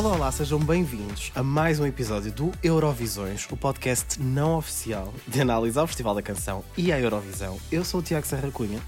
Olá, 0.00 0.16
olá, 0.16 0.32
sejam 0.32 0.58
bem-vindos 0.58 1.30
a 1.34 1.42
mais 1.42 1.78
um 1.78 1.84
episódio 1.84 2.32
do 2.32 2.50
Eurovisões, 2.62 3.46
o 3.50 3.54
podcast 3.54 4.18
não 4.18 4.56
oficial 4.56 5.12
de 5.28 5.42
análise 5.42 5.78
ao 5.78 5.86
Festival 5.86 6.14
da 6.14 6.22
Canção 6.22 6.64
e 6.74 6.90
à 6.90 6.98
Eurovisão. 6.98 7.60
Eu 7.70 7.84
sou 7.84 8.00
o 8.00 8.02
Tiago 8.02 8.26
Serra 8.26 8.50
Cunha. 8.50 8.80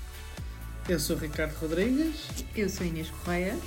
Eu 0.88 0.98
sou 0.98 1.14
o 1.14 1.18
Ricardo 1.18 1.52
Rodrigues. 1.60 2.16
Eu 2.56 2.66
sou 2.70 2.86
Inês 2.86 3.10
Correia. 3.10 3.58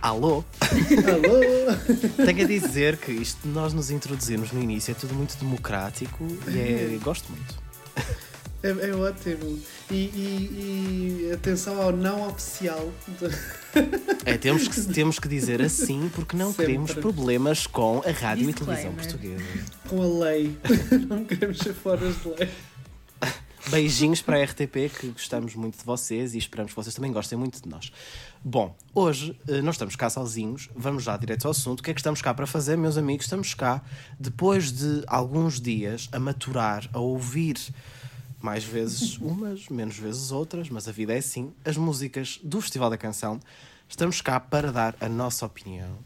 Alô? 0.00 0.42
Alô? 0.62 1.44
Tenho 2.24 2.42
a 2.42 2.48
dizer 2.48 2.96
que 2.96 3.12
isto 3.12 3.42
de 3.42 3.48
nós 3.48 3.74
nos 3.74 3.90
introduzirmos 3.90 4.50
no 4.50 4.62
início 4.62 4.92
é 4.92 4.94
tudo 4.94 5.12
muito 5.12 5.36
democrático 5.36 6.26
e 6.48 6.58
é... 6.58 6.98
gosto 7.04 7.30
muito. 7.30 7.54
É, 8.62 8.90
é 8.90 8.94
ótimo. 8.94 9.58
E, 9.90 9.94
e, 9.94 11.26
e, 11.28 11.32
atenção 11.32 11.80
ao 11.82 11.92
não 11.92 12.28
oficial. 12.28 12.92
É, 14.26 14.36
temos 14.36 14.68
que, 14.68 14.80
temos 14.92 15.18
que 15.18 15.26
dizer 15.26 15.62
assim 15.62 16.10
porque 16.14 16.36
não 16.36 16.50
Sempre. 16.50 16.66
queremos 16.66 16.92
problemas 16.92 17.66
com 17.66 18.02
a 18.06 18.10
rádio 18.10 18.50
e 18.50 18.52
televisão 18.52 18.92
portuguesa. 18.92 19.42
Com 19.88 20.02
a 20.02 20.24
lei. 20.26 20.58
não 21.08 21.24
queremos 21.24 21.56
ser 21.58 21.72
fora 21.72 22.12
de 22.12 22.28
lei. 22.28 22.50
Beijinhos 23.70 24.20
para 24.20 24.36
a 24.36 24.44
RTP, 24.44 24.90
que 25.00 25.08
gostamos 25.08 25.54
muito 25.54 25.78
de 25.78 25.84
vocês 25.84 26.34
e 26.34 26.38
esperamos 26.38 26.72
que 26.72 26.76
vocês 26.76 26.94
também 26.94 27.10
gostem 27.12 27.38
muito 27.38 27.62
de 27.62 27.68
nós. 27.68 27.90
Bom, 28.44 28.76
hoje 28.94 29.38
eh, 29.48 29.62
não 29.62 29.70
estamos 29.70 29.96
cá 29.96 30.10
sozinhos, 30.10 30.68
vamos 30.74 31.04
já 31.04 31.16
direto 31.16 31.46
ao 31.46 31.52
assunto. 31.52 31.80
O 31.80 31.82
que 31.82 31.90
é 31.90 31.94
que 31.94 32.00
estamos 32.00 32.20
cá 32.20 32.34
para 32.34 32.46
fazer, 32.46 32.76
meus 32.76 32.98
amigos? 32.98 33.24
Estamos 33.24 33.54
cá, 33.54 33.80
depois 34.18 34.70
de 34.72 35.02
alguns 35.06 35.60
dias, 35.60 36.08
a 36.12 36.18
maturar, 36.18 36.88
a 36.92 36.98
ouvir 36.98 37.56
mais 38.42 38.64
vezes 38.64 39.16
umas, 39.18 39.68
menos 39.68 39.96
vezes 39.96 40.32
outras, 40.32 40.68
mas 40.68 40.88
a 40.88 40.92
vida 40.92 41.14
é 41.14 41.18
assim. 41.18 41.52
As 41.64 41.76
músicas 41.76 42.40
do 42.42 42.60
Festival 42.60 42.90
da 42.90 42.98
Canção. 42.98 43.40
Estamos 43.88 44.20
cá 44.20 44.40
para 44.40 44.72
dar 44.72 44.96
a 45.00 45.08
nossa 45.08 45.46
opinião, 45.46 45.98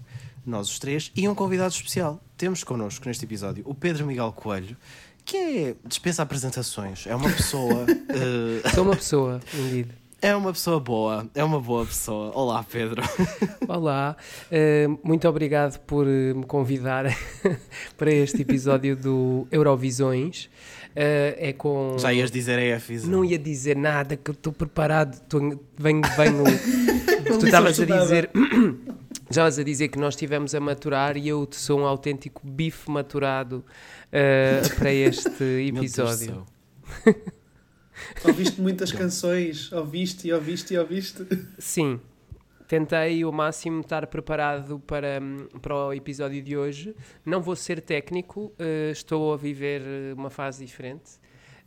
nós 0.44 0.68
os 0.68 0.78
três, 0.78 1.10
e 1.16 1.28
um 1.28 1.34
convidado 1.34 1.72
especial. 1.72 2.20
Temos 2.36 2.62
connosco 2.62 3.06
neste 3.06 3.24
episódio 3.24 3.64
o 3.66 3.74
Pedro 3.74 4.06
Miguel 4.06 4.32
Coelho, 4.32 4.76
que 5.24 5.36
é 5.36 5.76
dispensa 5.84 6.22
apresentações, 6.22 7.06
é 7.06 7.14
uma 7.14 7.30
pessoa. 7.30 7.84
uh... 7.84 8.70
Sou 8.74 8.84
uma 8.84 8.96
pessoa, 8.96 9.40
indeed. 9.54 9.88
É 10.20 10.34
uma 10.34 10.52
pessoa 10.52 10.80
boa, 10.80 11.28
é 11.34 11.44
uma 11.44 11.60
boa 11.60 11.84
pessoa. 11.86 12.32
Olá, 12.34 12.64
Pedro. 12.64 13.02
Olá, 13.68 14.16
uh, 14.50 14.98
muito 15.04 15.28
obrigado 15.28 15.78
por 15.80 16.06
me 16.06 16.44
convidar 16.44 17.04
para 17.96 18.10
este 18.10 18.42
episódio 18.42 18.96
do 18.96 19.46
Eurovisões. 19.50 20.48
Uh, 20.96 21.36
é 21.36 21.52
com. 21.52 21.98
Já 21.98 22.10
ias 22.10 22.30
dizer 22.30 22.58
EF 22.58 23.06
Não 23.06 23.22
ia 23.22 23.38
dizer 23.38 23.76
nada, 23.76 24.16
que 24.16 24.30
eu 24.30 24.32
estou 24.32 24.50
preparado. 24.50 25.20
Tô, 25.28 25.38
venho, 25.76 26.00
venho. 26.16 26.44
tu 27.38 27.44
estavas 27.44 27.78
a 27.78 27.84
dizer. 27.84 28.30
Já 28.32 29.28
estavas 29.28 29.58
a 29.58 29.62
dizer 29.62 29.88
que 29.88 29.98
nós 29.98 30.14
estivemos 30.14 30.54
a 30.54 30.60
maturar 30.60 31.18
e 31.18 31.28
eu 31.28 31.46
sou 31.52 31.80
um 31.80 31.84
autêntico 31.84 32.40
bife 32.42 32.90
maturado 32.90 33.62
uh, 34.08 34.74
para 34.78 34.90
este 34.90 35.44
episódio. 35.68 36.46
ouviste 38.24 38.58
muitas 38.58 38.90
canções, 38.90 39.70
ouviste 39.72 40.28
e 40.28 40.32
ouviste 40.32 40.72
e 40.72 40.78
ouviste. 40.78 41.26
Sim, 41.58 42.00
tentei 42.66 43.24
o 43.24 43.32
máximo 43.32 43.80
estar 43.80 44.06
preparado 44.06 44.78
para, 44.80 45.20
para 45.60 45.74
o 45.74 45.92
episódio 45.92 46.42
de 46.42 46.56
hoje. 46.56 46.94
Não 47.24 47.40
vou 47.40 47.56
ser 47.56 47.80
técnico, 47.80 48.52
uh, 48.58 48.90
estou 48.90 49.32
a 49.32 49.36
viver 49.36 49.82
uma 50.16 50.30
fase 50.30 50.64
diferente. 50.64 51.26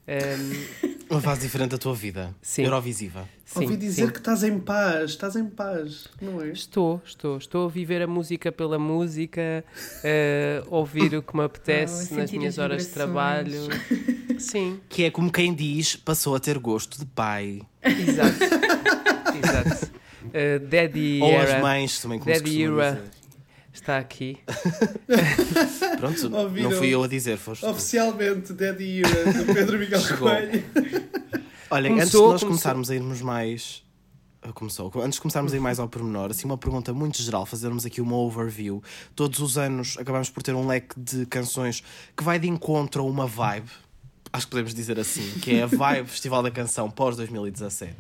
Um, 0.10 0.90
uma 1.12 1.22
fase 1.22 1.42
diferente 1.42 1.70
da 1.70 1.78
tua 1.78 1.94
vida, 1.94 2.36
sim. 2.42 2.64
Eurovisiva. 2.64 3.30
Sim, 3.46 3.64
Ouvi 3.64 3.78
dizer 3.78 4.08
sim. 4.08 4.12
que 4.12 4.18
estás 4.18 4.44
em 4.44 4.60
paz, 4.60 5.12
estás 5.12 5.36
em 5.36 5.46
paz, 5.46 6.08
não 6.20 6.42
é? 6.42 6.50
Estou, 6.50 7.02
estou. 7.06 7.38
Estou 7.38 7.68
a 7.68 7.70
viver 7.70 8.02
a 8.02 8.08
música 8.08 8.52
pela 8.52 8.80
música, 8.80 9.64
uh, 10.04 10.68
ouvir 10.76 11.16
o 11.16 11.22
que 11.22 11.36
me 11.38 11.44
apetece 11.46 12.14
oh, 12.14 12.18
nas 12.18 12.32
minhas 12.32 12.58
horas 12.58 12.88
de 12.88 12.94
trabalho. 12.94 13.68
Sim. 14.40 14.80
Que 14.90 15.04
é 15.06 15.12
como 15.12 15.32
quem 15.32 15.54
diz, 15.54 15.96
passou 15.96 16.36
a 16.36 16.40
ter 16.40 16.58
gosto 16.58 16.98
de 16.98 17.06
pai. 17.06 17.62
Exato. 17.84 18.40
Exato. 19.38 19.99
Uh, 20.30 20.60
Daddy 20.68 21.20
Ou 21.22 21.30
Era. 21.30 21.56
as 21.56 21.62
mães 21.62 22.02
também, 22.02 22.20
como 22.20 22.34
Daddy 22.34 22.64
Era 22.64 23.04
está 23.80 23.98
aqui. 23.98 24.38
Pronto, 26.00 26.36
Ouviram 26.36 26.70
não 26.70 26.78
fui 26.78 26.90
eu 26.90 27.04
a 27.04 27.08
dizer, 27.08 27.38
foste 27.38 27.66
Oficialmente, 27.66 28.54
Daddy 28.54 29.02
Era, 29.04 29.34
do 29.34 29.54
Pedro 29.54 29.80
Miguel 29.80 30.02
Coelho. 30.18 30.64
Olhem, 31.72 31.94
antes 31.94 32.12
de 32.12 32.18
nós 32.18 32.26
começou. 32.26 32.48
começarmos 32.50 32.92
a 32.92 32.96
irmos 32.96 33.22
mais... 33.22 33.84
Ah, 34.42 34.54
começou. 34.54 34.92
Antes 35.02 35.16
de 35.16 35.22
começarmos 35.22 35.54
a 35.54 35.58
ir 35.58 35.60
mais 35.60 35.80
ao 35.80 35.90
pormenor, 35.90 36.32
assim, 36.32 36.46
uma 36.46 36.58
pergunta 36.58 36.94
muito 36.94 37.22
geral, 37.22 37.46
fazermos 37.46 37.86
aqui 37.86 38.00
uma 38.00 38.16
overview. 38.16 38.82
Todos 39.14 39.40
os 39.40 39.58
anos 39.58 39.98
acabamos 40.00 40.30
por 40.30 40.42
ter 40.42 40.56
um 40.56 40.66
leque 40.66 40.98
de 40.98 41.26
canções 41.26 41.84
que 42.16 42.24
vai 42.24 42.40
de 42.40 42.48
encontro 42.48 43.04
a 43.04 43.06
uma 43.06 43.28
vibe 43.28 43.70
acho 44.32 44.46
que 44.46 44.52
podemos 44.52 44.74
dizer 44.74 45.00
assim, 45.00 45.40
que 45.40 45.56
é 45.56 45.64
a 45.64 45.66
Vibe 45.66 46.10
Festival 46.10 46.44
da 46.44 46.52
Canção 46.52 46.90
pós 46.90 47.16
2017. 47.16 47.96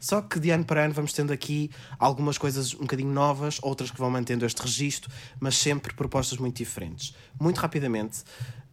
Só 0.00 0.20
que 0.20 0.38
de 0.38 0.50
ano 0.50 0.64
para 0.64 0.84
ano 0.84 0.94
vamos 0.94 1.12
tendo 1.12 1.32
aqui 1.32 1.70
algumas 1.98 2.38
coisas 2.38 2.74
um 2.74 2.80
bocadinho 2.80 3.12
novas, 3.12 3.58
outras 3.62 3.90
que 3.90 3.98
vão 3.98 4.10
mantendo 4.10 4.44
este 4.44 4.60
registro, 4.60 5.10
mas 5.40 5.56
sempre 5.56 5.94
propostas 5.94 6.38
muito 6.38 6.56
diferentes. 6.56 7.14
Muito 7.40 7.58
rapidamente, 7.58 8.22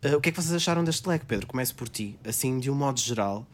uh, 0.03 0.17
o 0.17 0.21
que 0.21 0.29
é 0.29 0.31
que 0.31 0.41
vocês 0.41 0.53
acharam 0.53 0.83
deste 0.83 1.07
leque, 1.07 1.25
Pedro? 1.25 1.47
Começo 1.47 1.75
por 1.75 1.87
ti, 1.87 2.19
assim, 2.25 2.59
de 2.59 2.69
um 2.69 2.75
modo 2.75 2.99
geral. 2.99 3.47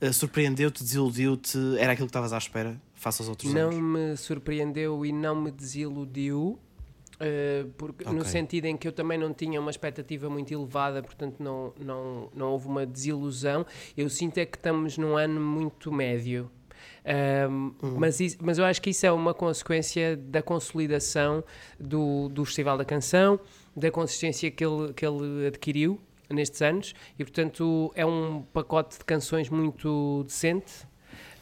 Uh, 0.00 0.12
surpreendeu-te, 0.12 0.82
desiludiu-te? 0.82 1.58
Era 1.78 1.92
aquilo 1.92 2.06
que 2.06 2.10
estavas 2.10 2.32
à 2.32 2.38
espera 2.38 2.80
face 2.94 3.22
aos 3.22 3.28
outros 3.28 3.52
não 3.52 3.68
anos? 3.68 3.74
Não 3.74 3.82
me 3.82 4.16
surpreendeu 4.16 5.06
e 5.06 5.12
não 5.12 5.40
me 5.40 5.50
desiludiu. 5.50 6.58
Uh, 7.20 7.68
porque, 7.76 8.04
okay. 8.04 8.16
No 8.16 8.24
sentido 8.24 8.66
em 8.66 8.76
que 8.76 8.86
eu 8.86 8.92
também 8.92 9.18
não 9.18 9.34
tinha 9.34 9.60
uma 9.60 9.70
expectativa 9.70 10.30
muito 10.30 10.52
elevada, 10.52 11.02
portanto 11.02 11.42
não, 11.42 11.72
não, 11.78 12.30
não 12.34 12.52
houve 12.52 12.68
uma 12.68 12.86
desilusão. 12.86 13.66
Eu 13.96 14.08
sinto 14.08 14.38
é 14.38 14.46
que 14.46 14.56
estamos 14.56 14.96
num 14.96 15.16
ano 15.16 15.40
muito 15.40 15.92
médio. 15.92 16.50
Um, 17.04 17.74
uhum. 17.82 17.96
mas, 17.98 18.20
isso, 18.20 18.36
mas 18.40 18.58
eu 18.58 18.64
acho 18.64 18.80
que 18.80 18.90
isso 18.90 19.04
é 19.04 19.10
uma 19.10 19.34
consequência 19.34 20.16
da 20.16 20.42
consolidação 20.42 21.42
do, 21.78 22.28
do 22.28 22.44
Festival 22.44 22.78
da 22.78 22.84
Canção, 22.84 23.40
da 23.74 23.90
consistência 23.90 24.50
que 24.50 24.64
ele, 24.64 24.92
que 24.92 25.04
ele 25.04 25.46
adquiriu 25.46 26.00
nestes 26.30 26.60
anos 26.62 26.94
e, 27.18 27.24
portanto, 27.24 27.90
é 27.94 28.04
um 28.04 28.42
pacote 28.52 28.98
de 28.98 29.04
canções 29.04 29.48
muito 29.48 30.22
decente 30.24 30.86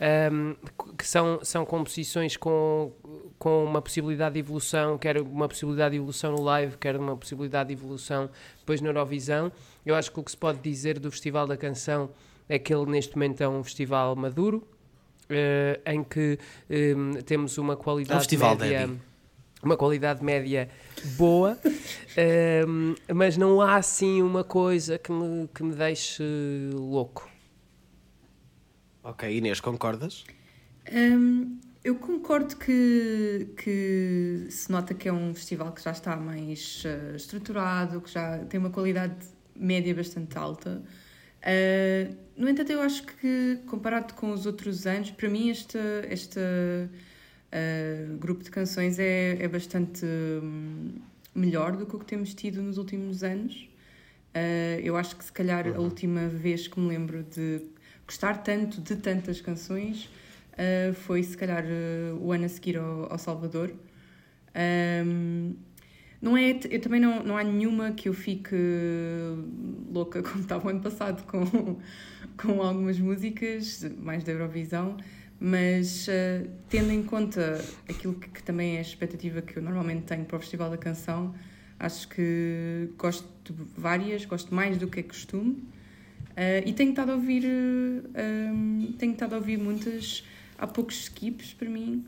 um, 0.00 0.54
que 0.96 1.06
são, 1.06 1.40
são 1.42 1.64
composições 1.64 2.36
com, 2.36 2.92
com 3.38 3.64
uma 3.64 3.80
possibilidade 3.80 4.34
de 4.34 4.40
evolução, 4.40 4.98
quer 4.98 5.20
uma 5.20 5.48
possibilidade 5.48 5.92
de 5.92 5.96
evolução 5.96 6.32
no 6.32 6.42
live, 6.42 6.76
quer 6.76 6.96
uma 6.96 7.16
possibilidade 7.16 7.68
de 7.68 7.74
evolução 7.74 8.28
depois 8.58 8.80
na 8.80 8.88
Eurovisão. 8.88 9.50
Eu 9.84 9.94
acho 9.94 10.12
que 10.12 10.20
o 10.20 10.22
que 10.22 10.30
se 10.30 10.36
pode 10.36 10.58
dizer 10.58 10.98
do 10.98 11.10
Festival 11.10 11.46
da 11.46 11.56
Canção 11.56 12.10
é 12.48 12.58
que 12.58 12.74
ele 12.74 12.86
neste 12.86 13.14
momento 13.14 13.40
é 13.40 13.48
um 13.48 13.62
festival 13.64 14.14
maduro, 14.14 14.58
uh, 15.30 15.90
em 15.90 16.04
que 16.04 16.38
um, 16.70 17.12
temos 17.22 17.58
uma 17.58 17.76
qualidade 17.76 18.34
é 18.34 18.38
um 18.38 18.56
média... 18.56 18.90
Uma 19.62 19.76
qualidade 19.76 20.22
média 20.22 20.68
boa, 21.16 21.58
um, 22.68 22.94
mas 23.12 23.38
não 23.38 23.60
há 23.60 23.76
assim 23.76 24.22
uma 24.22 24.44
coisa 24.44 24.98
que 24.98 25.10
me, 25.10 25.48
que 25.48 25.62
me 25.62 25.74
deixe 25.74 26.22
louco. 26.74 27.28
Ok, 29.08 29.36
Inês, 29.36 29.60
concordas? 29.60 30.24
Um, 30.92 31.60
eu 31.84 31.94
concordo 31.94 32.56
que, 32.56 33.50
que 33.56 34.48
se 34.50 34.68
nota 34.72 34.94
que 34.94 35.08
é 35.08 35.12
um 35.12 35.32
festival 35.32 35.70
que 35.70 35.80
já 35.80 35.92
está 35.92 36.16
mais 36.16 36.82
uh, 36.84 37.14
estruturado, 37.14 38.00
que 38.00 38.10
já 38.10 38.38
tem 38.46 38.58
uma 38.58 38.70
qualidade 38.70 39.14
média 39.54 39.94
bastante 39.94 40.36
alta. 40.36 40.82
Uh, 41.40 42.16
no 42.36 42.48
entanto, 42.48 42.72
eu 42.72 42.80
acho 42.80 43.04
que, 43.06 43.60
comparado 43.68 44.12
com 44.14 44.32
os 44.32 44.44
outros 44.44 44.88
anos, 44.88 45.12
para 45.12 45.28
mim 45.28 45.50
este, 45.50 45.78
este 46.10 46.40
uh, 46.40 48.16
grupo 48.18 48.42
de 48.42 48.50
canções 48.50 48.98
é, 48.98 49.40
é 49.40 49.46
bastante 49.46 50.04
um, 50.04 50.96
melhor 51.32 51.76
do 51.76 51.86
que 51.86 51.94
o 51.94 52.00
que 52.00 52.06
temos 52.06 52.34
tido 52.34 52.60
nos 52.60 52.76
últimos 52.76 53.22
anos. 53.22 53.68
eu 54.82 54.96
acho 54.96 55.14
que, 55.14 55.24
se 55.24 55.32
calhar, 55.32 55.68
uhum. 55.68 55.76
a 55.76 55.78
última 55.78 56.26
vez 56.26 56.66
que 56.66 56.80
me 56.80 56.88
lembro 56.88 57.22
de 57.22 57.75
gostar 58.06 58.42
tanto 58.42 58.80
de 58.80 58.96
tantas 58.96 59.40
canções 59.40 60.08
uh, 60.52 60.94
foi 60.94 61.22
se 61.22 61.36
calhar 61.36 61.64
uh, 61.64 62.16
o 62.20 62.32
ano 62.32 62.44
a 62.44 62.48
seguir 62.48 62.76
ao, 62.76 63.12
ao 63.12 63.18
Salvador. 63.18 63.72
Um, 65.04 65.54
não 66.20 66.36
é, 66.36 66.58
eu 66.70 66.80
também 66.80 66.98
não, 66.98 67.22
não 67.22 67.36
há 67.36 67.44
nenhuma 67.44 67.92
que 67.92 68.08
eu 68.08 68.14
fique 68.14 68.56
louca 69.92 70.22
como 70.24 70.40
estava 70.40 70.66
o 70.66 70.70
ano 70.70 70.80
passado 70.80 71.24
com, 71.24 71.78
com 72.36 72.62
algumas 72.62 72.98
músicas, 72.98 73.84
mais 73.98 74.24
da 74.24 74.32
Eurovisão, 74.32 74.96
mas 75.38 76.08
uh, 76.08 76.48
tendo 76.68 76.90
em 76.90 77.02
conta 77.02 77.62
aquilo 77.88 78.14
que, 78.14 78.28
que, 78.28 78.42
também 78.42 78.76
é 78.76 78.78
a 78.78 78.82
expectativa 78.82 79.42
que 79.42 79.58
eu 79.58 79.62
normalmente 79.62 80.04
tenho 80.04 80.24
para 80.24 80.36
o 80.36 80.40
Festival 80.40 80.70
da 80.70 80.78
Canção, 80.78 81.34
acho 81.78 82.08
que 82.08 82.88
gosto 82.96 83.28
de 83.44 83.52
várias, 83.76 84.24
gosto 84.24 84.54
mais 84.54 84.78
do 84.78 84.88
que 84.88 85.00
é 85.00 85.02
costume. 85.02 85.62
Uh, 86.36 86.60
e 86.68 86.72
tenho 86.74 86.90
estado 86.90 87.12
a 87.12 87.14
ouvir, 87.14 87.44
uh, 87.46 88.52
um, 88.52 88.94
tenho 88.98 89.12
estado 89.12 89.32
a 89.32 89.38
ouvir 89.38 89.56
muitas, 89.56 90.22
há 90.58 90.66
poucos 90.66 91.04
skips 91.04 91.54
para 91.54 91.66
mim, 91.66 92.04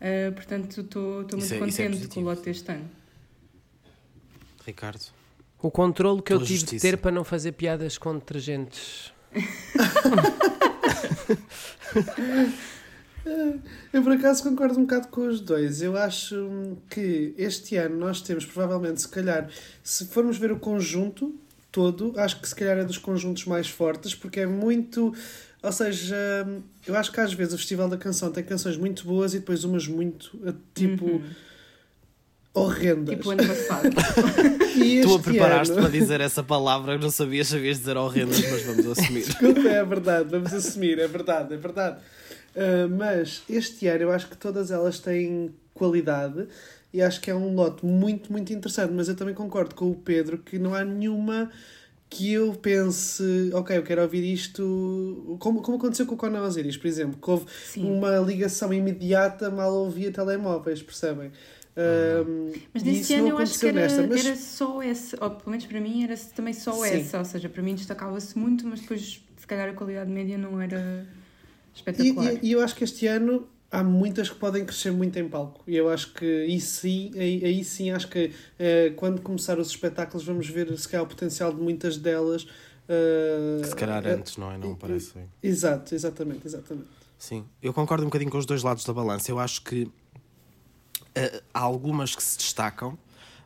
uh, 0.00 0.32
portanto 0.32 0.80
estou 0.80 1.26
muito 1.30 1.52
é, 1.52 1.56
é 1.56 1.60
contente 1.60 2.04
é 2.04 2.08
com 2.08 2.20
o 2.20 2.22
lote 2.22 2.40
deste 2.40 2.72
ano. 2.72 2.88
Ricardo. 4.64 5.02
O 5.60 5.70
controle 5.70 6.22
que 6.22 6.32
eu 6.32 6.38
tive 6.38 6.54
justiça. 6.54 6.86
de 6.86 6.90
ter 6.90 6.96
para 6.96 7.10
não 7.10 7.22
fazer 7.22 7.52
piadas 7.52 7.98
com 7.98 8.14
detergentes. 8.14 9.12
Eu 13.92 14.02
por 14.02 14.12
acaso 14.12 14.42
concordo 14.42 14.78
um 14.78 14.82
bocado 14.82 15.08
com 15.08 15.26
os 15.26 15.40
dois. 15.40 15.82
Eu 15.82 15.96
acho 15.96 16.78
que 16.88 17.34
este 17.36 17.76
ano 17.76 17.96
nós 17.98 18.22
temos 18.22 18.46
provavelmente, 18.46 19.02
se 19.02 19.08
calhar, 19.08 19.50
se 19.82 20.06
formos 20.06 20.38
ver 20.38 20.52
o 20.52 20.58
conjunto 20.58 21.38
todo, 21.70 22.12
acho 22.16 22.40
que 22.40 22.48
se 22.48 22.54
calhar 22.54 22.78
é 22.78 22.84
dos 22.84 22.98
conjuntos 22.98 23.44
mais 23.44 23.68
fortes, 23.68 24.14
porque 24.14 24.40
é 24.40 24.46
muito. 24.46 25.14
Ou 25.62 25.72
seja, 25.72 26.16
eu 26.86 26.96
acho 26.96 27.10
que 27.12 27.20
às 27.20 27.32
vezes 27.32 27.54
o 27.54 27.58
Festival 27.58 27.88
da 27.88 27.96
Canção 27.96 28.30
tem 28.30 28.44
canções 28.44 28.76
muito 28.76 29.04
boas 29.04 29.34
e 29.34 29.38
depois 29.38 29.64
umas 29.64 29.86
muito 29.86 30.38
tipo. 30.74 31.04
Uhum. 31.04 31.22
Horrendas. 32.54 33.16
Tipo 33.16 33.30
ano 33.32 33.46
passado. 33.46 33.90
tu 35.02 35.14
a 35.14 35.18
preparaste 35.18 35.72
ano... 35.72 35.82
para 35.82 35.90
dizer 35.90 36.22
essa 36.22 36.42
palavra, 36.42 36.96
não 36.96 37.10
sabias, 37.10 37.48
sabias 37.48 37.80
dizer 37.80 37.98
horrendas, 37.98 38.40
mas 38.50 38.62
vamos 38.62 38.86
assumir. 38.86 39.24
Desculpa, 39.28 39.68
é 39.68 39.84
verdade, 39.84 40.30
vamos 40.30 40.54
assumir, 40.54 40.98
é 40.98 41.06
verdade, 41.06 41.52
é 41.52 41.56
verdade. 41.58 41.98
Uh, 42.54 42.88
mas 42.88 43.42
este 43.50 43.86
ano 43.88 44.04
eu 44.04 44.10
acho 44.10 44.28
que 44.28 44.36
todas 44.38 44.70
elas 44.70 44.98
têm 44.98 45.54
qualidade 45.74 46.48
e 46.96 47.02
acho 47.02 47.20
que 47.20 47.30
é 47.30 47.34
um 47.34 47.54
lote 47.54 47.84
muito, 47.84 48.32
muito 48.32 48.52
interessante. 48.54 48.90
Mas 48.90 49.06
eu 49.06 49.14
também 49.14 49.34
concordo 49.34 49.74
com 49.74 49.90
o 49.90 49.94
Pedro 49.94 50.38
que 50.38 50.58
não 50.58 50.74
há 50.74 50.82
nenhuma 50.82 51.50
que 52.08 52.32
eu 52.32 52.54
pense, 52.54 53.50
ok, 53.52 53.76
eu 53.76 53.82
quero 53.82 54.00
ouvir 54.00 54.24
isto, 54.32 55.36
como, 55.38 55.60
como 55.60 55.76
aconteceu 55.76 56.06
com 56.06 56.14
o 56.14 56.16
Conan 56.16 56.42
Osiris, 56.44 56.76
por 56.76 56.86
exemplo, 56.86 57.18
que 57.20 57.30
houve 57.30 57.46
Sim. 57.66 57.90
uma 57.90 58.16
ligação 58.18 58.72
imediata 58.72 59.50
mal 59.50 59.74
ouvia 59.74 60.10
telemóveis, 60.10 60.80
percebem? 60.82 61.32
Um, 61.76 62.52
mas 62.72 62.82
nesse 62.82 63.12
ano 63.12 63.28
eu 63.28 63.38
acho 63.38 63.58
que 63.58 63.66
era, 63.66 63.80
nesta, 63.82 64.06
mas... 64.06 64.24
era 64.24 64.36
só 64.36 64.80
essa, 64.80 65.22
ou 65.22 65.30
pelo 65.32 65.50
menos 65.50 65.66
para 65.66 65.80
mim 65.80 66.04
era 66.04 66.16
também 66.34 66.54
só 66.54 66.72
Sim. 66.72 67.00
essa, 67.00 67.18
ou 67.18 67.24
seja, 67.24 67.48
para 67.50 67.62
mim 67.62 67.74
destacava-se 67.74 68.38
muito, 68.38 68.66
mas 68.66 68.80
depois 68.80 69.22
se 69.36 69.46
calhar 69.46 69.68
a 69.68 69.72
qualidade 69.74 70.10
média 70.10 70.38
não 70.38 70.58
era 70.58 71.06
espetacular. 71.74 72.32
E, 72.34 72.36
e, 72.36 72.48
e, 72.48 72.52
eu 72.52 72.62
acho 72.62 72.74
que 72.74 72.84
este 72.84 73.06
ano 73.06 73.46
há 73.70 73.82
muitas 73.82 74.28
que 74.28 74.36
podem 74.36 74.64
crescer 74.64 74.92
muito 74.92 75.18
em 75.18 75.28
palco. 75.28 75.62
E 75.66 75.76
eu 75.76 75.88
acho 75.88 76.12
que 76.12 76.24
aí 76.24 76.60
sim, 76.60 77.12
aí, 77.14 77.44
aí 77.44 77.64
sim 77.64 77.90
acho 77.90 78.08
que 78.08 78.26
uh, 78.26 78.94
quando 78.96 79.20
começar 79.20 79.58
os 79.58 79.68
espetáculos 79.68 80.24
vamos 80.24 80.48
ver 80.48 80.76
se 80.78 80.88
calhar 80.88 81.04
o 81.04 81.08
potencial 81.08 81.52
de 81.52 81.60
muitas 81.60 81.96
delas. 81.96 82.44
Uh, 82.44 83.64
se 83.64 83.74
calhar 83.74 84.06
antes, 84.06 84.36
não 84.36 84.52
é? 84.52 84.58
Não 84.58 84.74
parece. 84.74 85.14
Exato, 85.42 85.94
exatamente, 85.94 86.46
exatamente. 86.46 86.88
Sim, 87.18 87.44
eu 87.62 87.72
concordo 87.72 88.04
um 88.04 88.08
bocadinho 88.08 88.30
com 88.30 88.38
os 88.38 88.46
dois 88.46 88.62
lados 88.62 88.84
da 88.84 88.92
balança. 88.92 89.30
Eu 89.30 89.38
acho 89.38 89.62
que 89.62 89.84
uh, 89.84 91.42
há 91.52 91.60
algumas 91.60 92.14
que 92.14 92.22
se 92.22 92.36
destacam, 92.36 92.96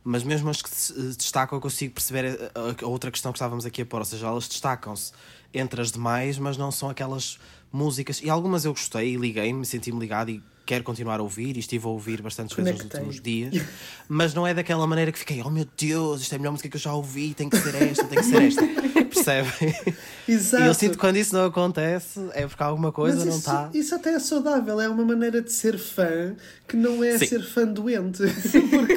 mas 0.05 0.23
mesmo 0.23 0.51
as 0.51 0.61
que 0.61 0.69
se 0.69 0.93
destacam, 1.17 1.57
eu 1.57 1.63
consigo 1.63 1.95
perceber 1.95 2.51
a, 2.55 2.85
a 2.85 2.89
outra 2.89 3.11
questão 3.11 3.33
que 3.33 3.39
estávamos 3.39 3.65
aqui 3.65 3.83
a 3.83 3.87
pôr, 3.87 4.01
ou 4.01 4.05
seja, 4.05 4.27
elas 4.27 4.49
destacam-se 4.49 5.13
entre 5.53 5.81
as 5.81 5.91
demais, 5.91 6.39
mas 6.39 6.57
não 6.57 6.71
são 6.71 6.91
aquelas 6.91 7.39
músicas, 7.73 8.21
e 8.23 8.29
algumas 8.29 8.65
eu 8.65 8.73
gostei 8.73 9.15
e 9.15 9.17
liguei-me, 9.17 9.65
senti-me 9.65 9.99
ligado 9.99 10.31
e 10.31 10.43
quero 10.71 10.85
continuar 10.85 11.19
a 11.19 11.23
ouvir 11.23 11.57
e 11.57 11.61
estive 11.61 11.85
a 11.87 11.89
ouvir 11.89 12.23
bastantes 12.23 12.57
vezes 12.57 12.73
nos 12.73 12.85
últimos 12.85 13.21
dias, 13.21 13.61
mas 14.09 14.35
não 14.35 14.47
é 14.47 14.55
daquela 14.55 14.87
maneira 14.87 15.11
que 15.11 15.19
fiquei, 15.19 15.43
oh 15.43 15.51
meu 15.51 15.67
Deus, 15.77 16.23
isto 16.23 16.33
é 16.33 16.37
a 16.37 16.39
melhor 16.39 16.53
música 16.53 16.69
que 16.69 16.77
eu 16.77 16.81
já 16.81 16.95
ouvi, 16.95 17.35
tem 17.35 17.49
que 17.49 17.57
ser 17.57 17.75
esta, 17.75 18.05
tem 18.05 18.19
que 18.19 18.25
ser 18.25 18.43
esta. 18.43 18.63
Percebem? 19.11 19.75
Exato. 20.29 20.63
E 20.63 20.67
eu 20.69 20.75
sinto 20.75 20.93
que 20.93 20.99
quando 20.99 21.17
isso 21.17 21.35
não 21.35 21.45
acontece 21.47 22.21
é 22.33 22.47
porque 22.47 22.63
alguma 22.63 22.93
coisa 22.93 23.19
mas 23.19 23.27
não 23.27 23.37
está. 23.39 23.71
Isso 23.75 23.95
até 23.97 24.15
é 24.15 24.19
saudável, 24.21 24.81
é 24.81 24.89
uma 24.89 25.05
maneira 25.05 25.43
de 25.43 25.51
ser 25.51 25.77
fã 25.77 26.37
que 26.69 26.77
não 26.77 27.03
é 27.03 27.19
Sim. 27.19 27.27
ser 27.27 27.43
fã 27.43 27.67
doente. 27.67 28.23
Porque 28.23 28.93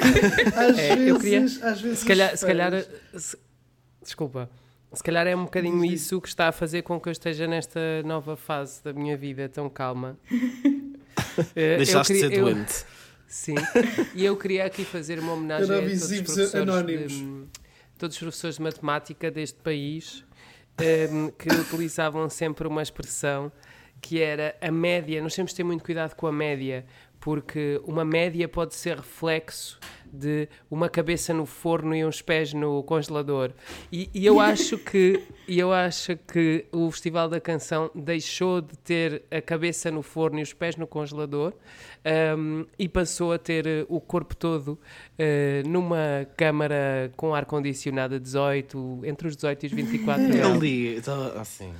às 0.56 0.78
é, 0.78 0.94
vezes, 0.94 1.18
queria, 1.18 1.70
às 1.70 1.80
vezes. 1.80 1.98
Se 1.98 2.06
calhar, 2.06 2.36
se 2.36 2.46
calhar 2.46 2.86
se, 3.16 3.36
desculpa 4.00 4.48
se 4.94 5.02
calhar 5.02 5.26
é 5.26 5.34
um 5.34 5.44
bocadinho 5.44 5.84
isso 5.84 6.20
que 6.20 6.28
está 6.28 6.48
a 6.48 6.52
fazer 6.52 6.82
com 6.82 7.00
que 7.00 7.08
eu 7.08 7.12
esteja 7.12 7.46
nesta 7.46 8.02
nova 8.04 8.36
fase 8.36 8.82
da 8.82 8.92
minha 8.92 9.16
vida 9.16 9.48
tão 9.48 9.68
calma. 9.68 10.18
Eh, 11.56 11.78
Deixaste 11.78 12.12
queria, 12.12 12.28
de 12.28 12.34
ser 12.34 12.40
doente. 12.42 12.74
Eu, 12.80 12.86
sim, 13.26 13.54
e 14.14 14.24
eu 14.24 14.36
queria 14.36 14.66
aqui 14.66 14.84
fazer 14.84 15.18
uma 15.18 15.32
homenagem 15.32 15.64
a 15.64 15.80
todos 15.80 16.10
os 16.10 16.20
professores 16.20 16.86
de, 16.86 17.46
todos 17.98 18.16
os 18.16 18.20
professores 18.20 18.56
de 18.56 18.62
matemática 18.62 19.30
deste 19.30 19.58
país 19.60 20.24
um, 21.12 21.30
que 21.30 21.48
utilizavam 21.48 22.28
sempre 22.28 22.66
uma 22.68 22.82
expressão 22.82 23.50
que 24.00 24.20
era 24.20 24.54
a 24.60 24.70
média. 24.70 25.22
Nós 25.22 25.34
temos 25.34 25.52
de 25.52 25.56
ter 25.56 25.64
muito 25.64 25.82
cuidado 25.82 26.14
com 26.14 26.26
a 26.26 26.32
média, 26.32 26.84
porque 27.24 27.80
uma 27.86 28.04
média 28.04 28.46
pode 28.46 28.74
ser 28.74 28.98
reflexo 28.98 29.80
de 30.12 30.46
uma 30.70 30.90
cabeça 30.90 31.32
no 31.32 31.46
forno 31.46 31.96
e 31.96 32.04
uns 32.04 32.20
pés 32.20 32.52
no 32.52 32.82
congelador. 32.82 33.50
E, 33.90 34.10
e 34.12 34.26
eu 34.26 34.38
acho 34.40 34.76
que 34.76 35.22
eu 35.48 35.72
acho 35.72 36.18
que 36.18 36.66
o 36.70 36.90
Festival 36.90 37.26
da 37.26 37.40
Canção 37.40 37.90
deixou 37.94 38.60
de 38.60 38.76
ter 38.76 39.22
a 39.30 39.40
cabeça 39.40 39.90
no 39.90 40.02
forno 40.02 40.38
e 40.38 40.42
os 40.42 40.52
pés 40.52 40.76
no 40.76 40.86
congelador 40.86 41.54
um, 42.36 42.66
e 42.78 42.86
passou 42.90 43.32
a 43.32 43.38
ter 43.38 43.66
uh, 43.66 43.86
o 43.88 44.02
corpo 44.02 44.36
todo 44.36 44.68
uh, 44.68 45.66
numa 45.66 46.28
câmara 46.36 47.10
com 47.16 47.34
ar 47.34 47.46
condicionado 47.46 48.16
a 48.16 48.18
18, 48.18 49.00
entre 49.04 49.28
os 49.28 49.34
18 49.34 49.62
e 49.62 49.66
os 49.68 49.72
24 49.72 50.28
graus. 50.28 50.54
Eu 50.54 50.60
li, 50.60 51.02
assim. 51.40 51.72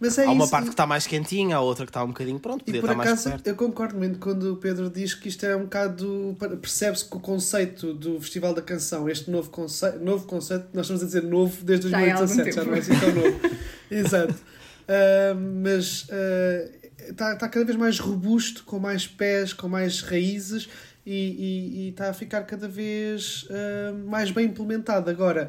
Mas 0.00 0.16
é 0.16 0.24
há 0.24 0.30
uma 0.30 0.44
isso. 0.44 0.50
parte 0.50 0.64
que 0.66 0.70
está 0.74 0.86
mais 0.86 1.06
quentinha, 1.06 1.56
há 1.56 1.60
outra 1.60 1.84
que 1.84 1.90
está 1.90 2.04
um 2.04 2.08
bocadinho 2.08 2.38
pronto, 2.38 2.64
podia 2.64 2.78
e 2.78 2.80
por 2.80 2.90
estar 2.90 3.02
acaso, 3.02 3.28
mais 3.28 3.42
perto. 3.42 3.46
Eu 3.48 3.56
concordo 3.56 3.98
muito 3.98 4.18
quando 4.20 4.52
o 4.52 4.56
Pedro 4.56 4.88
diz 4.88 5.12
que 5.12 5.28
isto 5.28 5.44
é 5.44 5.56
um 5.56 5.62
bocado. 5.64 6.36
Percebe-se 6.60 7.04
que 7.04 7.16
o 7.16 7.20
conceito 7.20 7.92
do 7.92 8.20
Festival 8.20 8.54
da 8.54 8.62
Canção, 8.62 9.08
este 9.08 9.30
novo 9.30 9.50
conceito, 9.50 9.98
novo 9.98 10.24
conceito, 10.26 10.68
nós 10.72 10.86
estamos 10.86 11.02
a 11.02 11.06
dizer 11.06 11.24
novo 11.24 11.64
desde 11.64 11.90
2017, 11.90 12.52
já, 12.52 12.62
já 12.62 12.64
não 12.64 12.74
é 12.74 12.78
assim 12.78 12.98
tão 12.98 13.12
novo. 13.12 13.40
Exato. 13.90 14.34
Uh, 14.34 15.62
mas 15.62 16.04
uh, 16.04 16.70
está, 17.10 17.34
está 17.34 17.48
cada 17.48 17.64
vez 17.64 17.76
mais 17.76 17.98
robusto, 17.98 18.62
com 18.64 18.78
mais 18.78 19.06
pés, 19.06 19.52
com 19.52 19.68
mais 19.68 20.00
raízes 20.00 20.68
e 21.10 21.88
está 21.88 22.10
a 22.10 22.12
ficar 22.12 22.42
cada 22.42 22.68
vez 22.68 23.44
uh, 23.44 24.08
mais 24.08 24.30
bem 24.30 24.44
implementado. 24.44 25.08
Agora 25.08 25.48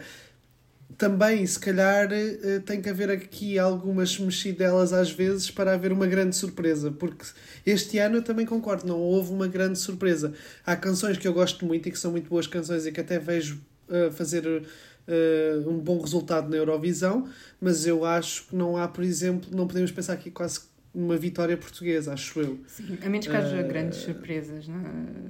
também, 0.97 1.45
se 1.45 1.59
calhar, 1.59 2.09
eh, 2.11 2.59
tem 2.65 2.81
que 2.81 2.89
haver 2.89 3.09
aqui 3.09 3.59
algumas 3.59 4.17
mexidelas 4.19 4.91
às 4.91 5.11
vezes 5.11 5.49
para 5.51 5.73
haver 5.73 5.91
uma 5.91 6.07
grande 6.07 6.35
surpresa, 6.35 6.91
porque 6.91 7.25
este 7.65 7.99
ano 7.99 8.17
eu 8.17 8.23
também 8.23 8.45
concordo, 8.45 8.87
não 8.87 8.97
houve 8.99 9.31
uma 9.31 9.47
grande 9.47 9.77
surpresa. 9.77 10.33
Há 10.65 10.75
canções 10.75 11.17
que 11.17 11.27
eu 11.27 11.33
gosto 11.33 11.65
muito 11.65 11.87
e 11.87 11.91
que 11.91 11.99
são 11.99 12.11
muito 12.11 12.29
boas 12.29 12.47
canções 12.47 12.85
e 12.85 12.91
que 12.91 12.99
até 12.99 13.19
vejo 13.19 13.61
uh, 13.87 14.11
fazer 14.11 14.45
uh, 14.45 15.69
um 15.69 15.77
bom 15.77 16.01
resultado 16.01 16.49
na 16.49 16.57
Eurovisão, 16.57 17.29
mas 17.61 17.85
eu 17.85 18.03
acho 18.03 18.47
que 18.47 18.55
não 18.55 18.75
há, 18.75 18.87
por 18.87 19.03
exemplo, 19.03 19.55
não 19.55 19.67
podemos 19.67 19.91
pensar 19.91 20.13
aqui 20.13 20.31
quase 20.31 20.61
numa 20.93 21.17
vitória 21.17 21.55
portuguesa, 21.55 22.13
acho 22.13 22.39
eu. 22.41 22.59
Sim, 22.67 22.97
a 23.05 23.09
menos 23.09 23.27
que 23.27 23.35
haja 23.35 23.61
uh, 23.63 23.67
grandes 23.67 23.99
surpresas 23.99 24.67
na, 24.67 24.83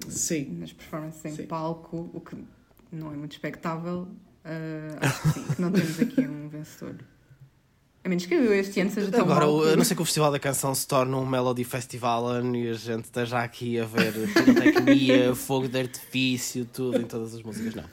sim, 0.07 0.57
nas 0.57 0.71
performances 0.71 1.25
em 1.25 1.35
sim. 1.35 1.43
palco, 1.45 2.09
o 2.13 2.21
que 2.21 2.35
não 2.91 3.13
é 3.13 3.17
muito 3.17 3.33
expectável 3.33 4.07
Uh, 4.45 4.97
acho 5.01 5.21
que 5.21 5.29
sim, 5.29 5.43
que 5.43 5.61
não 5.61 5.71
temos 5.71 5.99
aqui 5.99 6.21
um 6.21 6.47
vencedor. 6.49 6.95
A 8.09 8.15
menos 8.17 8.25
que 8.25 8.33
este 8.33 8.81
ano 8.81 8.89
seja 8.89 9.11
tão 9.11 9.21
Agora, 9.21 9.45
mal. 9.45 9.63
a 9.67 9.75
não 9.75 9.83
ser 9.83 9.93
que 9.93 10.01
o 10.01 10.05
Festival 10.05 10.31
da 10.31 10.39
Canção 10.39 10.73
se 10.73 10.87
torne 10.87 11.13
um 11.13 11.27
Melody 11.27 11.63
Festival 11.63 12.43
e 12.55 12.69
a 12.69 12.73
gente 12.73 13.03
esteja 13.03 13.37
aqui 13.37 13.79
a 13.79 13.85
ver 13.85 14.11
pirotecnia, 14.33 15.35
fogo 15.37 15.67
de 15.67 15.79
artifício, 15.79 16.65
tudo 16.65 16.97
em 16.97 17.03
todas 17.03 17.35
as 17.35 17.43
músicas, 17.43 17.75
não. 17.75 17.83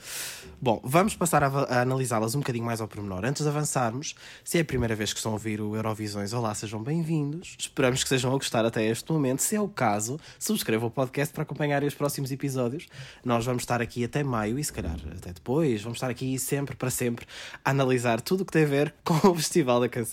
Bom, 0.59 0.81
vamos 0.83 1.15
passar 1.15 1.45
a, 1.45 1.49
a 1.49 1.83
analisá-las 1.83 2.35
um 2.35 2.39
bocadinho 2.39 2.65
mais 2.65 2.81
ao 2.81 2.89
pormenor. 2.89 3.27
Antes 3.27 3.43
de 3.43 3.49
avançarmos, 3.51 4.15
se 4.43 4.57
é 4.57 4.63
a 4.63 4.65
primeira 4.65 4.95
vez 4.95 5.13
que 5.13 5.19
estão 5.19 5.33
a 5.33 5.35
ouvir 5.35 5.61
o 5.61 5.77
Eurovisões, 5.77 6.33
olá, 6.33 6.55
sejam 6.55 6.83
bem-vindos. 6.83 7.55
Esperamos 7.59 8.03
que 8.03 8.07
estejam 8.07 8.31
a 8.33 8.35
gostar 8.37 8.65
até 8.65 8.87
este 8.87 9.13
momento. 9.13 9.41
Se 9.43 9.55
é 9.55 9.61
o 9.61 9.69
caso, 9.69 10.19
subscrevam 10.39 10.89
o 10.89 10.91
podcast 10.91 11.35
para 11.35 11.43
acompanharem 11.43 11.87
os 11.87 11.95
próximos 11.95 12.33
episódios. 12.33 12.87
Nós 13.23 13.45
vamos 13.45 13.65
estar 13.65 13.83
aqui 13.83 14.03
até 14.03 14.25
maio 14.25 14.59
e, 14.59 14.65
se 14.65 14.73
calhar, 14.73 14.97
até 15.15 15.35
depois. 15.35 15.83
Vamos 15.83 15.97
estar 15.99 16.09
aqui 16.09 16.39
sempre, 16.39 16.75
para 16.75 16.89
sempre, 16.89 17.27
a 17.63 17.71
analisar 17.71 18.23
tudo 18.23 18.41
o 18.41 18.47
que 18.47 18.53
tem 18.53 18.65
a 18.65 18.67
ver 18.67 18.95
com 19.05 19.29
o 19.29 19.35
Festival 19.35 19.79
da 19.79 19.91
Canção 19.91 20.06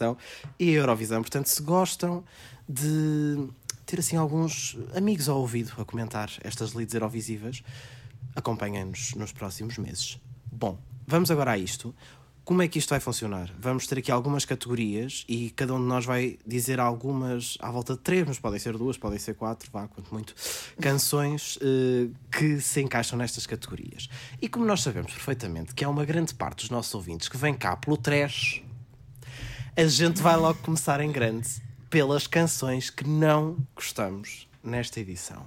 e 0.60 0.70
a 0.70 0.74
Eurovisão. 0.74 1.22
Portanto, 1.22 1.48
se 1.48 1.62
gostam 1.62 2.24
de 2.68 3.48
ter 3.86 4.00
assim 4.00 4.16
alguns 4.16 4.78
amigos 4.96 5.28
ao 5.30 5.40
ouvido 5.40 5.74
a 5.78 5.86
comentar 5.86 6.30
estas 6.44 6.74
leads 6.74 6.94
Eurovisivas, 6.94 7.64
acompanhem-nos 8.36 9.14
nos 9.16 9.32
próximos 9.32 9.78
meses. 9.78 10.20
Bom, 10.52 10.78
vamos 11.06 11.30
agora 11.30 11.52
a 11.52 11.58
isto. 11.58 11.94
Como 12.46 12.62
é 12.62 12.68
que 12.68 12.78
isto 12.78 12.90
vai 12.90 13.00
funcionar? 13.00 13.54
Vamos 13.58 13.88
ter 13.88 14.00
aqui 14.00 14.12
algumas 14.12 14.44
categorias 14.44 15.24
e 15.30 15.50
cada 15.52 15.74
um 15.74 15.80
de 15.80 15.86
nós 15.86 16.06
vai 16.06 16.38
dizer 16.46 16.78
algumas, 16.78 17.58
à 17.62 17.72
volta 17.72 17.94
de 17.94 18.00
três, 18.00 18.28
mas 18.28 18.38
podem 18.38 18.60
ser 18.60 18.78
duas, 18.78 18.98
podem 18.98 19.18
ser 19.18 19.36
quatro, 19.36 19.72
vá, 19.72 19.88
quanto 19.88 20.14
muito, 20.14 20.36
canções 20.82 21.56
uh, 21.58 22.14
que 22.30 22.60
se 22.60 22.82
encaixam 22.82 23.18
nestas 23.18 23.46
categorias. 23.46 24.10
E 24.42 24.50
como 24.50 24.66
nós 24.66 24.82
sabemos 24.82 25.14
perfeitamente 25.14 25.74
que 25.74 25.86
há 25.86 25.90
uma 25.90 26.04
grande 26.04 26.34
parte 26.34 26.64
dos 26.64 26.70
nossos 26.70 26.94
ouvintes 26.94 27.30
que 27.30 27.38
vem 27.38 27.54
cá 27.54 27.78
pelo 27.78 27.96
trash, 27.96 28.62
a 29.76 29.86
gente 29.86 30.22
vai 30.22 30.36
logo 30.36 30.60
começar 30.60 31.02
em 31.02 31.12
grande 31.12 31.50
pelas 31.90 32.28
canções 32.28 32.90
que 32.90 33.08
não 33.08 33.58
gostamos 33.76 34.48
nesta 34.64 35.00
edição. 35.00 35.46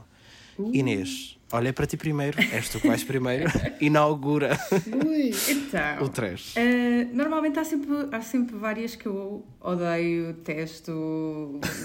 Uh. 0.58 0.74
Inês, 0.74 1.36
Olha 1.52 1.72
para 1.72 1.86
ti 1.86 1.96
primeiro, 1.96 2.36
és 2.50 2.68
tu 2.68 2.80
que 2.80 2.88
vais 2.88 3.04
primeiro, 3.04 3.48
inaugura 3.80 4.58
Ui. 5.06 5.30
Então, 5.48 6.04
o 6.04 6.08
trash. 6.08 6.56
Uh, 6.56 7.14
normalmente 7.14 7.56
há 7.60 7.64
sempre, 7.64 7.88
há 8.10 8.20
sempre 8.20 8.56
várias 8.56 8.96
que 8.96 9.06
eu 9.06 9.46
odeio, 9.60 10.34
testo. 10.42 10.90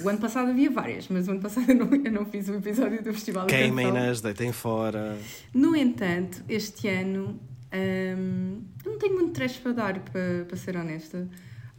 O 0.04 0.10
ano 0.10 0.18
passado 0.18 0.50
havia 0.50 0.72
várias, 0.72 1.08
mas 1.10 1.28
o 1.28 1.32
ano 1.32 1.42
passado 1.42 1.70
eu 1.70 1.76
não, 1.76 1.94
eu 1.94 2.12
não 2.12 2.26
fiz 2.26 2.50
o 2.50 2.54
um 2.54 2.56
episódio 2.56 3.04
do 3.04 3.14
Festival 3.14 3.46
Queimem-nas, 3.46 4.20
deitem 4.20 4.52
fora. 4.52 5.16
No 5.54 5.76
entanto, 5.76 6.44
este 6.50 6.88
ano 6.88 7.40
um, 7.72 8.64
não 8.84 8.98
tenho 8.98 9.14
muito 9.14 9.32
trash 9.32 9.58
para 9.58 9.74
dar, 9.74 10.00
para, 10.00 10.46
para 10.48 10.58
ser 10.58 10.76
honesta. 10.76 11.28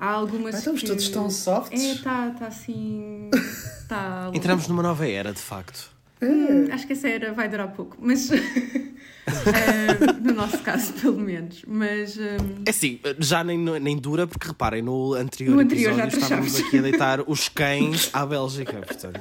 Há 0.02 0.11
algumas. 0.11 0.56
Ah, 0.56 0.59
estamos 0.59 0.80
que... 0.80 0.88
todos 0.88 1.09
tão 1.11 1.30
softs. 1.30 1.80
É, 1.80 1.92
está 1.92 2.30
tá 2.30 2.49
assim. 2.49 3.30
Tá... 3.88 4.30
Entramos 4.32 4.66
numa 4.68 4.82
nova 4.82 5.06
era, 5.06 5.35
de 5.35 5.38
facto. 5.38 5.90
Hum, 6.23 6.66
acho 6.73 6.87
que 6.87 6.94
essa 6.94 7.09
era 7.09 7.30
vai 7.35 7.47
durar 7.47 7.73
pouco, 7.73 7.99
mas. 8.00 8.30
uh, 8.30 8.35
no 10.25 10.32
nosso 10.32 10.59
caso, 10.61 10.94
pelo 10.94 11.18
menos. 11.18 11.62
Mas. 11.66 12.16
Um... 12.16 12.62
É 12.64 12.71
assim, 12.71 12.99
já 13.18 13.44
nem, 13.44 13.59
nem 13.59 13.97
dura, 13.99 14.26
porque 14.26 14.49
reparem, 14.49 14.80
no 14.80 15.12
anterior, 15.12 15.56
no 15.56 15.61
anterior 15.61 15.92
episódio 15.92 16.18
estávamos 16.18 16.59
aqui 16.59 16.78
a 16.78 16.82
deitar 16.82 17.21
os 17.26 17.50
cães 17.50 18.09
à 18.14 18.25
Bélgica, 18.25 18.73
portanto. 18.73 19.21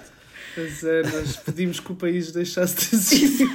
Pois 0.55 0.83
é, 0.83 1.03
nós 1.03 1.35
pedimos 1.35 1.79
que 1.81 1.91
o 1.91 1.95
país 1.95 2.31
deixasse 2.31 2.75
de 2.77 2.95
existir. 2.95 3.49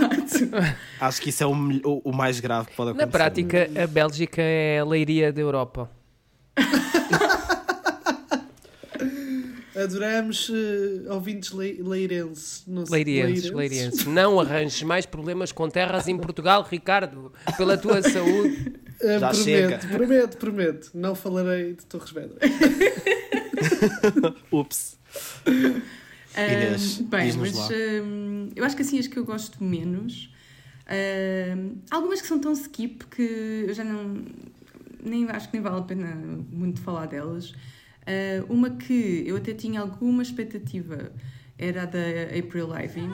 Acho 1.00 1.23
que 1.23 1.30
isso 1.30 1.42
é 1.42 1.47
o, 1.47 1.52
o, 1.52 2.02
o, 2.04 2.12
mais 2.14 2.40
grave 2.40 2.68
que 2.68 2.76
pode 2.76 2.90
acontecer. 2.90 3.06
Na 3.06 3.11
prática, 3.11 3.71
a 3.83 3.87
Bélgica 3.87 4.42
é 4.42 4.80
a 4.80 4.85
leiria 4.85 5.33
da 5.33 5.40
Europa. 5.40 5.90
Adoramos 9.76 10.49
uh, 10.49 11.11
ouvintes 11.11 11.50
le 11.50 11.83
leirenses. 11.83 12.64
Não 12.66 12.85
leirienses, 12.88 13.50
leirienses. 13.50 14.04
Não 14.06 14.40
arranjes 14.40 14.83
mais 14.83 15.04
problemas 15.04 15.52
com 15.52 15.68
terras 15.68 16.09
em 16.09 16.16
Portugal, 16.16 16.66
Ricardo, 16.68 17.33
pela 17.56 17.76
tua 17.76 18.02
saúde. 18.02 18.73
Uh, 19.00 19.18
prometo, 19.18 19.37
chega. 19.37 19.78
prometo, 19.92 20.37
prometo. 20.38 20.90
Não 20.95 21.14
falarei 21.14 21.75
de 21.75 21.85
Torres 21.85 22.11
Vedras. 22.11 22.38
Ups. 24.50 24.99
Bem, 27.11 27.33
mas 27.35 27.68
uh, 27.68 27.73
eu 28.56 28.64
acho 28.64 28.76
que 28.76 28.83
assim 28.83 28.99
as 28.99 29.06
que 29.06 29.18
eu 29.18 29.25
gosto 29.25 29.62
menos. 29.62 30.30
Uh, 30.87 31.76
algumas 31.90 32.23
que 32.23 32.28
são 32.28 32.38
tão 32.38 32.52
skip 32.52 33.04
que 33.06 33.64
eu 33.68 33.75
já 33.75 33.85
não. 33.85 34.25
Nem, 35.02 35.28
acho 35.30 35.49
que 35.49 35.54
nem 35.54 35.62
vale 35.62 35.80
a 35.80 35.83
pena 35.83 36.14
muito 36.50 36.80
falar 36.80 37.06
delas. 37.06 37.52
Uh, 38.06 38.52
uma 38.52 38.70
que 38.70 39.25
eu 39.26 39.36
até 39.36 39.52
tinha 39.52 39.80
alguma 39.80 40.22
expectativa 40.22 41.10
era 41.58 41.82
a 41.82 41.86
da 41.86 41.98
April 42.38 42.68
Ivy. 42.72 43.08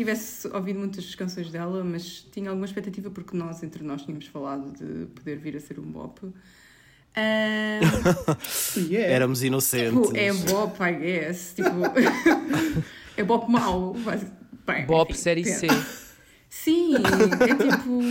Tivesse 0.00 0.48
ouvido 0.48 0.78
muitas 0.78 1.14
canções 1.14 1.50
dela, 1.50 1.84
mas 1.84 2.26
tinha 2.32 2.48
alguma 2.48 2.64
expectativa 2.64 3.10
porque 3.10 3.36
nós, 3.36 3.62
entre 3.62 3.84
nós, 3.84 4.02
tínhamos 4.02 4.26
falado 4.26 4.72
de 4.72 5.06
poder 5.06 5.36
vir 5.38 5.56
a 5.56 5.60
ser 5.60 5.78
um 5.78 5.82
bop. 5.82 6.24
Um, 6.24 6.32
yeah. 8.88 9.12
Éramos 9.12 9.42
inocentes. 9.42 10.08
Tipo, 10.08 10.16
é 10.16 10.32
bop, 10.32 10.82
I 10.82 10.92
guess. 10.92 11.54
Tipo, 11.54 11.70
é 13.16 13.22
bop 13.22 13.50
mau. 13.50 13.94
Bem, 14.66 14.86
bop 14.86 15.10
enfim, 15.10 15.20
série 15.20 15.44
C. 15.44 15.66
Sim, 16.50 16.96
é 16.96 17.54
tipo. 17.54 18.02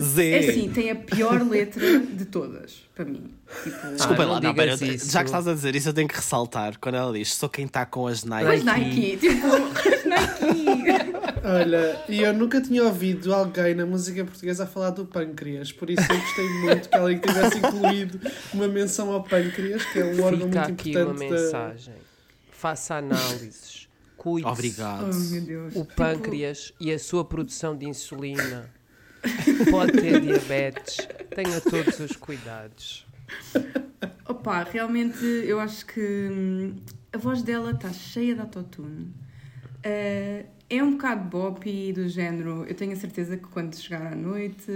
Z. 0.02 0.30
É 0.30 0.38
assim, 0.38 0.70
tem 0.70 0.90
a 0.90 0.96
pior 0.96 1.46
letra 1.46 2.00
de 2.00 2.24
todas, 2.24 2.82
para 2.94 3.04
mim. 3.04 3.30
Tipo, 3.62 3.88
Desculpa 3.94 4.22
ah, 4.22 4.26
lá, 4.26 4.40
não, 4.40 4.54
pera, 4.54 4.74
já 4.74 5.20
que 5.20 5.26
estás 5.26 5.46
a 5.46 5.52
dizer 5.52 5.76
isso, 5.76 5.90
eu 5.90 5.92
tenho 5.92 6.08
que 6.08 6.16
ressaltar 6.16 6.78
quando 6.80 6.94
ela 6.94 7.12
diz: 7.12 7.34
sou 7.34 7.46
quem 7.46 7.66
está 7.66 7.84
com 7.84 8.06
as 8.06 8.24
Nike. 8.24 8.50
As 8.50 8.64
Nike, 8.64 9.16
tipo, 9.18 9.46
as 9.46 10.04
Nike. 10.06 11.07
Olha, 11.44 12.04
e 12.08 12.20
eu 12.22 12.32
nunca 12.32 12.60
tinha 12.60 12.84
ouvido 12.84 13.34
alguém 13.34 13.74
na 13.74 13.86
música 13.86 14.24
portuguesa 14.24 14.64
a 14.64 14.66
falar 14.66 14.90
do 14.90 15.06
pâncreas, 15.06 15.72
por 15.72 15.88
isso 15.90 16.02
eu 16.02 16.18
gostei 16.18 16.48
muito 16.60 16.88
que 16.88 16.96
alguém 16.96 17.18
tivesse 17.18 17.58
incluído 17.58 18.20
uma 18.52 18.68
menção 18.68 19.12
ao 19.12 19.22
pâncreas, 19.22 19.84
que 19.84 19.98
é 19.98 20.04
um 20.04 20.22
órgão 20.22 20.48
Fica 20.48 20.60
muito 20.60 20.72
aqui 20.72 20.90
importante. 20.90 21.24
uma 21.24 21.30
mensagem. 21.30 21.94
Da... 21.94 22.00
Faça 22.50 22.94
análises 22.96 23.88
cuide 24.18 24.46
Obrigado. 24.48 25.10
Oh, 25.74 25.80
o 25.80 25.84
pâncreas 25.86 26.64
tipo... 26.66 26.84
e 26.84 26.92
a 26.92 26.98
sua 26.98 27.24
produção 27.24 27.76
de 27.76 27.86
insulina. 27.86 28.68
Pode 29.70 29.92
ter 29.92 30.20
diabetes. 30.20 30.98
Tenha 31.34 31.60
todos 31.60 31.98
os 32.00 32.16
cuidados. 32.16 33.06
Opa, 34.28 34.64
realmente 34.64 35.24
eu 35.24 35.58
acho 35.60 35.86
que 35.86 36.00
hum, 36.30 36.76
a 37.12 37.18
voz 37.18 37.42
dela 37.42 37.70
está 37.70 37.92
cheia 37.92 38.34
de 38.34 38.40
autotune. 38.40 39.14
Uh, 39.88 40.46
é 40.68 40.82
um 40.82 40.92
bocado 40.92 41.24
bop 41.24 41.92
do 41.92 42.08
género. 42.08 42.66
Eu 42.66 42.74
tenho 42.74 42.92
a 42.92 42.96
certeza 42.96 43.38
que 43.38 43.46
quando 43.48 43.74
chegar 43.74 44.12
à 44.12 44.14
noite 44.14 44.70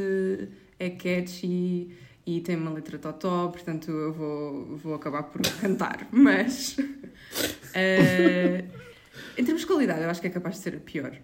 é 0.78 0.88
catchy 0.88 1.90
e 2.25 2.40
tem 2.40 2.57
uma 2.57 2.71
letra 2.71 2.99
totó, 2.99 3.49
portanto 3.49 3.90
eu 3.90 4.12
vou, 4.12 4.76
vou 4.78 4.95
acabar 4.95 5.25
por 5.25 5.42
cantar. 5.61 6.09
Mas. 6.11 6.78
Uh, 6.78 8.64
em 9.37 9.45
termos 9.45 9.62
de 9.62 9.66
qualidade, 9.66 10.02
eu 10.02 10.09
acho 10.09 10.21
que 10.21 10.28
é 10.28 10.31
capaz 10.31 10.57
de 10.57 10.62
ser 10.62 10.76
a 10.76 10.81
pior. 10.81 11.14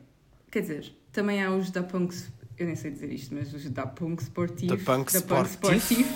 Quer 0.50 0.61
dizer, 0.61 0.92
também 1.12 1.42
há 1.42 1.50
os 1.50 1.71
da 1.71 1.83
Punk. 1.83 2.14
Eu 2.59 2.66
nem 2.66 2.75
sei 2.75 2.90
dizer 2.90 3.11
isto, 3.11 3.35
mas 3.35 3.54
os 3.54 3.71
da 3.71 3.87
Punk 3.87 4.21
Sportivo. 4.21 4.76
Da 4.76 4.85
Punk 4.85 5.12
da 5.12 5.23
Punk 5.23 5.49
Sportivo. 5.49 6.09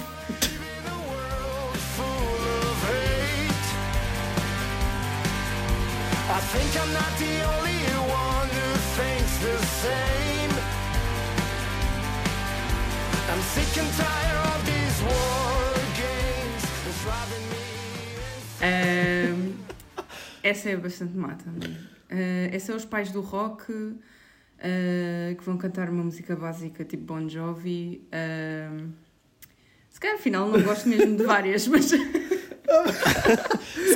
I 6.34 6.40
think 6.40 6.74
I'm 6.76 6.92
not 6.94 7.18
the 7.18 7.44
only 7.44 7.61
Essa 20.52 20.70
é 20.70 20.76
bastante 20.76 21.16
má 21.16 21.34
também. 21.34 21.72
Uh, 21.72 22.50
essa 22.52 22.72
é 22.72 22.74
os 22.74 22.84
pais 22.84 23.10
do 23.10 23.20
rock 23.20 23.72
uh, 23.72 23.96
que 25.36 25.44
vão 25.44 25.56
cantar 25.56 25.88
uma 25.88 26.04
música 26.04 26.36
básica 26.36 26.84
tipo 26.84 27.04
Bon 27.04 27.28
Jovi. 27.28 28.06
Uh, 28.08 28.90
se 29.88 29.98
calhar 29.98 30.16
afinal 30.16 30.48
não 30.48 30.60
gosto 30.60 30.88
mesmo 30.88 31.16
de 31.16 31.24
várias, 31.24 31.66
mas. 31.68 31.86
se 31.86 31.98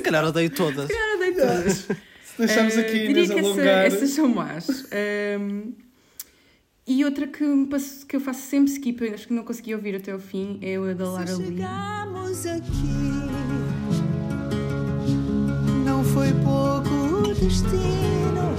calhar 0.03 0.25
odeio 0.25 0.51
todas. 0.51 0.87
Se 0.87 0.93
calhar 0.93 1.17
odeio 1.17 1.35
todas. 1.35 1.73
Se 1.75 2.39
deixamos 2.39 2.79
aqui 2.79 3.05
uh, 3.05 3.09
diria 3.09 3.29
que 3.29 3.39
essa, 3.39 3.61
essas 3.61 4.11
são 4.11 4.29
más. 4.29 4.67
E 6.87 7.05
outra 7.05 7.27
que, 7.27 7.67
passo, 7.71 8.07
que 8.07 8.17
eu 8.17 8.21
faço 8.21 8.43
sempre 8.43 8.73
skip, 8.73 9.09
acho 9.13 9.29
que 9.29 9.35
não 9.35 9.45
consegui 9.45 9.75
ouvir 9.75 9.97
até 9.97 10.15
o 10.15 10.19
fim, 10.19 10.59
é 10.63 10.77
a 10.77 10.95
da 10.95 11.11
Lara 11.11 11.37
Lee. 11.37 11.57
Chegamos 11.57 12.47
aqui 12.47 13.27
foi 16.17 16.33
pouco 16.43 17.29
o 17.29 17.35
destino. 17.35 18.55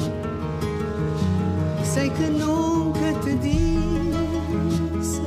Sei 1.83 2.09
que 2.09 2.27
nunca 2.27 3.13
te 3.23 3.35
disse, 3.35 5.21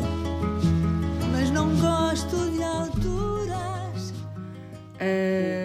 mas 1.33 1.50
não 1.50 1.75
gosto 1.76 2.50
de 2.50 2.62
alturas. 2.62 4.12
Ok. 4.95 5.60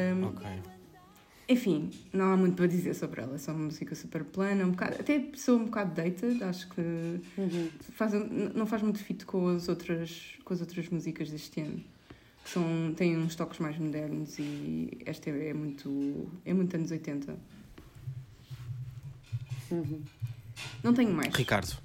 Enfim, 1.47 1.91
não 2.11 2.33
há 2.33 2.37
muito 2.37 2.55
para 2.55 2.67
dizer 2.67 2.95
sobre 2.95 3.21
ela. 3.21 3.35
É 3.35 3.37
só 3.37 3.51
uma 3.51 3.65
música 3.65 3.93
super 3.93 4.23
plana, 4.23 4.65
um 4.65 4.71
bocado, 4.71 4.95
até 4.99 5.23
sou 5.35 5.59
um 5.59 5.65
bocado 5.65 5.93
dated, 5.93 6.43
acho 6.43 6.67
que 6.69 6.81
uhum. 6.81 7.69
faz, 7.91 8.13
não 8.53 8.65
faz 8.65 8.81
muito 8.81 8.99
fit 8.99 9.25
com 9.25 9.47
as 9.49 9.69
outras, 9.69 10.33
com 10.43 10.53
as 10.53 10.61
outras 10.61 10.89
músicas 10.89 11.29
deste 11.29 11.61
ano 11.61 11.83
são, 12.45 12.93
têm 12.95 13.17
uns 13.17 13.35
toques 13.35 13.59
mais 13.59 13.77
modernos 13.77 14.37
e 14.39 14.97
esta 15.05 15.29
é 15.29 15.53
muito, 15.53 16.29
é 16.45 16.53
muito 16.53 16.75
anos 16.75 16.91
80. 16.91 17.35
Uhum. 19.71 20.01
Não 20.83 20.93
tenho 20.93 21.11
mais. 21.11 21.33
Ricardo. 21.33 21.75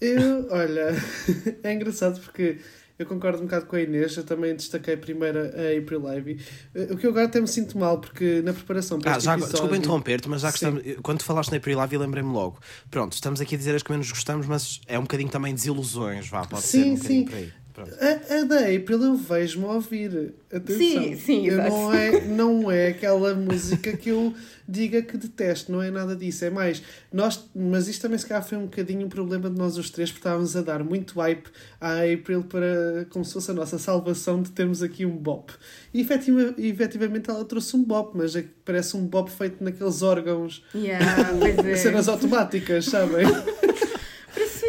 Eu, 0.00 0.46
olha, 0.50 0.90
é 1.64 1.72
engraçado 1.72 2.20
porque 2.20 2.60
eu 2.98 3.06
concordo 3.06 3.38
um 3.38 3.42
bocado 3.42 3.66
com 3.66 3.76
a 3.76 3.80
Inês, 3.80 4.16
eu 4.16 4.24
também 4.24 4.54
destaquei 4.54 4.96
primeiro 4.96 5.38
a 5.38 5.78
April 5.78 6.08
Ivy. 6.08 6.40
Eh, 6.74 6.88
o 6.90 6.96
que 6.96 7.06
eu 7.06 7.10
agora 7.10 7.26
até 7.26 7.40
me 7.40 7.48
sinto 7.48 7.78
mal, 7.78 8.00
porque 8.00 8.40
na 8.42 8.52
preparação 8.52 8.98
para 8.98 9.16
ah, 9.16 9.18
já, 9.18 9.32
episódio... 9.32 9.52
Desculpa 9.52 9.76
interromper-te, 9.76 10.28
mas 10.28 10.40
já 10.40 10.48
que 10.50 10.56
estamos, 10.56 10.82
quando 11.02 11.22
falaste 11.22 11.50
na 11.50 11.58
April 11.58 11.82
Ivy, 11.82 11.98
lembrei-me 11.98 12.32
logo. 12.32 12.58
Pronto, 12.90 13.12
estamos 13.12 13.40
aqui 13.40 13.54
a 13.54 13.58
dizer 13.58 13.74
as 13.74 13.82
que 13.82 13.90
menos 13.90 14.10
gostamos, 14.10 14.46
mas 14.46 14.80
é 14.86 14.98
um 14.98 15.02
bocadinho 15.02 15.30
também 15.30 15.54
desilusões, 15.54 16.28
vá, 16.28 16.46
pode 16.46 16.62
sim, 16.62 16.96
ser 16.96 17.02
um 17.02 17.08
sim. 17.08 17.24
por 17.24 17.34
aí. 17.34 17.52
A, 17.82 18.34
a 18.34 18.44
da 18.44 18.60
April 18.60 19.02
eu 19.02 19.16
vejo-me 19.16 19.66
ouvir. 19.66 20.34
Atenção. 20.52 20.78
Sim, 20.78 21.16
sim, 21.16 21.46
eu 21.46 21.56
não 21.58 21.92
é 21.92 22.20
Não 22.24 22.70
é 22.70 22.88
aquela 22.88 23.34
música 23.34 23.94
que 23.96 24.08
eu 24.10 24.32
diga 24.66 25.02
que 25.02 25.16
detesto, 25.16 25.70
não 25.70 25.82
é 25.82 25.90
nada 25.90 26.16
disso. 26.16 26.44
É 26.44 26.50
mais, 26.50 26.82
nós, 27.12 27.48
mas 27.54 27.88
isto 27.88 28.02
também 28.02 28.18
se 28.18 28.26
calhar 28.26 28.42
foi 28.42 28.56
um 28.56 28.64
bocadinho 28.64 29.06
um 29.06 29.08
problema 29.08 29.50
de 29.50 29.58
nós 29.58 29.76
os 29.76 29.90
três, 29.90 30.10
porque 30.10 30.20
estávamos 30.20 30.56
a 30.56 30.62
dar 30.62 30.82
muito 30.82 31.18
hype 31.18 31.48
à 31.80 31.98
April 32.00 32.44
para, 32.44 33.06
como 33.10 33.24
se 33.24 33.34
fosse 33.34 33.50
a 33.50 33.54
nossa 33.54 33.78
salvação 33.78 34.40
de 34.40 34.50
termos 34.50 34.82
aqui 34.82 35.04
um 35.04 35.16
bop. 35.16 35.52
E 35.92 36.00
efetiva, 36.00 36.54
efetivamente 36.58 37.28
ela 37.28 37.44
trouxe 37.44 37.76
um 37.76 37.84
bop, 37.84 38.16
mas 38.16 38.34
é, 38.34 38.44
parece 38.64 38.96
um 38.96 39.06
bop 39.06 39.30
feito 39.30 39.62
naqueles 39.62 40.02
órgãos. 40.02 40.64
Yeah, 40.74 41.04
é. 41.68 41.76
cenas 41.76 42.08
automáticas, 42.08 42.86
sabem? 42.86 43.26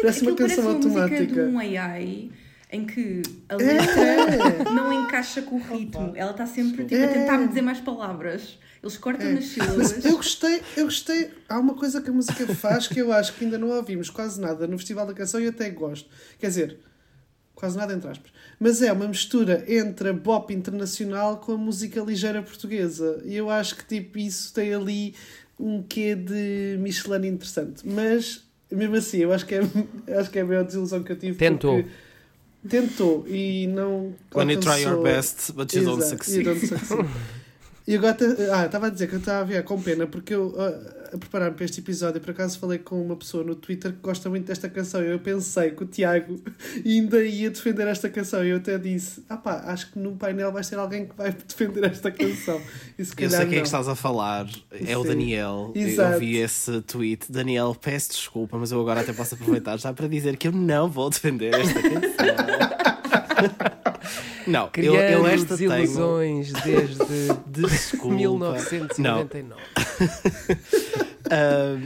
parece 0.00 0.22
uma 0.22 0.36
canção 0.36 0.46
parece 0.46 0.60
uma 0.60 1.02
automática. 1.02 1.34
de 1.34 1.40
um 1.40 1.58
AI 1.58 2.30
em 2.70 2.84
que 2.84 3.22
a 3.48 3.54
é. 3.54 3.56
letra 3.56 4.02
é. 4.02 4.64
não 4.70 4.92
encaixa 4.92 5.42
com 5.42 5.56
o 5.56 5.58
ritmo. 5.58 6.12
Ela 6.14 6.32
está 6.32 6.46
sempre 6.46 6.84
tipo, 6.84 6.94
é. 7.00 7.04
a 7.04 7.08
tentar 7.08 7.38
me 7.38 7.48
dizer 7.48 7.62
mais 7.62 7.80
palavras. 7.80 8.58
Eles 8.82 8.96
cortam 8.96 9.26
é. 9.26 9.32
nas 9.32 9.46
sílabas. 9.46 9.94
Mas 9.94 10.04
eu 10.04 10.16
gostei, 10.16 10.62
eu 10.76 10.84
gostei. 10.84 11.30
Há 11.48 11.58
uma 11.58 11.74
coisa 11.74 12.00
que 12.00 12.10
a 12.10 12.12
música 12.12 12.46
faz 12.54 12.86
que 12.86 13.00
eu 13.00 13.12
acho 13.12 13.32
que 13.34 13.44
ainda 13.44 13.58
não 13.58 13.68
ouvimos 13.70 14.10
quase 14.10 14.40
nada 14.40 14.66
no 14.66 14.78
Festival 14.78 15.06
da 15.06 15.14
Canção 15.14 15.40
e 15.40 15.48
até 15.48 15.68
gosto. 15.70 16.08
Quer 16.38 16.48
dizer, 16.48 16.78
quase 17.54 17.76
nada 17.76 17.92
entre 17.92 18.08
aspas. 18.08 18.30
Mas 18.60 18.82
é 18.82 18.92
uma 18.92 19.08
mistura 19.08 19.64
entre 19.66 20.10
a 20.10 20.12
bop 20.12 20.52
internacional 20.52 21.38
com 21.38 21.52
a 21.52 21.56
música 21.56 22.00
ligeira 22.00 22.42
portuguesa. 22.42 23.20
E 23.24 23.34
eu 23.34 23.50
acho 23.50 23.76
que 23.76 23.84
tipo 23.84 24.18
isso 24.18 24.52
tem 24.52 24.72
ali 24.74 25.14
um 25.58 25.82
quê 25.82 26.14
de 26.14 26.76
Michelin 26.78 27.28
interessante. 27.28 27.88
Mas 27.88 28.44
mesmo 28.70 28.96
assim, 28.96 29.18
eu 29.18 29.32
acho 29.32 29.46
que 29.46 29.54
é, 29.54 29.60
acho 30.20 30.30
que 30.30 30.38
é 30.38 30.42
a 30.42 30.44
maior 30.44 30.64
desilusão 30.64 31.02
que 31.02 31.10
eu 31.10 31.18
tive. 31.18 31.36
Tentou. 31.36 31.84
Tentou 32.66 33.26
e 33.28 33.66
não. 33.68 34.14
When 34.34 34.50
you 34.50 34.60
try 34.60 34.82
your 34.82 35.02
best, 35.02 35.52
but 35.54 35.72
you 35.74 35.84
don't 35.84 36.02
succeed. 36.02 36.38
You 36.38 36.54
don't 36.54 36.66
succeed. 36.66 37.06
E 37.86 37.96
agora, 37.96 38.16
ah, 38.52 38.66
estava 38.66 38.88
a 38.88 38.90
dizer 38.90 39.08
que 39.08 39.14
eu 39.14 39.18
estava 39.18 39.40
a 39.40 39.44
ver 39.44 39.64
com 39.64 39.80
pena, 39.80 40.06
porque 40.06 40.34
eu, 40.34 40.54
a, 40.60 40.97
a 41.12 41.18
preparar-me 41.18 41.56
para 41.56 41.64
este 41.64 41.80
episódio, 41.80 42.20
por 42.20 42.30
acaso 42.30 42.58
falei 42.58 42.78
com 42.78 43.00
uma 43.02 43.16
pessoa 43.16 43.44
no 43.44 43.54
Twitter 43.54 43.92
que 43.92 44.00
gosta 44.00 44.28
muito 44.28 44.46
desta 44.46 44.68
canção. 44.68 45.00
Eu 45.02 45.18
pensei 45.18 45.70
que 45.70 45.82
o 45.82 45.86
Tiago 45.86 46.40
ainda 46.84 47.24
ia 47.24 47.50
defender 47.50 47.86
esta 47.86 48.08
canção. 48.08 48.44
E 48.44 48.50
eu 48.50 48.58
até 48.58 48.78
disse: 48.78 49.24
ah 49.28 49.36
pá, 49.36 49.62
acho 49.66 49.92
que 49.92 49.98
no 49.98 50.16
painel 50.16 50.52
vai 50.52 50.62
ser 50.64 50.78
alguém 50.78 51.06
que 51.06 51.16
vai 51.16 51.32
defender 51.46 51.84
esta 51.84 52.10
canção. 52.10 52.60
E 52.98 53.04
se 53.04 53.12
eu 53.18 53.30
sei 53.30 53.46
quem 53.46 53.58
é 53.58 53.60
que 53.60 53.66
estás 53.66 53.88
a 53.88 53.94
falar, 53.94 54.46
é 54.70 54.86
Sim. 54.86 54.96
o 54.96 55.04
Daniel. 55.04 55.72
Exato. 55.74 56.14
Eu 56.14 56.20
vi 56.20 56.36
esse 56.36 56.80
tweet. 56.82 57.30
Daniel, 57.30 57.74
peço 57.74 58.10
desculpa, 58.10 58.58
mas 58.58 58.70
eu 58.72 58.80
agora 58.80 59.00
até 59.00 59.12
posso 59.12 59.34
aproveitar 59.34 59.78
já 59.78 59.92
para 59.92 60.08
dizer 60.08 60.36
que 60.36 60.48
eu 60.48 60.52
não 60.52 60.88
vou 60.88 61.10
defender 61.10 61.54
esta 61.54 61.80
canção. 61.82 62.08
Não, 64.48 64.70
eu, 64.76 64.94
eu 64.94 65.26
esta 65.26 65.56
desilusões 65.56 66.52
tenho... 66.52 66.80
desde 66.80 67.04
Desculpa. 67.46 68.14
1999. 68.14 69.42
Não. 69.42 69.56
uh, 69.56 69.60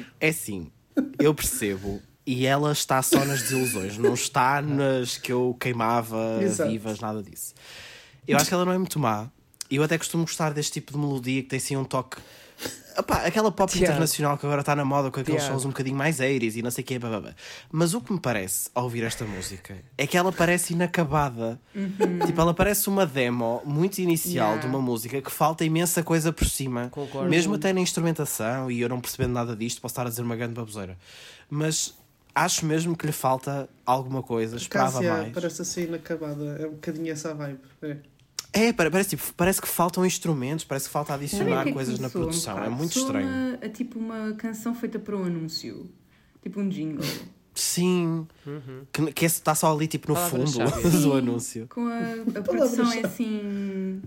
é 0.21 0.29
assim, 0.29 0.71
eu 1.19 1.35
percebo. 1.35 2.01
E 2.25 2.47
ela 2.47 2.71
está 2.71 3.03
só 3.03 3.25
nas 3.25 3.43
desilusões, 3.43 3.99
não 3.99 4.15
está 4.15 4.63
nas 4.63 5.19
que 5.19 5.33
eu 5.33 5.57
queimava 5.59 6.39
Exato. 6.41 6.71
vivas, 6.71 7.01
nada 7.01 7.21
disso. 7.21 7.53
Eu 8.29 8.37
acho 8.37 8.47
que 8.47 8.55
ela 8.55 8.65
não 8.65 8.73
é 8.73 8.79
muito 8.79 9.01
má. 9.01 9.29
Eu 9.69 9.83
até 9.83 9.99
costumo 9.99 10.25
gostar 10.25 10.53
deste 10.53 10.73
tipo 10.73 10.93
de 10.93 10.99
melodia 10.99 11.43
que 11.43 11.49
tem 11.49 11.57
assim 11.57 11.77
um 11.77 11.85
toque 11.85 12.19
Opa, 12.99 13.17
aquela 13.17 13.51
pop 13.51 13.71
Tiago. 13.71 13.87
internacional 13.87 14.37
que 14.39 14.47
agora 14.47 14.61
está 14.61 14.75
na 14.77 14.85
moda 14.85 15.11
com 15.11 15.21
aqueles 15.21 15.43
sons 15.43 15.65
um 15.65 15.69
bocadinho 15.69 15.97
mais 15.97 16.21
aéreos 16.21 16.57
e 16.57 16.63
não 16.63 16.71
sei 16.71 16.83
o 16.83 16.87
quê. 16.87 16.99
Blá, 16.99 17.35
Mas 17.71 17.95
o 17.95 18.01
que 18.01 18.13
me 18.13 18.21
parece 18.21 18.71
ao 18.75 18.85
ouvir 18.85 19.05
esta 19.05 19.25
música 19.25 19.77
é 19.97 20.07
que 20.07 20.17
ela 20.17 20.33
parece 20.33 20.73
inacabada. 20.73 21.61
Uhum. 21.75 22.19
Tipo, 22.27 22.41
ela 22.41 22.55
parece 22.55 22.89
uma 22.89 23.07
demo 23.07 23.63
muito 23.65 23.99
inicial 23.99 24.51
yeah. 24.51 24.61
de 24.61 24.67
uma 24.67 24.81
música 24.81 25.21
que 25.21 25.31
falta 25.31 25.65
imensa 25.65 26.03
coisa 26.03 26.33
por 26.33 26.47
cima. 26.47 26.89
Concordo. 26.91 27.29
Mesmo 27.29 27.55
até 27.55 27.73
na 27.73 27.81
instrumentação, 27.81 28.71
e 28.71 28.81
eu 28.81 28.89
não 28.89 29.01
percebendo 29.01 29.33
nada 29.33 29.57
disto, 29.57 29.81
posso 29.81 29.93
estar 29.93 30.07
a 30.07 30.11
dizer 30.11 30.23
uma 30.23 30.37
grande 30.37 30.55
baboseira. 30.55 30.97
Mas 31.49 31.95
acho 32.35 32.65
mesmo 32.65 32.97
que 32.97 33.07
lhe 33.07 33.13
falta 33.13 33.69
alguma 33.85 34.23
coisa. 34.23 34.57
Esperava 34.57 34.93
Cássia, 34.93 35.13
mais. 35.13 35.33
Parece 35.33 35.63
assim 35.63 35.83
inacabada. 35.85 36.57
É 36.61 36.67
um 36.67 36.73
bocadinho 36.73 37.13
essa 37.13 37.35
vibe. 37.35 37.61
É. 37.83 37.97
É, 38.53 38.73
parece, 38.73 39.11
tipo, 39.11 39.33
parece 39.35 39.63
que 39.63 39.69
faltam 39.69 40.05
instrumentos, 40.05 40.65
parece 40.65 40.87
que 40.87 40.93
falta 40.93 41.15
adicionar 41.15 41.67
é 41.67 41.73
coisas 41.73 41.99
na 41.99 42.11
produção. 42.11 42.57
Um 42.57 42.65
é 42.65 42.69
muito 42.69 42.99
estranho. 42.99 43.59
É 43.61 43.69
tipo 43.69 43.99
uma 43.99 44.33
canção 44.35 44.75
feita 44.75 44.99
para 44.99 45.17
um 45.17 45.25
anúncio. 45.25 45.89
Tipo 46.43 46.61
um 46.61 46.69
jingle. 46.69 47.07
Sim, 47.55 48.27
uhum. 48.47 48.87
que, 48.91 49.13
que 49.13 49.25
está 49.25 49.55
só 49.55 49.75
ali 49.75 49.87
tipo 49.87 50.13
no 50.13 50.17
fundo 50.17 50.51
do 51.03 51.13
anúncio. 51.15 51.67
Com 51.69 51.87
a, 51.87 52.39
a 52.39 52.43
produção 52.43 52.93
é 52.93 53.05
assim. 53.05 54.03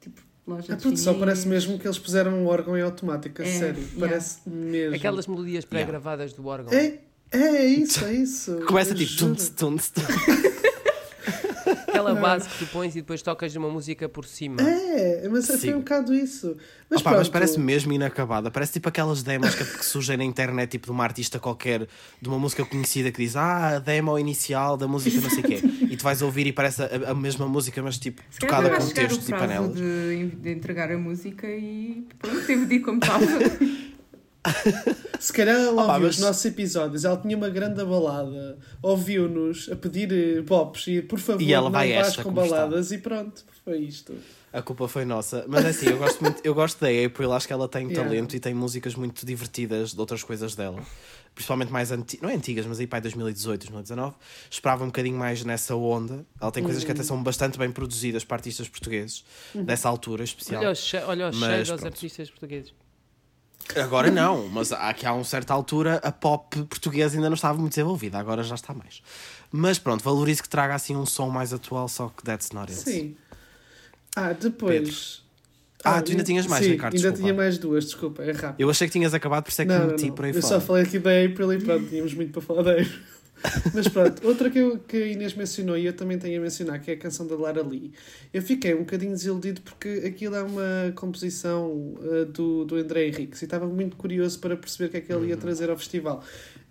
Tipo, 0.00 0.20
loja 0.46 0.74
A 0.74 0.76
produção 0.76 1.18
parece 1.18 1.48
mesmo 1.48 1.78
que 1.78 1.86
eles 1.86 1.98
puseram 1.98 2.32
um 2.32 2.46
órgão 2.46 2.76
em 2.76 2.82
automática, 2.82 3.42
é, 3.42 3.46
sério. 3.46 3.80
Yeah. 3.80 4.00
Parece 4.00 4.48
mesmo. 4.48 4.96
Aquelas 4.96 5.26
melodias 5.26 5.64
pré-gravadas 5.64 6.32
yeah. 6.32 6.42
do 6.42 6.48
órgão. 6.48 6.72
É, 6.72 6.98
é 7.32 7.66
isso, 7.66 8.04
é 8.04 8.14
isso. 8.14 8.60
Começa 8.66 8.94
tipo. 8.94 9.16
Tunts, 9.16 9.48
tunts, 9.50 9.92
aquela 11.92 12.14
base 12.14 12.48
que 12.48 12.58
tu 12.58 12.66
pões 12.66 12.96
e 12.96 13.00
depois 13.00 13.20
tocas 13.22 13.54
uma 13.54 13.68
música 13.68 14.08
por 14.08 14.24
cima. 14.24 14.62
É, 14.62 15.28
mas 15.28 15.44
Sim. 15.44 15.58
foi 15.58 15.74
um 15.74 15.78
bocado 15.78 16.14
isso. 16.14 16.56
Mas, 16.88 17.00
Opa, 17.00 17.12
mas 17.12 17.28
parece 17.28 17.58
mesmo 17.58 17.92
inacabada. 17.92 18.50
Parece 18.50 18.72
tipo 18.72 18.88
aquelas 18.88 19.22
demos 19.22 19.54
que, 19.54 19.64
que 19.64 19.84
surgem 19.84 20.16
na 20.16 20.24
internet, 20.24 20.70
tipo 20.70 20.86
de 20.86 20.90
uma 20.90 21.04
artista 21.04 21.38
qualquer, 21.38 21.86
de 22.20 22.28
uma 22.28 22.38
música 22.38 22.64
conhecida 22.64 23.10
que 23.10 23.22
diz 23.22 23.36
ah, 23.36 23.76
a 23.76 23.78
demo 23.78 24.18
inicial 24.18 24.76
da 24.76 24.88
música 24.88 25.20
não 25.20 25.30
sei 25.30 25.40
o 25.40 25.42
quê. 25.42 25.62
E 25.92 25.96
tu 25.96 26.04
vais 26.04 26.22
ouvir 26.22 26.46
e 26.46 26.52
parece 26.52 26.82
a, 26.82 27.10
a 27.10 27.14
mesma 27.14 27.46
música, 27.46 27.82
mas 27.82 27.98
tipo 27.98 28.22
Se 28.30 28.38
tocada 28.38 28.70
com 28.70 28.86
textos 28.88 29.28
e 29.28 29.32
panelas. 29.32 29.74
De, 29.74 30.26
de 30.26 30.50
entregar 30.50 30.90
a 30.90 30.96
música 30.96 31.46
e 31.46 32.06
pronto, 32.18 32.46
teve 32.46 32.64
de 32.64 32.74
ir 32.76 32.80
como 32.80 32.98
estava. 32.98 33.22
Se 35.20 35.32
calhar 35.32 35.56
ela 35.56 35.82
ouviu 35.86 36.06
mas... 36.06 36.16
os 36.16 36.20
nossos 36.20 36.44
episódios, 36.44 37.04
ela 37.04 37.16
tinha 37.16 37.36
uma 37.36 37.48
grande 37.48 37.84
balada, 37.84 38.58
ouviu-nos 38.82 39.68
a 39.70 39.76
pedir 39.76 40.44
pops 40.44 40.88
eh, 40.88 40.90
e 40.92 41.02
por 41.02 41.18
favor 41.18 41.42
e 41.42 41.52
ela 41.52 41.64
não 41.64 41.70
vai 41.70 41.92
vais 41.92 42.16
com 42.16 42.32
baladas 42.32 42.86
está. 42.86 42.94
e 42.96 42.98
pronto, 42.98 43.44
foi 43.64 43.78
isto. 43.78 44.14
A 44.52 44.60
culpa 44.60 44.86
foi 44.86 45.04
nossa. 45.04 45.44
Mas 45.48 45.64
é 45.64 45.68
assim, 45.68 45.86
eu 45.86 45.96
gosto 45.96 46.20
muito, 46.20 46.40
eu 46.44 46.54
gosto 46.54 46.78
da 46.80 46.88
April, 46.88 47.32
acho 47.32 47.46
que 47.46 47.52
ela 47.52 47.66
tem 47.68 47.86
yeah. 47.86 48.02
talento 48.02 48.36
e 48.36 48.40
tem 48.40 48.52
músicas 48.52 48.94
muito 48.94 49.24
divertidas 49.24 49.94
de 49.94 50.00
outras 50.00 50.22
coisas 50.22 50.54
dela. 50.54 50.82
Principalmente 51.34 51.72
mais 51.72 51.90
antigas, 51.90 52.22
não 52.22 52.28
é 52.28 52.34
antigas, 52.34 52.66
mas 52.66 52.78
aí 52.78 52.86
para 52.86 53.00
2018, 53.00 53.60
2019. 53.60 54.14
Esperava 54.50 54.84
um 54.84 54.88
bocadinho 54.88 55.16
mais 55.16 55.42
nessa 55.42 55.74
onda. 55.74 56.26
Ela 56.38 56.52
tem 56.52 56.62
coisas 56.62 56.82
uhum. 56.82 56.86
que 56.86 56.92
até 56.92 57.00
uhum. 57.00 57.06
são 57.06 57.22
bastante 57.22 57.58
bem 57.58 57.70
produzidas 57.72 58.24
para 58.24 58.36
artistas 58.36 58.68
portugueses, 58.68 59.24
uhum. 59.54 59.64
dessa 59.64 59.88
altura 59.88 60.24
especial. 60.24 60.62
Olha, 60.62 61.06
olha 61.06 61.28
o 61.28 61.32
cheiro 61.32 61.72
aos 61.72 61.84
artistas 61.84 62.28
portugueses. 62.28 62.74
Agora 63.76 64.10
não, 64.10 64.48
mas 64.48 64.72
aqui 64.72 65.06
há 65.06 65.12
uma 65.12 65.24
certa 65.24 65.54
altura 65.54 65.96
a 66.02 66.12
pop 66.12 66.62
portuguesa 66.64 67.16
ainda 67.16 67.28
não 67.30 67.34
estava 67.34 67.58
muito 67.58 67.72
desenvolvida, 67.72 68.18
agora 68.18 68.42
já 68.42 68.54
está 68.54 68.74
mais. 68.74 69.02
Mas 69.50 69.78
pronto, 69.78 70.02
valorizo 70.02 70.42
que 70.42 70.48
traga 70.48 70.74
assim 70.74 70.96
um 70.96 71.06
som 71.06 71.28
mais 71.28 71.52
atual, 71.52 71.88
só 71.88 72.08
que 72.08 72.22
that's 72.22 72.50
not 72.50 72.70
it. 72.70 72.82
Sim. 72.82 73.16
Ah, 74.16 74.32
depois. 74.32 75.22
Ah, 75.84 75.96
ah, 75.96 76.02
tu 76.02 76.12
ainda 76.12 76.22
tinhas 76.22 76.46
mais, 76.46 76.64
sim, 76.64 76.72
Ricardo. 76.72 76.94
Ainda 76.94 77.12
tinha 77.12 77.34
mais 77.34 77.58
duas, 77.58 77.84
desculpa, 77.84 78.22
é 78.22 78.30
rápido. 78.32 78.60
Eu 78.60 78.70
achei 78.70 78.86
que 78.86 78.92
tinhas 78.92 79.12
acabado, 79.14 79.42
por 79.44 79.50
isso 79.50 79.62
é 79.62 79.64
que 79.64 79.72
não, 79.72 79.86
meti 79.88 80.06
não, 80.06 80.14
por 80.14 80.24
aí 80.24 80.30
Eu 80.30 80.40
fora. 80.40 80.54
só 80.54 80.60
falei 80.60 80.82
aqui 80.84 80.98
da 80.98 81.10
April 81.10 81.52
e 81.52 81.58
pronto, 81.60 81.88
tínhamos 81.88 82.14
muito 82.14 82.32
para 82.32 82.42
falar 82.42 82.62
da 82.62 82.72
April. 82.72 82.92
Mas 83.74 83.88
pronto, 83.88 84.26
outra 84.26 84.50
que, 84.50 84.58
eu, 84.58 84.78
que 84.78 84.96
a 84.96 85.06
Inês 85.06 85.34
mencionou 85.34 85.76
e 85.76 85.86
eu 85.86 85.92
também 85.92 86.18
tenho 86.18 86.38
a 86.38 86.42
mencionar, 86.42 86.80
que 86.80 86.90
é 86.90 86.94
a 86.94 86.96
canção 86.96 87.26
da 87.26 87.34
Lara 87.34 87.62
Lee. 87.62 87.92
Eu 88.32 88.42
fiquei 88.42 88.74
um 88.74 88.80
bocadinho 88.80 89.12
desiludido 89.12 89.60
porque 89.62 90.02
aquilo 90.06 90.34
é 90.36 90.42
uma 90.42 90.92
composição 90.94 91.94
uh, 91.98 92.24
do, 92.26 92.64
do 92.64 92.76
André 92.76 93.08
Henriques 93.08 93.42
e 93.42 93.44
estava 93.44 93.66
muito 93.66 93.96
curioso 93.96 94.38
para 94.38 94.56
perceber 94.56 94.86
o 94.86 94.90
que 94.90 94.96
é 94.98 95.00
que 95.00 95.12
ele 95.12 95.28
ia 95.28 95.34
uhum. 95.34 95.40
trazer 95.40 95.70
ao 95.70 95.76
festival. 95.76 96.22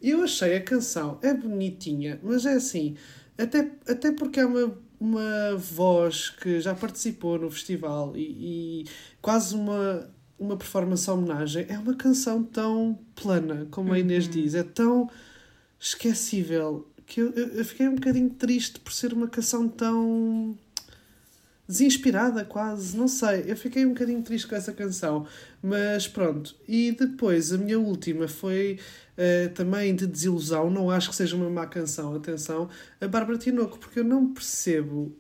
E 0.02 0.12
eu 0.12 0.24
achei 0.24 0.56
a 0.56 0.62
canção, 0.62 1.20
é 1.22 1.34
bonitinha, 1.34 2.20
mas 2.24 2.46
é 2.46 2.54
assim, 2.54 2.96
até, 3.38 3.70
até 3.88 4.12
porque 4.12 4.40
é 4.40 4.46
uma, 4.46 4.78
uma 5.00 5.56
voz 5.58 6.30
que 6.30 6.60
já 6.60 6.74
participou 6.74 7.38
no 7.38 7.52
festival 7.52 8.14
e, 8.16 8.84
e 8.84 8.86
quase 9.22 9.56
uma 9.56 10.10
uma 10.42 10.58
performance 10.58 11.10
homenagem, 11.10 11.68
é 11.70 11.78
uma 11.78 11.94
canção 11.94 12.44
tão 12.44 12.98
plana, 13.14 13.68
como 13.70 13.94
a 13.94 14.00
Inês 14.00 14.26
uhum. 14.26 14.32
diz, 14.32 14.56
é 14.56 14.64
tão 14.64 15.08
esquecível 15.82 16.88
que 17.08 17.20
eu, 17.20 17.32
eu, 17.32 17.66
fiquei 17.66 17.88
um 17.88 17.96
bocadinho 17.96 18.30
triste 18.30 18.80
por 18.80 18.94
ser 18.94 19.12
uma 19.14 19.28
canção 19.28 19.68
tão 19.68 20.58
desinspirada 21.68 22.46
quase, 22.46 22.96
não 22.96 23.08
sei, 23.08 23.46
eu 23.48 23.56
fiquei 23.56 23.86
um 23.86 23.90
bocadinho 23.90 24.22
triste 24.22 24.48
com 24.48 24.56
essa 24.56 24.72
canção, 24.72 25.26
mas 25.62 26.08
pronto. 26.08 26.56
E 26.68 26.92
depois 26.92 27.52
a 27.52 27.58
minha 27.58 27.80
última 27.80 28.28
foi 28.28 28.78
uh, 29.18 29.50
também 29.54 29.96
de 29.96 30.06
desilusão, 30.06 30.70
não 30.70 30.92
acho 30.92 31.10
que 31.10 31.16
seja 31.16 31.36
uma 31.36 31.50
má 31.50 31.66
canção, 31.66 32.16
atenção, 32.16 32.70
a 33.00 33.08
Bárbara 33.08 33.38
Tinoco, 33.38 33.80
porque 33.80 34.00
eu 34.00 34.04
não 34.04 34.34
percebo 34.34 35.16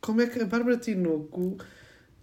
como 0.00 0.20
é 0.22 0.26
que 0.26 0.40
a 0.40 0.46
Bárbara 0.46 0.76
Tinoco 0.76 1.58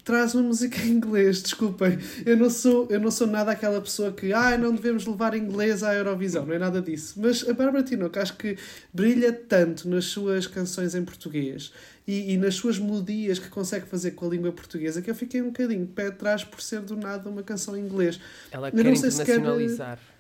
traz 0.06 0.36
uma 0.36 0.44
música 0.44 0.80
em 0.84 0.92
inglês, 0.92 1.42
desculpem. 1.42 1.98
Eu 2.26 2.38
não 2.38 2.50
sou, 2.50 2.88
eu 2.92 3.00
não 3.00 3.10
sou 3.10 3.26
nada 3.26 3.52
aquela 3.52 3.82
pessoa 3.82 4.12
que 4.12 4.32
ah, 4.32 4.56
não 4.56 4.74
devemos 4.74 5.06
levar 5.08 5.36
inglês 5.36 5.82
à 5.82 5.96
Eurovisão, 5.96 6.46
não 6.46 6.54
é 6.54 6.60
nada 6.60 6.80
disso. 6.80 7.16
Mas 7.18 7.48
a 7.50 7.54
Bárbara 7.54 7.84
Tinoco 7.84 8.20
acho 8.20 8.38
que 8.38 8.56
brilha 8.94 9.34
tanto 9.34 9.90
nas 9.90 10.06
suas 10.06 10.46
canções 10.46 10.94
em 10.94 11.04
português 11.04 11.74
e, 12.08 12.34
e, 12.34 12.38
nas 12.38 12.54
suas 12.54 12.78
melodias 12.78 13.40
que 13.40 13.50
consegue 13.50 13.88
fazer 13.88 14.12
com 14.12 14.28
a 14.28 14.30
língua 14.30 14.52
portuguesa 14.52 15.02
que 15.02 15.10
eu 15.10 15.16
fiquei 15.16 15.42
um 15.42 15.48
bocadinho 15.48 15.88
de 15.88 15.92
pé 15.92 16.08
atrás 16.08 16.44
por 16.44 16.62
ser 16.62 16.82
do 16.82 16.96
nada 16.96 17.28
uma 17.28 17.42
canção 17.42 17.76
em 17.76 17.82
inglês. 17.82 18.20
Ela 18.52 18.70
eu 18.70 18.72
quer 18.72 18.86
internacionalizar. 18.86 19.98
Quer... 19.98 20.15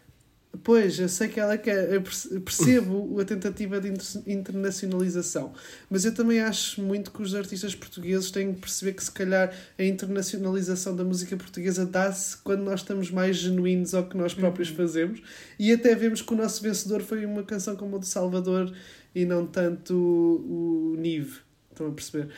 Pois, 0.63 0.99
eu 0.99 1.09
sei 1.09 1.27
que 1.27 1.39
ela 1.39 1.57
quer, 1.57 1.91
eu 1.91 2.01
percebo 2.41 3.19
a 3.19 3.25
tentativa 3.25 3.79
de 3.81 3.91
internacionalização, 4.27 5.53
mas 5.89 6.05
eu 6.05 6.13
também 6.13 6.39
acho 6.39 6.81
muito 6.81 7.11
que 7.11 7.21
os 7.21 7.33
artistas 7.33 7.73
portugueses 7.73 8.29
têm 8.29 8.53
que 8.53 8.61
perceber 8.61 8.93
que 8.93 9.03
se 9.03 9.11
calhar 9.11 9.53
a 9.77 9.83
internacionalização 9.83 10.95
da 10.95 11.03
música 11.03 11.35
portuguesa 11.35 11.85
dá-se 11.85 12.37
quando 12.37 12.61
nós 12.61 12.81
estamos 12.81 13.09
mais 13.09 13.37
genuínos 13.37 13.93
ao 13.93 14.07
que 14.07 14.15
nós 14.15 14.33
próprios 14.33 14.69
uhum. 14.69 14.75
fazemos 14.75 15.21
e 15.57 15.71
até 15.71 15.95
vemos 15.95 16.21
que 16.21 16.33
o 16.33 16.37
nosso 16.37 16.61
vencedor 16.61 17.01
foi 17.01 17.25
uma 17.25 17.43
canção 17.43 17.75
como 17.75 17.95
a 17.95 17.99
do 17.99 18.05
Salvador 18.05 18.71
e 19.13 19.25
não 19.25 19.47
tanto 19.47 19.95
o, 19.95 20.93
o 20.93 20.95
Nive. 20.97 21.39
Estão 21.71 21.87
a 21.87 21.91
perceber? 21.91 22.29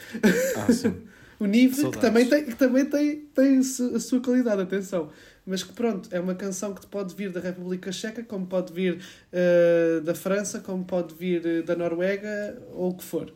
Ah, 0.55 0.71
sim. 0.71 0.93
o 1.39 1.45
Nive, 1.45 1.91
que 1.91 1.99
também, 1.99 2.27
tem, 2.27 2.45
que 2.45 2.55
também 2.55 2.85
tem, 2.85 3.17
tem 3.35 3.57
a 3.59 3.99
sua 3.99 4.21
qualidade, 4.21 4.61
atenção 4.61 5.09
mas 5.47 5.63
que 5.63 5.71
pronto, 5.71 6.09
é 6.11 6.19
uma 6.19 6.35
canção 6.35 6.73
que 6.73 6.85
pode 6.85 7.15
vir 7.15 7.31
da 7.31 7.39
República 7.39 7.89
Checa, 7.89 8.21
como 8.21 8.45
pode 8.45 8.73
vir 8.73 9.01
uh, 9.31 10.01
da 10.01 10.13
França, 10.13 10.59
como 10.59 10.83
pode 10.83 11.15
vir 11.15 11.41
uh, 11.45 11.63
da 11.63 11.73
Noruega, 11.73 12.61
ou 12.73 12.89
o 12.91 12.93
que 12.93 13.03
for. 13.03 13.29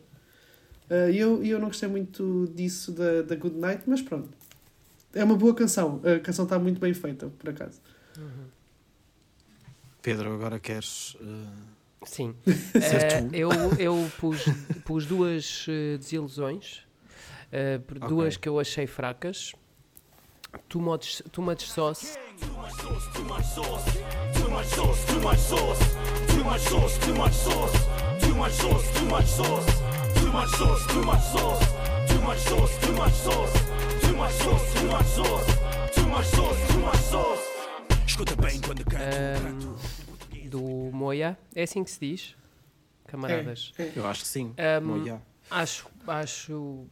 Uh, 0.90 1.10
eu, 1.10 1.42
eu 1.42 1.58
não 1.58 1.68
gostei 1.68 1.88
muito 1.88 2.52
disso 2.54 2.92
da, 2.92 3.22
da 3.22 3.34
Good 3.34 3.56
Night, 3.56 3.84
mas 3.86 4.02
pronto. 4.02 4.28
É 5.14 5.24
uma 5.24 5.36
boa 5.36 5.54
canção. 5.54 6.02
A 6.04 6.20
canção 6.20 6.44
está 6.44 6.58
muito 6.58 6.78
bem 6.78 6.92
feita, 6.92 7.28
por 7.38 7.48
acaso. 7.48 7.80
Uhum. 8.18 8.44
Pedro, 10.02 10.34
agora 10.34 10.60
queres. 10.60 11.14
Uh... 11.14 11.72
Sim. 12.04 12.34
eu 13.32 13.50
eu 13.78 14.10
pus, 14.18 14.44
pus 14.84 15.06
duas 15.06 15.66
desilusões, 16.00 16.82
duas 18.08 18.34
okay. 18.34 18.38
que 18.38 18.48
eu 18.48 18.58
achei 18.58 18.88
fracas 18.88 19.52
Too 20.68 20.80
much, 20.80 21.22
too 21.32 21.42
much 21.42 21.70
sauce. 21.70 22.18
Escuta 38.06 38.36
bem 38.36 38.60
quando 38.60 38.84
canto. 38.84 39.76
Do 40.48 40.90
Moia, 40.92 41.38
é 41.54 41.62
assim 41.62 41.82
que 41.82 41.90
se 41.90 42.00
diz, 42.00 42.36
camaradas. 43.06 43.72
É, 43.78 43.84
é. 43.84 43.92
Eu 43.96 44.06
acho 44.06 44.22
que 44.22 44.28
sim. 44.28 44.54
Moia. 44.82 45.22
Acho, 45.50 45.86
acho, 46.06 46.86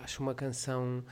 acho 0.00 0.22
uma 0.22 0.34
canção 0.34 1.04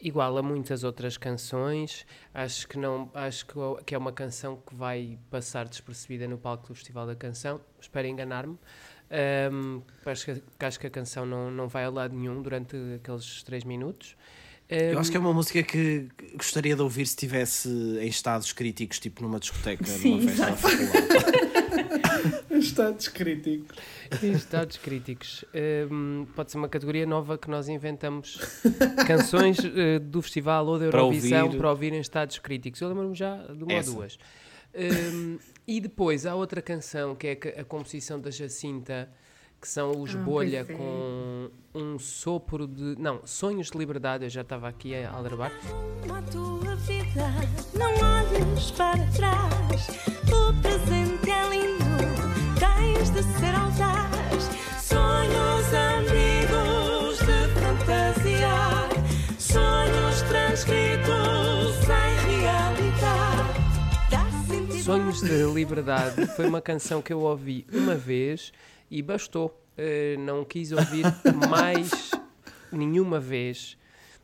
igual 0.00 0.36
a 0.36 0.42
muitas 0.42 0.82
outras 0.82 1.16
canções, 1.16 2.06
acho 2.34 2.66
que 2.66 2.78
não 2.78 3.10
acho 3.14 3.46
que 3.84 3.94
é 3.94 3.98
uma 3.98 4.12
canção 4.12 4.56
que 4.56 4.74
vai 4.74 5.18
passar 5.30 5.68
despercebida 5.68 6.26
no 6.26 6.36
palco 6.36 6.68
do 6.68 6.74
Festival 6.74 7.06
da 7.06 7.14
Canção. 7.14 7.60
Espero 7.80 8.08
enganar-me. 8.08 8.58
Um, 9.52 9.82
acho, 10.06 10.24
que, 10.24 10.42
acho 10.58 10.80
que 10.80 10.86
a 10.86 10.90
canção 10.90 11.26
não, 11.26 11.50
não 11.50 11.68
vai 11.68 11.84
a 11.84 11.90
lado 11.90 12.16
nenhum 12.16 12.40
durante 12.40 12.76
aqueles 12.96 13.42
três 13.42 13.62
minutos. 13.62 14.16
Um, 14.70 14.74
Eu 14.74 14.98
acho 14.98 15.10
que 15.10 15.16
é 15.16 15.20
uma 15.20 15.34
música 15.34 15.62
que 15.62 16.08
gostaria 16.34 16.74
de 16.74 16.80
ouvir 16.80 17.06
se 17.06 17.12
estivesse 17.12 17.68
em 17.68 18.08
estados 18.08 18.52
críticos, 18.52 18.98
tipo 18.98 19.22
numa 19.22 19.38
discoteca, 19.38 19.84
Sim, 19.84 20.20
numa 20.20 20.30
festa 20.30 20.68
Estados 22.50 23.08
críticos. 23.08 23.76
Estados 24.22 24.76
críticos. 24.76 25.44
Um, 25.90 26.26
pode 26.34 26.50
ser 26.50 26.58
uma 26.58 26.68
categoria 26.68 27.06
nova 27.06 27.38
que 27.38 27.50
nós 27.50 27.68
inventamos. 27.68 28.38
Canções 29.06 29.58
uh, 29.58 30.00
do 30.00 30.22
festival 30.22 30.66
ou 30.66 30.78
da 30.78 30.86
Eurovisão 30.86 31.30
para 31.30 31.44
ouvir, 31.44 31.58
para 31.58 31.70
ouvir 31.70 31.92
em 31.92 32.00
estados 32.00 32.38
críticos. 32.38 32.80
Eu 32.80 32.88
lembro-me 32.88 33.14
já 33.14 33.36
de 33.36 33.64
uma 33.64 33.72
Essa. 33.72 33.90
ou 33.90 33.96
duas. 33.96 34.18
Um, 34.74 35.38
e 35.66 35.80
depois 35.80 36.24
há 36.26 36.34
outra 36.34 36.62
canção 36.62 37.14
que 37.14 37.26
é 37.26 37.60
a 37.60 37.64
composição 37.64 38.18
da 38.18 38.30
Jacinta, 38.30 39.08
que 39.62 39.68
são 39.68 40.02
os 40.02 40.12
ah, 40.12 40.18
Bolha 40.18 40.66
é. 40.68 40.74
com 40.74 41.48
um 41.72 41.96
sopro 41.96 42.66
de. 42.66 42.96
Não, 42.98 43.24
Sonhos 43.24 43.70
de 43.70 43.78
Liberdade. 43.78 44.24
Eu 44.24 44.30
já 44.30 44.40
estava 44.40 44.68
aqui 44.68 44.92
a 44.92 45.08
aldrabar. 45.12 45.52
A 46.12 46.22
tua 46.32 46.74
vida, 46.74 47.30
não 47.72 47.92
olhes 47.94 48.72
para 48.72 49.06
trás. 49.12 49.88
O 50.26 50.52
presente 50.60 51.30
é 51.30 51.48
lindo 51.48 51.84
tens 52.58 53.10
de 53.10 53.22
ser 53.22 53.54
audaz. 53.54 54.50
Sonhos 54.82 55.72
ambíguos 55.72 57.18
de 57.18 57.46
fantasiar, 57.60 58.88
sonhos 59.38 60.22
transcritos 60.22 61.76
em 61.88 62.40
realidade. 62.40 63.62
Sonhos 64.82 65.20
de 65.20 65.44
Liberdade 65.54 66.26
foi 66.34 66.48
uma 66.48 66.60
canção 66.60 67.00
que 67.00 67.12
eu 67.12 67.20
ouvi 67.20 67.64
uma 67.72 67.94
vez 67.94 68.52
e 68.92 69.00
bastou. 69.00 69.58
Uh, 69.72 70.20
não 70.20 70.44
quis 70.44 70.70
ouvir 70.70 71.04
mais 71.48 72.10
nenhuma 72.70 73.18
vez. 73.18 73.78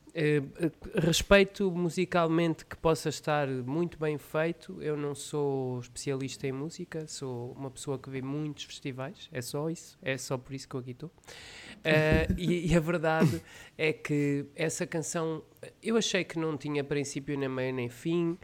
Uh, 0.08 1.00
respeito 1.00 1.70
musicalmente 1.70 2.66
que 2.66 2.76
possa 2.76 3.08
estar 3.08 3.48
muito 3.48 3.98
bem 3.98 4.18
feito. 4.18 4.82
Eu 4.82 4.94
não 4.94 5.14
sou 5.14 5.80
especialista 5.80 6.46
em 6.46 6.52
música, 6.52 7.06
sou 7.06 7.52
uma 7.52 7.70
pessoa 7.70 7.98
que 7.98 8.10
vê 8.10 8.20
muitos 8.20 8.64
festivais, 8.64 9.28
é 9.32 9.40
só 9.40 9.70
isso, 9.70 9.98
é 10.02 10.18
só 10.18 10.36
por 10.36 10.52
isso 10.52 10.68
que 10.68 10.74
eu 10.74 10.80
aqui 10.80 10.90
estou. 10.90 11.08
Uh, 11.08 12.34
e, 12.36 12.70
e, 12.70 12.76
a 12.76 12.80
verdade 12.80 13.40
é 13.78 13.92
que 13.92 14.44
essa 14.54 14.86
canção 14.86 15.42
eu 15.82 15.96
achei 15.96 16.24
que 16.24 16.38
não 16.38 16.58
tinha 16.58 16.84
princípio, 16.84 17.38
nem 17.38 17.48
meio, 17.48 17.72
nem 17.72 17.88
fim. 17.88 18.36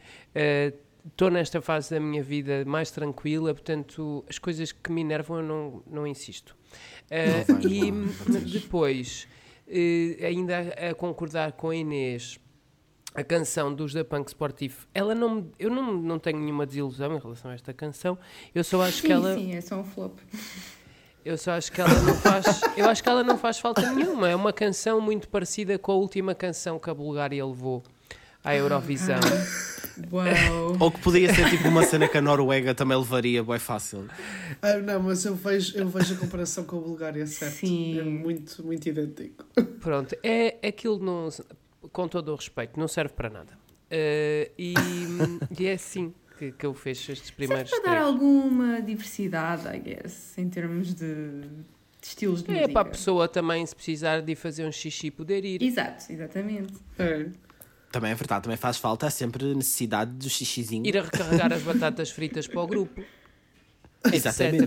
Estou 1.06 1.30
nesta 1.30 1.60
fase 1.60 1.90
da 1.90 2.00
minha 2.00 2.22
vida 2.22 2.64
mais 2.64 2.90
tranquila, 2.90 3.52
portanto, 3.52 4.24
as 4.28 4.38
coisas 4.38 4.72
que 4.72 4.90
me 4.90 5.02
enervam 5.02 5.38
eu 5.38 5.42
não, 5.42 5.82
não 5.86 6.06
insisto. 6.06 6.56
Não 7.10 7.54
vai, 7.56 7.66
e 7.66 7.90
não, 7.90 8.40
depois 8.40 9.28
uh, 9.68 10.24
ainda 10.24 10.74
a, 10.78 10.90
a, 10.90 10.94
concordar 10.94 11.52
com 11.52 11.68
a 11.68 11.76
Inês, 11.76 12.40
a 13.14 13.22
canção 13.22 13.72
dos 13.72 13.92
da 13.92 14.02
Punk 14.02 14.28
Sportivo, 14.28 14.86
ela 14.94 15.14
não, 15.14 15.50
eu 15.58 15.70
não, 15.70 15.92
não 15.92 16.18
tenho 16.18 16.38
nenhuma 16.38 16.64
desilusão 16.64 17.14
em 17.14 17.18
relação 17.18 17.50
a 17.50 17.54
esta 17.54 17.72
canção. 17.74 18.18
Eu 18.54 18.64
só 18.64 18.82
acho 18.82 19.02
sim, 19.02 19.06
que 19.06 19.12
ela. 19.12 19.34
Sim, 19.34 19.54
é 19.54 19.60
só 19.60 19.76
um 19.76 19.84
flop. 19.84 20.18
Eu 21.24 21.38
só 21.38 21.52
acho 21.52 21.70
que 21.70 21.80
ela 21.80 22.02
não 22.02 22.14
faz. 22.14 22.60
eu 22.76 22.88
acho 22.88 23.02
que 23.02 23.08
ela 23.08 23.22
não 23.22 23.38
faz 23.38 23.58
falta 23.58 23.92
nenhuma. 23.92 24.28
É 24.28 24.36
uma 24.36 24.52
canção 24.52 25.00
muito 25.00 25.28
parecida 25.28 25.78
com 25.78 25.92
a 25.92 25.94
última 25.94 26.34
canção 26.34 26.78
que 26.78 26.90
a 26.90 26.94
Bulgária 26.94 27.44
levou 27.44 27.82
à 28.42 28.54
Eurovisão. 28.56 29.20
Uau. 30.12 30.76
Ou 30.80 30.90
que 30.90 31.00
podia 31.00 31.32
ser 31.32 31.48
tipo 31.50 31.68
uma 31.68 31.84
cena 31.84 32.08
que 32.08 32.18
a 32.18 32.22
Noruega 32.22 32.74
também 32.74 32.96
levaria, 32.96 33.42
bem 33.42 33.58
fácil. 33.58 34.06
Ah, 34.60 34.76
não, 34.78 35.02
mas 35.02 35.24
eu 35.24 35.34
vejo, 35.34 35.76
eu 35.76 35.88
vejo 35.88 36.14
a 36.14 36.16
comparação 36.16 36.64
com 36.64 36.78
a 36.78 36.80
Bulgária, 36.80 37.26
certo? 37.26 37.54
Sim. 37.54 37.98
É 37.98 38.02
muito, 38.02 38.64
muito 38.64 38.88
idêntico. 38.88 39.44
Pronto, 39.80 40.16
é 40.22 40.56
aquilo, 40.66 40.98
não, 40.98 41.28
com 41.92 42.08
todo 42.08 42.32
o 42.32 42.34
respeito, 42.34 42.78
não 42.78 42.88
serve 42.88 43.14
para 43.14 43.30
nada. 43.30 43.52
Uh, 43.84 44.50
e, 44.58 44.74
e, 45.58 45.66
é 45.66 45.74
assim 45.74 46.12
que, 46.38 46.50
que 46.52 46.66
eu 46.66 46.74
fecho 46.74 47.12
estes 47.12 47.30
primeiros 47.30 47.70
serve 47.70 47.84
para 47.84 47.94
dar 47.94 48.02
alguma 48.02 48.80
diversidade, 48.80 49.68
I 49.68 49.78
guess, 49.78 50.36
em 50.38 50.48
termos 50.48 50.94
de, 50.94 51.42
de 51.42 51.64
estilos 52.02 52.42
de 52.42 52.50
é, 52.50 52.54
música. 52.54 52.70
É 52.70 52.72
para 52.72 52.88
a 52.88 52.90
pessoa 52.90 53.28
também, 53.28 53.64
se 53.64 53.74
precisar 53.74 54.20
de 54.20 54.34
fazer 54.34 54.66
um 54.66 54.72
xixi, 54.72 55.10
poder 55.10 55.44
ir. 55.44 55.62
Exato, 55.62 56.10
exatamente. 56.10 56.74
É. 56.98 57.28
Também 57.94 58.10
é 58.10 58.14
verdade, 58.16 58.42
também 58.42 58.56
faz 58.56 58.76
falta 58.76 59.08
sempre 59.08 59.54
necessidade 59.54 60.10
do 60.10 60.28
xixizinho. 60.28 60.84
Ir 60.84 60.98
a 60.98 61.02
recarregar 61.02 61.52
as 61.52 61.62
batatas 61.62 62.10
fritas 62.10 62.48
para 62.48 62.60
o 62.60 62.66
grupo. 62.66 63.00
Exatamente. 64.12 64.66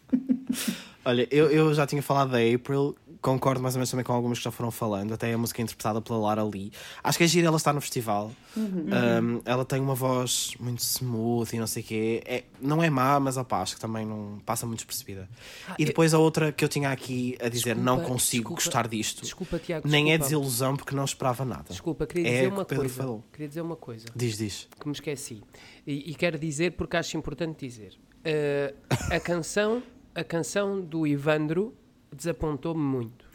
Olha, 1.04 1.28
eu, 1.30 1.50
eu 1.50 1.74
já 1.74 1.86
tinha 1.86 2.00
falado 2.00 2.30
da 2.30 2.38
April, 2.38 2.96
concordo 3.32 3.62
mais 3.62 3.74
ou 3.74 3.78
menos 3.78 3.90
também 3.90 4.04
com 4.04 4.12
algumas 4.12 4.38
que 4.38 4.44
já 4.44 4.50
foram 4.50 4.70
falando, 4.70 5.12
até 5.12 5.32
a 5.32 5.38
música 5.38 5.62
interpretada 5.62 6.00
pela 6.00 6.18
Lara 6.18 6.42
Lee. 6.42 6.72
Acho 7.02 7.18
que 7.18 7.24
é 7.24 7.26
gira 7.26 7.46
ela 7.46 7.56
está 7.56 7.72
no 7.72 7.80
festival. 7.80 8.32
Uhum. 8.56 8.86
Um, 8.86 9.40
ela 9.44 9.64
tem 9.64 9.80
uma 9.80 9.94
voz 9.94 10.52
muito 10.58 10.80
smooth 10.80 11.54
e 11.54 11.58
não 11.58 11.66
sei 11.66 11.82
o 11.82 11.86
quê. 11.86 12.22
É, 12.26 12.44
não 12.60 12.82
é 12.82 12.90
má, 12.90 13.18
mas 13.20 13.36
opa, 13.36 13.60
acho 13.62 13.74
que 13.74 13.80
também 13.80 14.06
não 14.06 14.40
passa 14.44 14.66
muito 14.66 14.78
despercebida. 14.78 15.28
Ah, 15.68 15.74
e 15.78 15.84
depois 15.84 16.12
eu... 16.12 16.18
a 16.18 16.22
outra 16.22 16.52
que 16.52 16.64
eu 16.64 16.68
tinha 16.68 16.90
aqui 16.90 17.36
a 17.40 17.48
dizer, 17.48 17.74
desculpa, 17.74 17.82
não 17.82 18.00
consigo 18.00 18.54
desculpa, 18.54 18.62
gostar 18.62 18.88
disto. 18.88 19.22
Desculpa, 19.22 19.58
Tiago. 19.58 19.88
Nem 19.88 20.12
é 20.12 20.18
desilusão 20.18 20.76
porque 20.76 20.94
não 20.94 21.04
esperava 21.04 21.44
nada. 21.44 21.66
Desculpa, 21.68 22.06
queria 22.06 22.24
dizer 22.24 22.44
é 22.44 22.48
uma 22.48 22.64
coisa. 22.64 22.94
Falou. 22.94 23.24
Queria 23.32 23.48
dizer 23.48 23.60
uma 23.60 23.76
coisa. 23.76 24.06
Diz, 24.14 24.38
diz. 24.38 24.68
Que 24.78 24.86
me 24.86 24.92
esqueci. 24.92 25.42
E, 25.86 26.10
e 26.10 26.14
quero 26.14 26.38
dizer 26.38 26.72
porque 26.72 26.96
acho 26.96 27.16
importante 27.16 27.66
dizer. 27.66 27.98
Uh, 28.18 28.74
a 29.10 29.20
canção, 29.20 29.82
a 30.14 30.24
canção 30.24 30.80
do 30.80 31.06
Ivandro 31.06 31.74
desapontou-me 32.12 32.80
muito. 32.80 33.28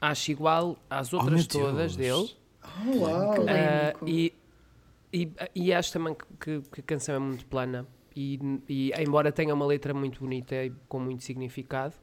acho 0.00 0.30
igual 0.30 0.76
às 0.88 1.12
outras 1.12 1.44
oh, 1.46 1.48
todas 1.48 1.96
dele. 1.96 2.30
Oh, 2.62 2.98
uau! 2.98 3.40
Uh, 3.42 4.06
e, 4.08 4.32
e, 5.12 5.32
e 5.54 5.72
acho 5.72 5.92
também 5.92 6.16
que, 6.40 6.60
que, 6.60 6.80
a 6.80 6.82
canção 6.82 7.14
é 7.14 7.18
muito 7.18 7.46
plana. 7.46 7.86
E, 8.14 8.40
e, 8.68 8.92
embora 8.98 9.30
tenha 9.30 9.54
uma 9.54 9.66
letra 9.66 9.92
muito 9.92 10.20
bonita 10.20 10.54
e 10.54 10.72
com 10.88 10.98
muito 10.98 11.22
significado, 11.22 11.94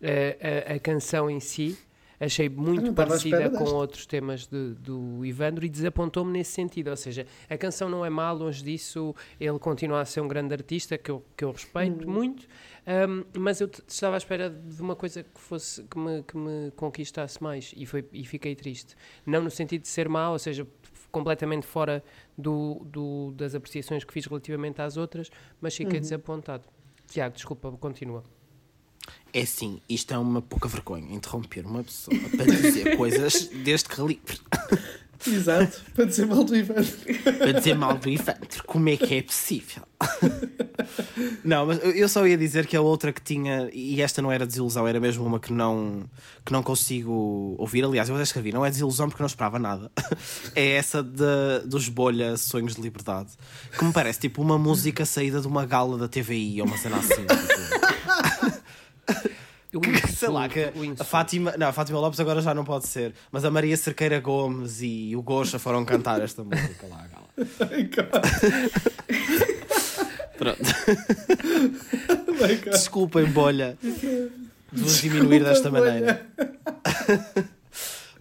uh, 0.00 0.70
a, 0.70 0.74
a 0.74 0.78
canção 0.78 1.28
em 1.28 1.40
si 1.40 1.78
achei 2.20 2.48
muito 2.48 2.92
parecida 2.92 3.48
com 3.48 3.64
outros 3.64 4.04
temas 4.04 4.46
de, 4.46 4.74
do 4.74 5.24
Ivandro 5.24 5.64
e 5.64 5.68
desapontou-me 5.68 6.30
nesse 6.30 6.52
sentido. 6.52 6.90
Ou 6.90 6.96
seja, 6.96 7.26
a 7.48 7.56
canção 7.56 7.88
não 7.88 8.04
é 8.04 8.10
má, 8.10 8.30
longe 8.30 8.62
disso, 8.62 9.14
ele 9.40 9.58
continua 9.58 10.02
a 10.02 10.04
ser 10.04 10.20
um 10.20 10.28
grande 10.28 10.52
artista 10.52 10.98
que 10.98 11.10
eu, 11.10 11.24
que 11.34 11.44
eu 11.44 11.50
respeito 11.50 12.06
hum. 12.06 12.12
muito, 12.12 12.46
um, 12.86 13.24
mas 13.40 13.60
eu 13.60 13.70
estava 13.88 14.16
à 14.16 14.18
espera 14.18 14.50
de 14.50 14.82
uma 14.82 14.94
coisa 14.94 15.22
que 15.22 15.40
fosse 15.40 15.82
que 15.84 15.98
me, 15.98 16.22
que 16.22 16.36
me 16.36 16.70
conquistasse 16.72 17.42
mais 17.42 17.72
e, 17.74 17.86
foi, 17.86 18.04
e 18.12 18.24
fiquei 18.26 18.54
triste. 18.54 18.94
Não 19.24 19.42
no 19.42 19.50
sentido 19.50 19.82
de 19.82 19.88
ser 19.88 20.08
má, 20.08 20.30
ou 20.30 20.38
seja, 20.38 20.66
completamente 21.10 21.66
fora 21.66 22.04
do, 22.36 22.82
do, 22.84 23.32
das 23.32 23.54
apreciações 23.54 24.04
que 24.04 24.12
fiz 24.12 24.26
relativamente 24.26 24.80
às 24.82 24.96
outras, 24.96 25.30
mas 25.60 25.74
fiquei 25.74 25.94
uhum. 25.96 26.00
desapontado. 26.00 26.64
Tiago, 27.06 27.34
desculpa, 27.34 27.72
continua. 27.72 28.22
É 29.32 29.44
sim, 29.44 29.80
isto 29.88 30.12
é 30.12 30.18
uma 30.18 30.42
pouca 30.42 30.68
vergonha 30.68 31.14
interromper 31.14 31.64
uma 31.64 31.84
pessoa 31.84 32.18
para 32.36 32.44
dizer 32.44 32.94
coisas 32.98 33.46
deste 33.46 33.88
calibre. 33.88 34.38
Exato, 35.26 35.82
para 35.94 36.06
dizer 36.06 36.26
mal 36.26 36.42
do 36.42 36.56
Ivandro. 36.56 36.96
para 37.38 37.52
dizer 37.52 37.74
mal 37.74 37.96
do 37.96 38.08
Ivandro, 38.08 38.64
como 38.66 38.88
é 38.88 38.96
que 38.96 39.14
é 39.16 39.22
possível? 39.22 39.82
não, 41.44 41.66
mas 41.66 41.78
eu 41.84 42.08
só 42.08 42.26
ia 42.26 42.38
dizer 42.38 42.66
que 42.66 42.74
a 42.74 42.80
outra 42.80 43.12
que 43.12 43.20
tinha, 43.20 43.68
e 43.72 44.00
esta 44.00 44.22
não 44.22 44.32
era 44.32 44.46
desilusão, 44.46 44.88
era 44.88 44.98
mesmo 44.98 45.24
uma 45.24 45.38
que 45.38 45.52
não, 45.52 46.04
que 46.44 46.52
não 46.52 46.62
consigo 46.62 47.54
ouvir. 47.58 47.84
Aliás, 47.84 48.08
eu 48.08 48.14
até 48.14 48.24
escrevi, 48.24 48.50
não 48.50 48.64
é 48.64 48.70
desilusão 48.70 49.08
porque 49.08 49.22
não 49.22 49.26
esperava 49.26 49.58
nada. 49.58 49.92
é 50.56 50.70
essa 50.70 51.02
de, 51.02 51.66
dos 51.66 51.88
Bolha 51.88 52.36
Sonhos 52.38 52.74
de 52.74 52.80
Liberdade, 52.80 53.30
que 53.76 53.84
me 53.84 53.92
parece 53.92 54.20
tipo 54.20 54.40
uma 54.40 54.58
música 54.58 55.04
saída 55.04 55.40
de 55.40 55.46
uma 55.46 55.66
gala 55.66 55.98
da 55.98 56.08
TVI 56.08 56.62
ou 56.62 56.66
uma 56.66 56.78
cena 56.78 56.96
assim. 56.96 57.26
Sei 60.20 60.28
lá, 60.28 60.48
que 60.50 60.70
a 60.98 61.04
Fátima, 61.04 61.54
não, 61.56 61.68
a 61.68 61.72
Fátima 61.72 61.98
Lopes 61.98 62.20
agora 62.20 62.42
já 62.42 62.52
não 62.52 62.62
pode 62.62 62.86
ser, 62.86 63.14
mas 63.32 63.42
a 63.42 63.50
Maria 63.50 63.74
Cerqueira 63.74 64.20
Gomes 64.20 64.82
e 64.82 65.16
o 65.16 65.22
Gocha 65.22 65.58
foram 65.58 65.82
cantar 65.82 66.20
esta 66.20 66.44
música 66.44 66.86
lá, 66.86 67.08
gala. 67.08 67.24
Pronto. 70.36 70.60
Desculpem, 72.70 73.24
bolha, 73.30 73.78
de 73.82 74.30
vos 74.82 75.00
diminuir 75.00 75.42
desta 75.42 75.70
maneira. 75.70 76.26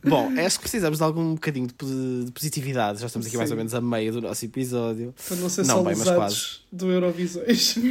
Bom, 0.02 0.32
acho 0.40 0.58
que 0.58 0.62
precisamos 0.62 1.00
de 1.00 1.04
algum 1.04 1.34
bocadinho 1.34 1.68
de 1.68 2.32
positividade. 2.32 3.02
Já 3.02 3.08
estamos 3.08 3.26
aqui 3.26 3.34
Sim. 3.34 3.40
mais 3.40 3.52
ou 3.52 3.58
menos 3.58 3.74
a 3.74 3.82
meio 3.82 4.14
do 4.14 4.22
nosso 4.22 4.46
episódio. 4.46 5.14
Para 5.28 5.36
não 5.36 5.50
ser 5.50 5.66
não, 5.66 5.76
só 5.76 5.84
bem, 5.84 5.98
mas 5.98 6.10
quase. 6.10 6.60
do 6.72 6.90
Eurovisões. 6.90 7.76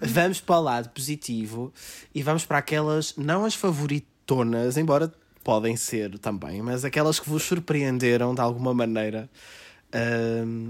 vamos 0.00 0.40
para 0.40 0.58
o 0.58 0.62
lado 0.62 0.88
positivo 0.90 1.72
e 2.14 2.22
vamos 2.22 2.44
para 2.44 2.58
aquelas, 2.58 3.14
não 3.16 3.44
as 3.44 3.54
favoritonas, 3.54 4.76
embora 4.76 5.12
podem 5.42 5.76
ser 5.76 6.18
também, 6.18 6.60
mas 6.62 6.84
aquelas 6.84 7.18
que 7.18 7.28
vos 7.28 7.42
surpreenderam 7.42 8.34
de 8.34 8.40
alguma 8.40 8.74
maneira, 8.74 9.30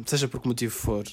seja 0.07 0.29
por 0.29 0.41
que 0.41 0.49
motivo 0.49 0.73
for 0.73 1.05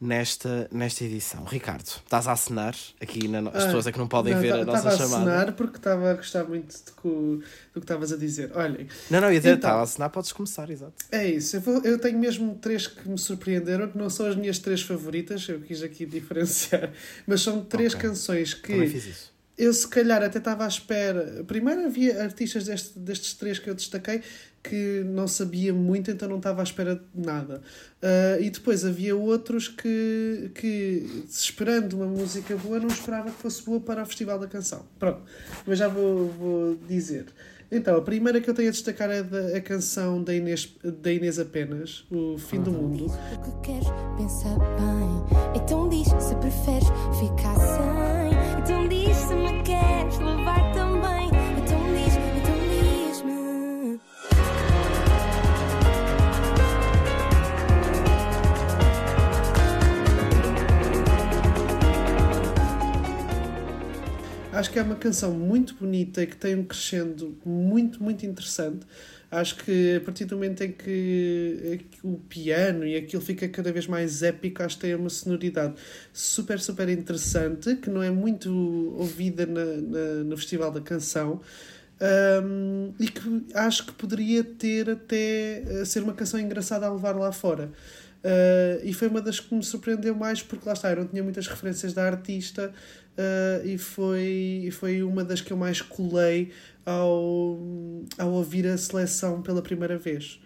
nesta, 0.00 0.68
nesta 0.72 1.04
edição. 1.04 1.44
Ricardo, 1.44 1.86
estás 1.86 2.28
a 2.28 2.32
assinar 2.32 2.74
aqui 3.00 3.26
na 3.28 3.38
as 3.38 3.46
ah, 3.46 3.66
pessoas 3.66 3.86
é 3.86 3.92
que 3.92 3.98
não 3.98 4.08
podem 4.08 4.34
não, 4.34 4.40
ver 4.40 4.52
a 4.52 4.64
nossa 4.64 4.90
chamada. 4.90 5.04
Estava 5.04 5.14
a 5.14 5.18
assinar 5.18 5.52
porque 5.52 5.76
estava 5.76 6.10
a 6.10 6.14
gostar 6.14 6.44
muito 6.44 6.74
do 6.74 7.42
que, 7.72 7.78
estavas 7.80 8.12
a 8.12 8.16
dizer. 8.16 8.50
Olhem. 8.54 8.86
Não, 9.10 9.20
não, 9.20 9.32
ia 9.32 9.38
dizer, 9.38 9.50
então, 9.50 9.68
estava 9.68 9.80
a 9.80 9.82
assinar, 9.82 10.10
podes 10.10 10.32
começar, 10.32 10.70
exato. 10.70 10.94
É 11.10 11.28
isso, 11.28 11.56
eu, 11.56 11.60
vou, 11.60 11.82
eu, 11.84 11.98
tenho 11.98 12.18
mesmo 12.18 12.54
três 12.56 12.86
que 12.86 13.08
me 13.08 13.18
surpreenderam, 13.18 13.88
que 13.88 13.98
não 13.98 14.08
são 14.08 14.26
as 14.26 14.36
minhas 14.36 14.58
três 14.58 14.82
favoritas, 14.82 15.48
eu 15.48 15.60
quis 15.60 15.82
aqui 15.82 16.06
diferenciar, 16.06 16.90
mas 17.26 17.40
são 17.40 17.64
três 17.64 17.94
okay. 17.94 18.08
canções 18.08 18.54
que. 18.54 18.72
Também 18.72 18.88
fiz 18.88 19.06
isso 19.06 19.38
eu 19.58 19.72
se 19.74 19.88
calhar 19.88 20.22
até 20.22 20.38
estava 20.38 20.64
à 20.64 20.68
espera. 20.68 21.44
Primeiro 21.44 21.86
havia 21.86 22.22
artistas 22.22 22.66
deste, 22.66 22.96
destes 22.96 23.34
três 23.34 23.58
que 23.58 23.68
eu 23.68 23.74
destaquei 23.74 24.22
que 24.62 25.02
não 25.04 25.26
sabia 25.28 25.72
muito, 25.72 26.10
então 26.10 26.28
não 26.28 26.36
estava 26.38 26.60
à 26.60 26.64
espera 26.64 26.96
de 27.14 27.26
nada. 27.26 27.62
Uh, 28.02 28.42
e 28.42 28.50
depois 28.50 28.84
havia 28.84 29.16
outros 29.16 29.68
que, 29.68 30.50
que, 30.54 31.24
esperando 31.28 31.94
uma 31.94 32.06
música 32.06 32.56
boa, 32.56 32.78
não 32.78 32.88
esperava 32.88 33.30
que 33.30 33.40
fosse 33.40 33.64
boa 33.64 33.80
para 33.80 34.02
o 34.02 34.06
Festival 34.06 34.38
da 34.38 34.46
Canção. 34.46 34.86
Pronto, 34.98 35.22
mas 35.66 35.78
já 35.78 35.88
vou, 35.88 36.28
vou 36.28 36.78
dizer. 36.88 37.26
Então, 37.70 37.98
a 37.98 38.00
primeira 38.00 38.40
que 38.40 38.48
eu 38.48 38.54
tenho 38.54 38.68
a 38.68 38.72
destacar 38.72 39.10
é 39.10 39.22
da, 39.22 39.56
a 39.56 39.60
canção 39.60 40.22
da 40.22 40.34
Inês, 40.34 40.74
da 40.82 41.12
Inês 41.12 41.38
Apenas, 41.38 42.04
O 42.10 42.38
Fim 42.38 42.62
do 42.62 42.72
Mundo. 42.72 43.06
O 43.06 43.42
que 43.42 43.72
queres, 43.72 43.88
pensa 44.16 44.48
bem. 44.48 45.62
Então 45.62 45.88
diz 45.88 46.08
se 46.08 46.34
preferes 46.36 46.88
ficar 47.20 47.56
sem. 47.56 48.62
Então 48.62 48.88
diz 48.88 49.16
se 49.16 49.34
me 49.34 49.62
queres 49.62 50.18
levar 50.18 50.72
Acho 64.52 64.70
que 64.70 64.78
é 64.78 64.82
uma 64.82 64.96
canção 64.96 65.32
muito 65.32 65.74
bonita 65.74 66.22
e 66.22 66.26
que 66.26 66.36
tem 66.36 66.56
um 66.56 66.64
crescendo 66.64 67.36
muito, 67.44 68.02
muito 68.02 68.24
interessante. 68.24 68.86
Acho 69.30 69.56
que 69.56 69.96
a 69.96 70.00
partir 70.00 70.24
do 70.24 70.36
momento 70.36 70.62
em 70.64 70.72
que 70.72 71.80
o 72.02 72.16
piano 72.16 72.86
e 72.86 72.96
aquilo 72.96 73.22
fica 73.22 73.46
cada 73.46 73.70
vez 73.70 73.86
mais 73.86 74.22
épico, 74.22 74.62
acho 74.62 74.76
que 74.76 74.82
tem 74.82 74.94
uma 74.94 75.10
sonoridade 75.10 75.74
super, 76.14 76.58
super 76.60 76.88
interessante, 76.88 77.76
que 77.76 77.90
não 77.90 78.02
é 78.02 78.10
muito 78.10 78.50
ouvida 78.96 79.44
na, 79.44 79.64
na 79.64 80.24
no 80.24 80.36
Festival 80.36 80.72
da 80.72 80.80
Canção. 80.80 81.40
Um, 82.00 82.94
e 82.98 83.08
que 83.08 83.46
acho 83.54 83.86
que 83.86 83.92
poderia 83.92 84.44
ter 84.44 84.88
até 84.88 85.62
eh, 85.66 85.84
ser 85.84 86.00
uma 86.04 86.12
canção 86.12 86.38
engraçada 86.38 86.86
a 86.86 86.92
levar 86.92 87.16
lá 87.16 87.32
fora. 87.32 87.72
Uh, 88.18 88.82
e 88.82 88.92
foi 88.92 89.06
uma 89.06 89.22
das 89.22 89.38
que 89.38 89.54
me 89.54 89.62
surpreendeu 89.62 90.14
mais 90.14 90.42
porque 90.42 90.66
lá 90.66 90.72
está, 90.72 90.90
eu 90.90 90.96
não 90.96 91.06
tinha 91.06 91.22
muitas 91.22 91.46
referências 91.46 91.92
da 91.92 92.04
artista 92.04 92.72
uh, 93.16 93.66
e, 93.66 93.78
foi, 93.78 94.68
foi 94.72 95.04
uma 95.04 95.22
das 95.24 95.40
que 95.40 95.52
eu 95.52 95.56
mais 95.56 95.80
colei 95.80 96.50
ao, 96.84 97.60
ao 98.18 98.32
ouvir 98.32 98.66
a 98.66 98.76
seleção 98.76 99.40
pela 99.40 99.62
primeira 99.62 99.96
vez. 99.96 100.40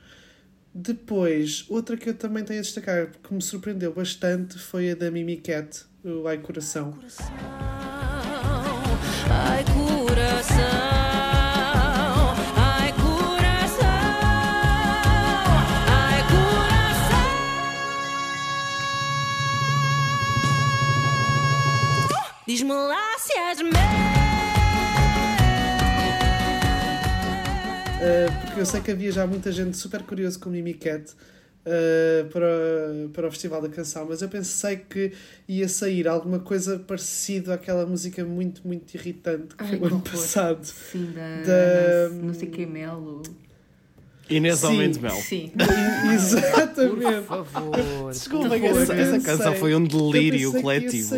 Depois, 0.75 1.65
outra 1.69 1.97
que 1.97 2.11
eu 2.11 2.15
também 2.15 2.45
tenho 2.45 2.61
a 2.61 2.63
destacar, 2.63 3.11
que 3.23 3.35
me 3.35 3.43
surpreendeu 3.43 3.93
bastante, 3.93 4.59
foi 4.59 4.91
a 4.91 4.95
da 4.95 5.11
Mimi 5.11 5.37
Cat, 5.37 5.85
o 6.05 6.27
Ai 6.27 6.39
Coração. 6.39 6.99
Ai 9.29 9.65
Coração. 9.65 9.72
Diz-me 22.53 22.75
lá 22.75 23.19
se 23.19 23.33
és 23.33 23.63
meu. 23.63 23.71
Uh, 27.97 28.31
porque 28.43 28.61
eu 28.61 28.67
sei 28.67 28.83
que 28.83 28.91
havia 28.91 29.11
já 29.11 29.27
muita 29.27 29.51
gente 29.51 29.75
super 29.75 30.03
curiosa 30.03 30.39
com 30.39 30.51
o 30.51 30.53
Mimi 30.53 30.75
Cat 30.75 31.13
uh, 31.13 32.29
para, 32.29 33.09
para 33.11 33.29
o 33.29 33.31
Festival 33.31 33.63
da 33.63 33.71
Canção, 33.71 34.05
mas 34.07 34.21
eu 34.21 34.29
pensei 34.29 34.77
que 34.77 35.13
ia 35.49 35.67
sair 35.67 36.07
alguma 36.07 36.41
coisa 36.41 36.79
parecido 36.79 37.55
àquela 37.55 37.87
música 37.87 38.23
muito, 38.23 38.61
muito 38.69 38.97
irritante 38.97 39.57
que 39.57 39.65
Ai, 39.65 39.71
foi 39.71 39.79
o 39.79 39.87
ano 39.87 40.03
passado. 40.03 40.63
Sim, 40.63 41.11
da, 41.15 42.11
da 42.11 42.11
não 42.11 42.35
sei 42.35 42.51
que 42.51 42.67
Melo. 42.67 43.23
Inês 44.29 44.63
Almeida 44.63 45.01
Mel. 45.01 45.17
Sim. 45.17 45.53
Exatamente. 46.15 47.23
Por 47.27 47.47
favor. 47.47 48.13
Desculpa, 48.13 48.59
essa, 48.59 48.95
essa 48.95 49.21
canção 49.21 49.55
foi 49.55 49.75
um 49.75 49.85
delírio 49.85 50.53
coletivo. 50.61 51.17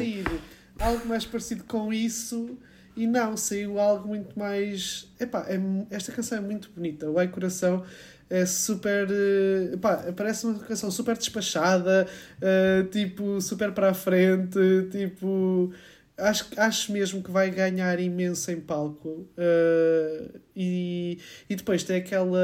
Algo 0.79 1.07
mais 1.07 1.25
parecido 1.25 1.65
com 1.65 1.93
isso 1.93 2.59
e 2.97 3.07
não, 3.07 3.37
saiu 3.37 3.79
algo 3.81 4.09
muito 4.09 4.39
mais. 4.39 5.13
Epá, 5.19 5.47
é, 5.49 5.59
esta 5.91 6.13
canção 6.13 6.39
é 6.39 6.41
muito 6.41 6.71
bonita. 6.71 7.11
O 7.11 7.19
Ai 7.19 7.29
Coração 7.29 7.85
é 8.31 8.47
super. 8.47 9.09
Eh, 9.11 9.75
epá, 9.75 10.13
parece 10.17 10.47
uma 10.47 10.59
canção 10.61 10.91
super 10.91 11.17
despachada, 11.17 12.07
uh, 12.39 12.85
tipo, 12.89 13.41
super 13.41 13.73
para 13.73 13.91
a 13.91 13.95
frente, 13.95 14.59
tipo. 14.91 15.73
Acho, 16.17 16.47
acho 16.57 16.93
mesmo 16.93 17.21
que 17.23 17.31
vai 17.31 17.51
ganhar 17.51 17.99
imenso 17.99 18.51
em 18.53 18.61
palco. 18.61 19.29
Uh, 19.37 20.41
e, 20.55 21.19
e 21.51 21.57
depois 21.57 21.83
tem 21.83 21.97
aquela 21.97 22.39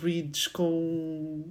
bridge 0.00 0.48
com 0.50 1.44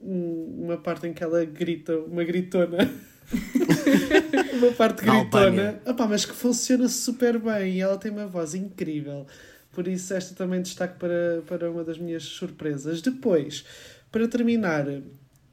uma 0.00 0.76
parte 0.76 1.08
em 1.08 1.12
que 1.12 1.24
ela 1.24 1.44
grita, 1.44 1.98
uma 1.98 2.22
gritona. 2.22 2.78
uma 4.54 4.72
parte 4.72 5.04
gritona, 5.04 5.80
Opa, 5.86 6.06
mas 6.06 6.24
que 6.24 6.32
funciona 6.34 6.88
super 6.88 7.38
bem 7.38 7.74
e 7.74 7.80
ela 7.80 7.98
tem 7.98 8.10
uma 8.10 8.26
voz 8.26 8.54
incrível. 8.54 9.26
Por 9.72 9.86
isso, 9.86 10.14
esta 10.14 10.34
também 10.34 10.62
destaque 10.62 10.98
para, 10.98 11.42
para 11.46 11.70
uma 11.70 11.84
das 11.84 11.98
minhas 11.98 12.24
surpresas. 12.24 13.00
Depois, 13.02 13.64
para 14.10 14.26
terminar, 14.26 14.86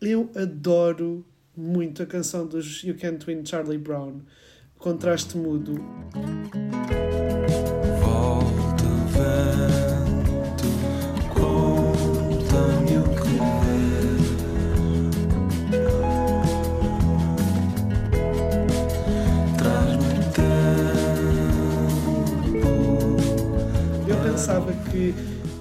eu 0.02 0.32
adoro 0.36 1.26
muito 1.56 2.02
a 2.04 2.06
canção 2.06 2.48
dos 2.48 2.84
You 2.84 2.96
Can't 2.96 3.26
Win 3.26 3.46
Charlie 3.46 3.78
Brown, 3.78 4.22
Contraste 4.78 5.38
Mudo. 5.38 5.76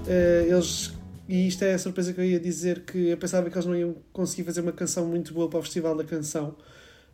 Eles 0.07 0.93
e 1.29 1.49
isto 1.49 1.63
é 1.65 1.75
a 1.75 1.79
surpresa 1.79 2.13
que 2.13 2.21
eu 2.21 2.25
ia 2.25 2.39
dizer 2.39 2.81
que 2.81 3.09
eu 3.09 3.17
pensava 3.17 3.49
que 3.49 3.57
eles 3.57 3.67
não 3.67 3.75
iam 3.75 3.97
conseguir 4.13 4.45
fazer 4.45 4.61
uma 4.61 4.73
canção 4.73 5.07
muito 5.07 5.33
boa 5.33 5.49
para 5.49 5.59
o 5.59 5.63
Festival 5.63 5.97
da 5.97 6.05
Canção. 6.05 6.57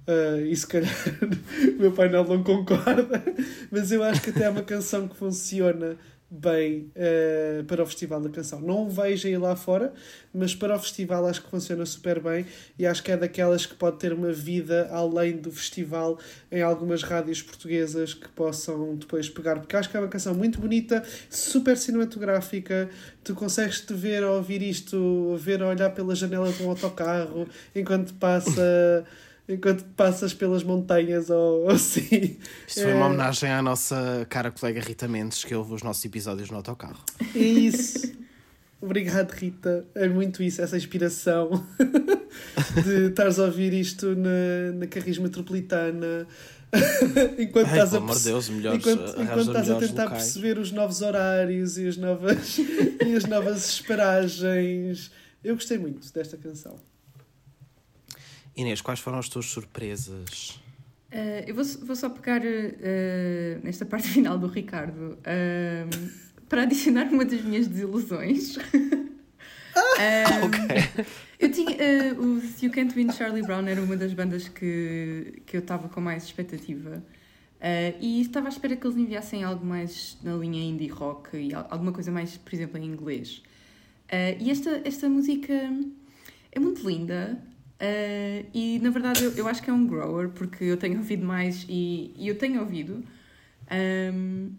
Uh, 0.08 0.40
e 0.46 0.56
se 0.56 0.66
calhar 0.66 0.90
o 1.78 1.80
meu 1.80 1.92
painel 1.92 2.24
não 2.24 2.42
concorda, 2.42 3.22
mas 3.70 3.92
eu 3.92 4.02
acho 4.02 4.20
que 4.22 4.30
até 4.30 4.44
é 4.44 4.50
uma 4.50 4.62
canção 4.62 5.06
que 5.06 5.16
funciona 5.16 5.96
bem 6.30 6.92
uh, 6.94 7.64
para 7.64 7.82
o 7.82 7.86
Festival 7.86 8.20
da 8.20 8.28
Canção. 8.28 8.60
Não 8.60 8.86
o 8.86 8.88
vejo 8.88 9.26
aí 9.26 9.36
lá 9.36 9.56
fora, 9.56 9.92
mas 10.32 10.54
para 10.54 10.76
o 10.76 10.78
festival 10.78 11.26
acho 11.26 11.42
que 11.42 11.50
funciona 11.50 11.84
super 11.84 12.20
bem 12.20 12.46
e 12.78 12.86
acho 12.86 13.02
que 13.02 13.10
é 13.10 13.16
daquelas 13.16 13.66
que 13.66 13.74
pode 13.74 13.98
ter 13.98 14.12
uma 14.12 14.32
vida 14.32 14.88
além 14.92 15.36
do 15.36 15.50
festival 15.50 16.18
em 16.52 16.62
algumas 16.62 17.02
rádios 17.02 17.42
portuguesas 17.42 18.14
que 18.14 18.28
possam 18.28 18.94
depois 18.94 19.28
pegar, 19.28 19.58
porque 19.58 19.74
acho 19.74 19.90
que 19.90 19.96
é 19.96 20.00
uma 20.00 20.08
canção 20.08 20.32
muito 20.34 20.60
bonita, 20.60 21.02
super 21.28 21.76
cinematográfica. 21.76 22.88
Tu 23.24 23.34
consegues 23.34 23.80
te 23.80 23.92
ver 23.92 24.22
a 24.22 24.30
ouvir 24.30 24.62
isto, 24.62 25.36
ver 25.36 25.62
a 25.62 25.68
olhar 25.68 25.90
pela 25.90 26.14
janela 26.14 26.52
de 26.52 26.62
um 26.62 26.70
autocarro 26.70 27.48
enquanto 27.74 28.14
passa. 28.14 29.04
enquanto 29.52 29.84
passas 29.96 30.32
pelas 30.32 30.62
montanhas 30.62 31.30
ou, 31.30 31.64
ou 31.64 31.70
assim. 31.70 32.38
Isto 32.66 32.82
foi 32.82 32.92
uma 32.92 33.06
é. 33.06 33.08
homenagem 33.08 33.50
à 33.50 33.62
nossa 33.62 34.26
cara 34.28 34.50
colega 34.50 34.80
Rita 34.80 35.08
Mendes 35.08 35.44
que 35.44 35.54
ouve 35.54 35.74
os 35.74 35.82
nossos 35.82 36.04
episódios 36.04 36.50
no 36.50 36.56
autocarro. 36.56 37.04
É 37.34 37.38
isso. 37.38 38.12
Obrigado, 38.80 39.30
Rita. 39.32 39.84
É 39.94 40.08
muito 40.08 40.42
isso, 40.42 40.62
essa 40.62 40.76
inspiração 40.76 41.66
de 42.82 43.08
estares 43.08 43.38
a 43.38 43.44
ouvir 43.44 43.74
isto 43.74 44.14
na, 44.16 44.72
na 44.74 44.86
Carris 44.86 45.18
Metropolitana. 45.18 46.26
enquanto 47.36 47.66
Ai, 47.66 47.72
estás 47.72 47.94
a 47.94 48.00
perce... 48.00 48.24
Deus, 48.24 48.48
melhores, 48.48 48.78
enquanto, 48.78 49.20
enquanto 49.20 49.46
estás 49.48 49.70
a 49.70 49.74
tentar 49.76 50.04
locais. 50.04 50.22
perceber 50.22 50.58
os 50.58 50.70
novos 50.70 51.02
horários 51.02 51.76
e 51.76 51.88
as 51.88 51.96
novas, 51.96 52.58
e 52.58 53.16
as 53.16 53.24
novas 53.24 53.68
esperagens. 53.68 55.10
Eu 55.42 55.56
gostei 55.56 55.78
muito 55.78 56.10
desta 56.12 56.36
canção. 56.36 56.78
Inês, 58.60 58.82
quais 58.82 59.00
foram 59.00 59.18
as 59.18 59.28
tuas 59.28 59.46
surpresas? 59.46 60.60
Uh, 61.10 61.42
eu 61.46 61.54
vou, 61.54 61.64
vou, 61.64 61.96
só 61.96 62.10
pegar 62.10 62.42
uh, 62.42 63.64
nesta 63.64 63.86
parte 63.86 64.06
final 64.12 64.38
do 64.38 64.46
Ricardo 64.46 65.18
uh, 65.18 66.10
para 66.46 66.62
adicionar 66.62 67.04
uma 67.10 67.24
das 67.24 67.40
minhas 67.40 67.66
desilusões. 67.66 68.58
Ah, 69.74 70.44
ok. 70.44 71.06
Eu 71.38 71.50
tinha. 71.50 71.70
Uh, 71.70 72.22
o 72.22 72.42
You 72.62 72.70
Can't 72.70 72.94
Win 72.94 73.10
Charlie 73.12 73.42
Brown 73.42 73.66
era 73.66 73.80
uma 73.80 73.96
das 73.96 74.12
bandas 74.12 74.46
que, 74.48 75.42
que 75.46 75.56
eu 75.56 75.60
estava 75.60 75.88
com 75.88 76.02
mais 76.02 76.24
expectativa. 76.24 77.02
e 77.98 78.20
estava 78.20 78.48
à 78.48 78.50
espera 78.50 78.76
que 78.76 78.86
eles 78.86 78.98
enviassem 78.98 79.42
algo 79.42 79.64
mais 79.64 80.18
na 80.22 80.34
linha 80.34 80.62
indie 80.62 80.88
rock 80.88 81.34
e 81.34 81.54
alguma 81.54 81.92
coisa 81.92 82.12
mais, 82.12 82.36
por 82.36 82.54
exemplo, 82.54 82.76
em 82.76 82.84
inglês. 82.84 83.42
e 84.38 84.50
esta, 84.50 84.82
esta 84.84 85.08
música 85.08 85.54
é 86.52 86.60
muito 86.60 86.86
linda. 86.86 87.40
Uh, 87.80 88.46
e 88.52 88.78
na 88.80 88.90
verdade 88.90 89.24
eu, 89.24 89.32
eu 89.32 89.48
acho 89.48 89.62
que 89.62 89.70
é 89.70 89.72
um 89.72 89.86
grower, 89.86 90.28
porque 90.28 90.64
eu 90.64 90.76
tenho 90.76 90.98
ouvido 90.98 91.24
mais 91.24 91.64
e, 91.66 92.12
e 92.16 92.28
eu 92.28 92.36
tenho 92.36 92.60
ouvido. 92.60 93.02
Um... 94.12 94.52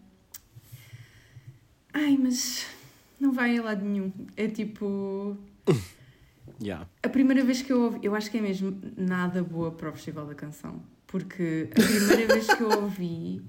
Ai, 1.94 2.18
mas 2.20 2.66
não 3.20 3.32
vai 3.32 3.56
a 3.56 3.62
lado 3.62 3.84
nenhum. 3.84 4.12
É 4.36 4.48
tipo. 4.48 5.36
Yeah. 6.60 6.86
A 7.02 7.08
primeira 7.08 7.42
vez 7.42 7.60
que 7.60 7.72
eu 7.72 7.82
ouvi, 7.82 7.98
eu 8.02 8.14
acho 8.14 8.30
que 8.30 8.38
é 8.38 8.40
mesmo 8.40 8.78
nada 8.96 9.42
boa 9.42 9.72
para 9.72 9.90
o 9.90 9.92
Festival 9.92 10.26
da 10.26 10.34
Canção. 10.34 10.80
Porque 11.08 11.68
a 11.72 11.74
primeira 11.74 12.32
vez 12.32 12.46
que 12.46 12.62
eu 12.62 12.70
ouvi, 12.82 13.42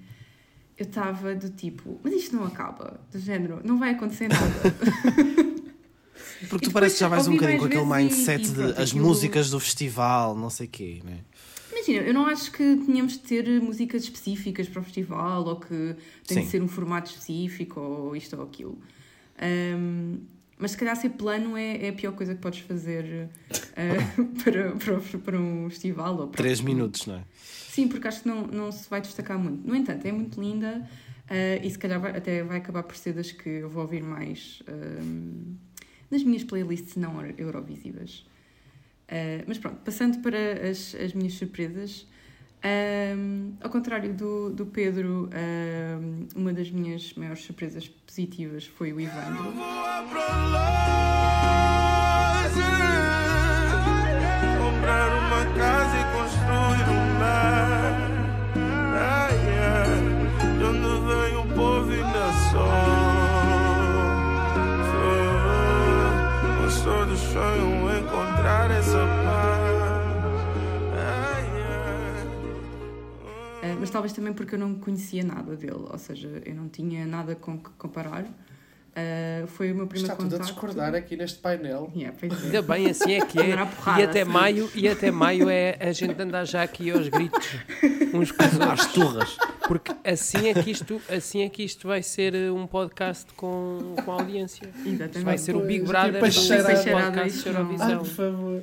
eu 0.75 0.85
estava 0.85 1.35
do 1.35 1.49
tipo, 1.49 1.99
mas 2.03 2.11
isto 2.11 2.35
não 2.35 2.43
acaba, 2.43 2.99
do 3.11 3.19
género, 3.19 3.61
não 3.63 3.77
vai 3.77 3.91
acontecer 3.91 4.29
nada. 4.29 4.43
Porque 6.49 6.67
tu 6.67 6.71
pareces 6.71 6.99
já 6.99 7.09
mais 7.09 7.27
um 7.27 7.33
bocadinho 7.33 7.59
com 7.59 7.65
aquele 7.65 7.85
mindset 7.85 8.43
e, 8.43 8.51
e 8.51 8.53
pronto, 8.53 8.73
de 8.73 8.81
as 8.81 8.89
aquilo... 8.89 9.05
músicas 9.05 9.49
do 9.49 9.59
festival, 9.59 10.35
não 10.35 10.49
sei 10.49 10.67
o 10.67 10.69
quê, 10.69 11.01
né? 11.03 11.19
Imagina, 11.71 12.01
eu 12.07 12.13
não 12.13 12.25
acho 12.27 12.51
que 12.51 12.77
tenhamos 12.85 13.13
de 13.13 13.19
ter 13.19 13.61
músicas 13.61 14.03
específicas 14.03 14.67
para 14.69 14.81
o 14.81 14.83
festival 14.83 15.45
ou 15.45 15.55
que 15.57 15.95
tem 16.25 16.37
Sim. 16.37 16.41
de 16.41 16.47
ser 16.47 16.61
um 16.61 16.67
formato 16.67 17.09
específico 17.09 17.79
ou 17.79 18.15
isto 18.15 18.35
ou 18.35 18.43
aquilo. 18.43 18.77
Um, 19.41 20.19
mas 20.57 20.71
se 20.71 20.77
calhar 20.77 20.95
ser 20.95 21.09
plano 21.09 21.57
é, 21.57 21.87
é 21.87 21.89
a 21.89 21.93
pior 21.93 22.13
coisa 22.13 22.35
que 22.35 22.41
podes 22.41 22.59
fazer 22.59 23.27
uh, 23.51 24.25
para, 24.43 24.71
para, 24.71 25.19
para 25.19 25.39
um 25.39 25.69
festival. 25.69 26.17
Ou 26.17 26.27
para 26.27 26.37
Três 26.37 26.61
minutos, 26.61 27.05
não 27.05 27.15
é? 27.15 27.23
Sim, 27.69 27.87
porque 27.87 28.07
acho 28.07 28.21
que 28.21 28.27
não, 28.27 28.47
não 28.47 28.71
se 28.71 28.89
vai 28.89 29.01
destacar 29.01 29.37
muito. 29.37 29.67
No 29.67 29.75
entanto, 29.75 30.05
é 30.05 30.11
muito 30.11 30.39
linda 30.39 30.87
uh, 31.29 31.65
e 31.65 31.69
se 31.69 31.77
calhar 31.77 31.99
vai, 31.99 32.15
até 32.15 32.43
vai 32.43 32.57
acabar 32.57 32.83
por 32.83 32.95
ser 32.95 33.13
das 33.13 33.31
que 33.31 33.49
eu 33.49 33.69
vou 33.69 33.81
ouvir 33.81 34.03
mais. 34.03 34.61
Um, 34.69 35.55
nas 36.13 36.23
minhas 36.23 36.43
playlists 36.43 36.95
não 36.95 37.19
eurovisivas. 37.37 38.25
Uh, 39.09 39.43
mas 39.47 39.57
pronto, 39.57 39.77
passando 39.83 40.19
para 40.21 40.69
as, 40.69 40.95
as 40.95 41.13
minhas 41.13 41.33
surpresas, 41.33 42.07
um, 43.17 43.53
ao 43.59 43.69
contrário 43.69 44.13
do, 44.13 44.49
do 44.51 44.65
Pedro, 44.65 45.29
um, 45.29 46.27
uma 46.39 46.53
das 46.53 46.71
minhas 46.71 47.13
maiores 47.15 47.43
surpresas 47.43 47.87
positivas 47.87 48.65
foi 48.65 48.93
o 48.93 49.01
Ivandro. 49.01 49.53
Sonham 67.33 67.97
encontrar 67.97 68.69
essa 68.69 68.99
paz. 69.25 69.73
Uh, 73.63 73.79
mas 73.79 73.89
talvez 73.89 74.13
também 74.13 74.33
porque 74.33 74.53
eu 74.53 74.59
não 74.59 74.75
conhecia 74.75 75.23
nada 75.23 75.55
dele, 75.55 75.73
ou 75.91 75.97
seja, 75.97 76.43
eu 76.45 76.53
não 76.53 76.69
tinha 76.69 77.07
nada 77.07 77.33
com 77.35 77.57
que 77.57 77.71
comparar. 77.71 78.25
Uh, 78.93 79.47
foi 79.47 79.71
o 79.71 79.75
meu 79.75 79.87
primeiro 79.87 80.13
Está 80.13 80.23
tudo 80.23 80.35
a 80.35 80.39
discordar 80.39 80.93
aqui 80.93 81.17
neste 81.17 81.39
painel. 81.39 81.91
Yeah, 81.95 82.15
é. 82.21 82.45
Ainda 82.45 82.61
bem, 82.61 82.87
assim 82.91 83.13
é 83.13 83.25
que 83.25 83.39
é. 83.39 83.55
e, 83.99 84.03
até 84.03 84.23
maio, 84.23 84.69
e 84.75 84.87
até 84.87 85.09
maio 85.09 85.49
é 85.49 85.75
a 85.79 85.91
gente 85.91 86.21
andar 86.21 86.45
já 86.45 86.61
aqui 86.61 86.91
aos 86.91 87.09
gritos, 87.09 87.55
uns 88.13 88.31
com 88.31 88.43
os 88.45 88.61
às 88.61 88.85
turras. 88.93 89.35
Porque 89.67 89.91
assim 90.03 90.47
é, 90.47 90.53
que 90.53 90.69
isto, 90.69 91.01
assim 91.09 91.41
é 91.41 91.49
que 91.49 91.63
isto 91.63 91.87
vai 91.87 92.03
ser 92.03 92.35
uh, 92.35 92.55
um 92.55 92.67
podcast 92.67 93.25
com, 93.35 93.95
com 94.05 94.11
audiência. 94.11 94.69
Exatamente. 94.85 95.23
Vai 95.23 95.39
ser 95.39 95.55
o 95.55 95.61
Big 95.61 95.83
Brother 95.85 96.13
do 96.13 96.19
podcast 96.19 97.47
Eurovisão. 97.47 97.87
Ai, 97.87 97.97
por 97.97 98.05
favor. 98.05 98.61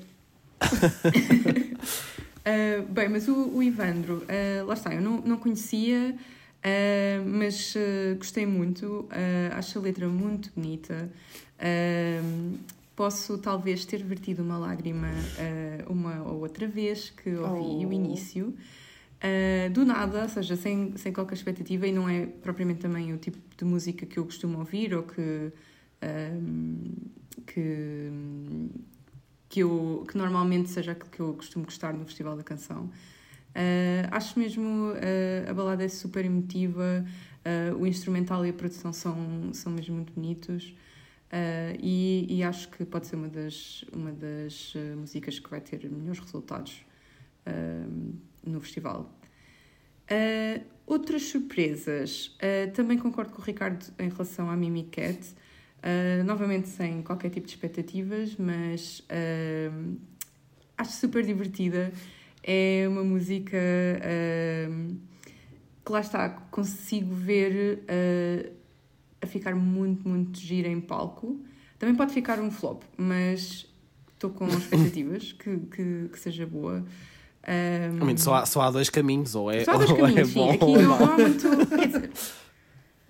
uh, 2.46 2.82
bem, 2.88 3.08
mas 3.08 3.26
o, 3.26 3.56
o 3.56 3.60
Ivandro, 3.60 4.24
uh, 4.28 4.66
lá 4.66 4.74
está, 4.74 4.94
eu 4.94 5.00
não, 5.00 5.20
não 5.22 5.36
conhecia. 5.38 6.14
Uh, 6.60 7.26
mas 7.26 7.74
uh, 7.74 8.16
gostei 8.18 8.44
muito, 8.44 9.08
uh, 9.10 9.54
acho 9.54 9.78
a 9.78 9.82
letra 9.82 10.06
muito 10.08 10.52
bonita. 10.54 11.10
posso 12.94 13.38
talvez 13.38 13.86
ter 13.86 14.02
vertido 14.02 14.42
uma 14.42 14.58
lágrima 14.58 15.08
uma 15.88 16.22
ou 16.22 16.40
outra 16.40 16.68
vez 16.68 17.08
que 17.10 17.30
ouvi 17.34 17.86
oh. 17.86 17.88
o 17.88 17.92
início. 17.92 18.54
do 19.72 19.84
nada, 19.86 20.22
ou 20.22 20.28
seja, 20.28 20.54
sem, 20.56 20.94
sem 20.96 21.12
qualquer 21.12 21.34
expectativa, 21.34 21.86
e 21.86 21.92
não 21.92 22.08
é 22.08 22.26
propriamente 22.26 22.80
também 22.80 23.12
o 23.14 23.16
tipo 23.16 23.38
de 23.56 23.64
música 23.64 24.04
que 24.04 24.18
eu 24.18 24.24
costumo 24.24 24.58
ouvir 24.58 24.94
ou 24.94 25.02
que, 25.02 25.52
que, 27.46 28.10
que, 29.48 29.60
eu, 29.60 30.04
que 30.06 30.16
normalmente 30.18 30.68
seja 30.68 30.92
aquilo 30.92 31.10
que 31.10 31.20
eu 31.20 31.34
costumo 31.34 31.64
gostar 31.64 31.94
no 31.94 32.04
Festival 32.04 32.36
da 32.36 32.42
Canção. 32.42 32.90
Uh, 33.50 34.06
acho 34.12 34.38
mesmo 34.38 34.92
uh, 34.92 35.50
a 35.50 35.52
balada 35.52 35.84
é 35.84 35.88
super 35.88 36.24
emotiva, 36.24 37.04
uh, 37.44 37.76
o 37.76 37.86
instrumental 37.86 38.46
e 38.46 38.50
a 38.50 38.52
produção 38.52 38.92
são, 38.92 39.52
são 39.52 39.72
mesmo 39.72 39.96
muito 39.96 40.12
bonitos 40.12 40.74
e, 41.80 42.26
e, 42.28 42.42
acho 42.42 42.68
que 42.70 42.84
pode 42.84 43.06
ser 43.06 43.14
uma 43.14 43.28
das, 43.28 43.84
uma 43.92 44.10
das 44.10 44.74
músicas 44.96 45.38
que 45.38 45.48
vai 45.48 45.60
ter 45.60 45.88
melhores 45.88 46.18
resultados 46.18 46.84
no 48.44 48.60
festival. 48.60 49.16
Outras 50.84 51.22
surpresas. 51.22 52.36
Também 52.74 52.98
concordo 52.98 53.30
com 53.30 53.40
o 53.40 53.44
Ricardo 53.44 53.94
em 54.00 54.08
relação 54.08 54.50
à 54.50 54.56
Mimi 54.56 54.82
Cat. 54.82 55.20
Novamente 56.26 56.66
sem 56.66 57.00
qualquer 57.00 57.30
tipo 57.30 57.46
de 57.46 57.52
expectativas, 57.52 58.34
mas 58.36 59.00
acho 60.76 60.92
super 60.94 61.24
divertida. 61.24 61.92
É 62.42 62.86
uma 62.88 63.04
música 63.04 63.58
que 65.84 65.92
lá 65.92 66.00
está, 66.00 66.28
consigo 66.28 67.14
ver 67.14 67.84
a 69.20 69.26
ficar 69.26 69.54
muito, 69.54 70.08
muito 70.08 70.38
gira 70.38 70.68
em 70.68 70.80
palco. 70.80 71.38
Também 71.78 71.94
pode 71.94 72.12
ficar 72.12 72.38
um 72.40 72.50
flop, 72.50 72.82
mas 72.96 73.66
estou 74.12 74.30
com 74.30 74.46
expectativas 74.48 75.32
que, 75.38 75.58
que, 75.58 76.08
que 76.12 76.18
seja 76.18 76.46
boa. 76.46 76.84
Um, 77.48 78.16
só, 78.18 78.34
há, 78.34 78.46
só 78.46 78.60
há 78.60 78.70
dois 78.70 78.90
caminhos, 78.90 79.34
ou 79.34 79.50
é, 79.50 79.64
só 79.64 79.72
há 79.72 79.76
dois 79.78 79.92
caminhos, 79.98 80.18
é 80.18 80.24
sim. 80.24 80.34
bom 80.34 80.50
Aqui 80.50 80.72
não, 80.72 80.82
não 80.82 81.04
há 81.04 81.16
muito. 81.16 81.66
Quer 81.66 81.86
dizer, 81.86 82.10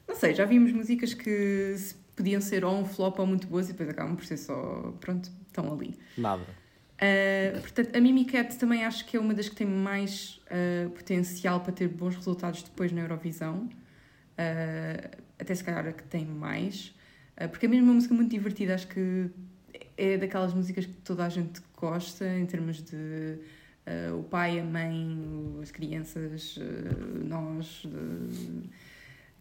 não 0.06 0.14
sei, 0.14 0.34
já 0.34 0.44
vimos 0.44 0.72
músicas 0.72 1.14
que 1.14 1.76
podiam 2.14 2.40
ser 2.40 2.64
ou 2.64 2.78
um 2.78 2.84
flop 2.84 3.18
ou 3.18 3.26
muito 3.26 3.48
boas 3.48 3.68
e 3.68 3.72
depois 3.72 3.88
acabam 3.88 4.14
por 4.14 4.24
ser 4.24 4.36
só. 4.36 4.94
Pronto, 5.00 5.30
estão 5.48 5.72
ali. 5.72 5.98
Nada. 6.16 6.46
Uh, 7.00 7.58
portanto, 7.60 7.96
a 7.96 8.00
Mimi 8.00 8.26
Cat 8.26 8.58
também 8.58 8.84
acho 8.84 9.06
que 9.06 9.16
é 9.16 9.20
uma 9.20 9.32
das 9.32 9.48
que 9.48 9.56
tem 9.56 9.66
mais 9.66 10.38
uh, 10.46 10.90
potencial 10.90 11.60
para 11.60 11.72
ter 11.72 11.88
bons 11.88 12.14
resultados 12.14 12.62
depois 12.62 12.92
na 12.92 13.00
Eurovisão. 13.00 13.70
Uh, 14.38 15.18
até 15.38 15.54
se 15.54 15.64
calhar 15.64 15.86
a 15.86 15.92
que 15.92 16.02
tem 16.04 16.26
mais. 16.26 16.94
porque 17.50 17.64
é 17.64 17.68
mesmo 17.68 17.86
uma 17.86 17.94
música 17.94 18.12
muito 18.12 18.30
divertida, 18.30 18.74
acho 18.74 18.86
que 18.88 19.30
é 19.96 20.18
daquelas 20.18 20.52
músicas 20.52 20.84
que 20.84 20.92
toda 20.92 21.24
a 21.24 21.28
gente 21.30 21.62
gosta 21.74 22.26
em 22.36 22.44
termos 22.44 22.82
de 22.82 23.38
o 24.16 24.22
pai, 24.22 24.60
a 24.60 24.64
mãe, 24.64 25.58
as 25.62 25.70
crianças, 25.70 26.58
nós, 27.24 27.86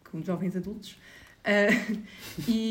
como 0.05 0.23
jovens 0.23 0.55
adultos. 0.55 0.97
e, 2.47 2.69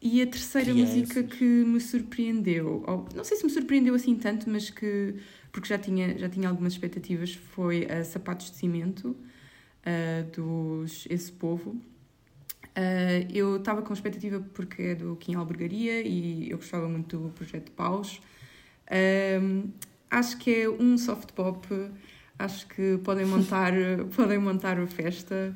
e 0.00 0.22
a 0.22 0.26
terceira 0.26 0.72
música 0.72 1.22
que 1.22 1.44
me 1.44 1.80
surpreendeu, 1.80 2.84
ou, 2.86 3.08
não 3.14 3.24
sei 3.24 3.36
se 3.36 3.44
me 3.44 3.50
surpreendeu 3.50 3.94
assim 3.94 4.16
tanto, 4.16 4.48
mas 4.48 4.70
que 4.70 5.14
porque 5.50 5.68
já 5.68 5.78
tinha, 5.78 6.16
já 6.18 6.28
tinha 6.28 6.48
algumas 6.48 6.72
expectativas, 6.72 7.34
foi 7.34 7.84
a 7.84 8.02
Sapatos 8.04 8.50
de 8.50 8.56
Cimento 8.56 9.14
dos 10.32 11.06
Esse 11.10 11.30
Povo. 11.30 11.76
Uh, 12.72 13.28
eu 13.30 13.56
estava 13.56 13.82
com 13.82 13.92
expectativa 13.92 14.42
porque 14.54 14.82
é 14.82 14.94
do 14.94 15.14
Kim 15.16 15.34
Albergaria 15.34 16.00
e 16.00 16.50
eu 16.50 16.56
gostava 16.56 16.88
muito 16.88 17.18
do 17.18 17.28
projeto 17.30 17.70
Paus. 17.72 18.20
Uh, 18.88 19.68
acho 20.10 20.38
que 20.38 20.62
é 20.62 20.68
um 20.70 20.96
soft 20.96 21.32
pop, 21.32 21.66
acho 22.38 22.66
que 22.68 22.98
podem 23.04 23.26
montar, 23.26 23.72
podem 24.16 24.38
montar 24.38 24.78
a 24.78 24.86
festa. 24.86 25.54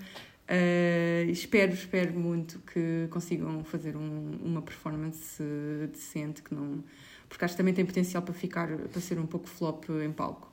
Uh, 0.49 1.29
espero, 1.29 1.73
espero 1.73 2.17
muito 2.17 2.61
que 2.61 3.09
consigam 3.11 3.65
fazer 3.65 3.97
um, 3.97 4.39
uma 4.43 4.63
performance 4.63 5.43
decente, 5.91 6.41
que 6.41 6.55
não, 6.55 6.85
porque 7.29 7.45
acho 7.45 7.55
que 7.55 7.59
também 7.59 7.75
tem 7.75 7.85
potencial 7.85 8.23
para 8.23 8.33
ficar, 8.33 8.69
para 8.69 9.01
ser 9.01 9.19
um 9.19 9.27
pouco 9.27 9.49
flop 9.49 9.85
em 10.05 10.13
palco. 10.13 10.53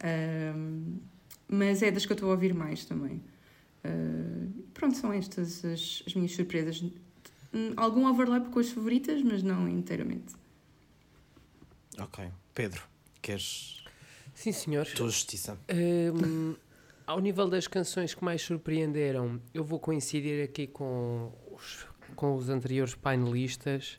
Uh, 0.00 0.98
mas 1.48 1.82
é 1.82 1.90
das 1.90 2.04
que 2.04 2.12
eu 2.12 2.14
estou 2.14 2.28
a 2.28 2.32
ouvir 2.32 2.52
mais 2.52 2.84
também. 2.84 3.22
Uh, 3.84 4.50
pronto, 4.74 4.96
são 4.96 5.12
estas 5.12 5.64
as, 5.64 6.02
as 6.06 6.14
minhas 6.14 6.32
surpresas. 6.32 6.84
Algum 7.76 8.06
overlap 8.06 8.50
com 8.50 8.60
as 8.60 8.70
favoritas, 8.70 9.22
mas 9.22 9.42
não 9.42 9.68
inteiramente. 9.68 10.34
Ok. 11.98 12.26
Pedro. 12.54 12.82
Queres. 13.20 13.84
Sim, 14.34 14.52
senhor. 14.52 14.86
Tua 14.86 15.08
justiça. 15.08 15.58
Um, 15.70 16.54
ao 17.12 17.20
nível 17.20 17.46
das 17.46 17.68
canções 17.68 18.14
que 18.14 18.24
mais 18.24 18.40
surpreenderam, 18.40 19.38
eu 19.52 19.62
vou 19.62 19.78
coincidir 19.78 20.42
aqui 20.42 20.66
com 20.66 21.30
os, 21.52 21.86
com 22.16 22.34
os 22.34 22.48
anteriores 22.48 22.94
painelistas. 22.94 23.98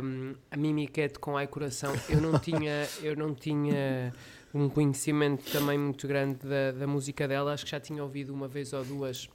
Um, 0.00 0.34
a 0.48 0.56
Mimi 0.56 0.86
Cat 0.86 1.18
com 1.18 1.36
Ai 1.36 1.48
Coração, 1.48 1.92
eu 2.08 2.20
não 2.20 2.38
tinha, 2.40 2.88
eu 3.02 3.16
não 3.16 3.34
tinha 3.34 4.12
um 4.54 4.68
conhecimento 4.68 5.50
também 5.50 5.76
muito 5.76 6.06
grande 6.06 6.46
da, 6.46 6.70
da 6.70 6.86
música 6.86 7.26
dela, 7.26 7.52
acho 7.52 7.64
que 7.64 7.72
já 7.72 7.80
tinha 7.80 8.00
ouvido 8.00 8.32
uma 8.32 8.46
vez 8.46 8.72
ou 8.72 8.84
duas 8.84 9.28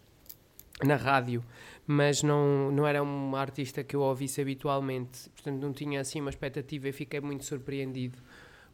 na 0.82 0.96
rádio, 0.96 1.44
mas 1.86 2.24
não, 2.24 2.72
não 2.72 2.88
era 2.88 3.04
uma 3.04 3.40
artista 3.40 3.84
que 3.84 3.98
eu 3.98 4.02
ouvisse 4.02 4.40
habitualmente, 4.40 5.30
portanto 5.32 5.62
não 5.62 5.74
tinha 5.74 6.00
assim 6.00 6.22
uma 6.22 6.30
expectativa. 6.30 6.88
E 6.88 6.94
fiquei 6.94 7.20
muito 7.20 7.44
surpreendido 7.44 8.18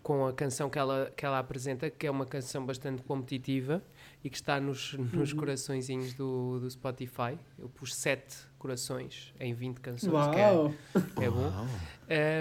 com 0.04 0.28
a 0.28 0.34
canção 0.34 0.70
que 0.70 0.78
ela, 0.78 1.12
que 1.18 1.26
ela 1.26 1.40
apresenta, 1.40 1.90
que 1.90 2.06
é 2.06 2.12
uma 2.12 2.28
canção 2.28 2.64
bastante 2.64 3.02
competitiva 3.02 3.82
e 4.24 4.30
que 4.30 4.38
está 4.38 4.60
nos, 4.60 4.94
nos 4.94 5.34
uhum. 5.34 5.40
coraçõezinhos 5.40 6.14
do, 6.14 6.60
do 6.60 6.70
Spotify. 6.70 7.38
Eu 7.60 7.68
pus 7.68 7.94
sete 7.94 8.36
corações 8.58 9.34
em 9.40 9.54
20 9.54 9.80
canções, 9.80 10.14
Uau. 10.14 10.32
que 10.32 10.40
é, 10.40 11.26
é 11.26 11.30
bom. 11.30 11.52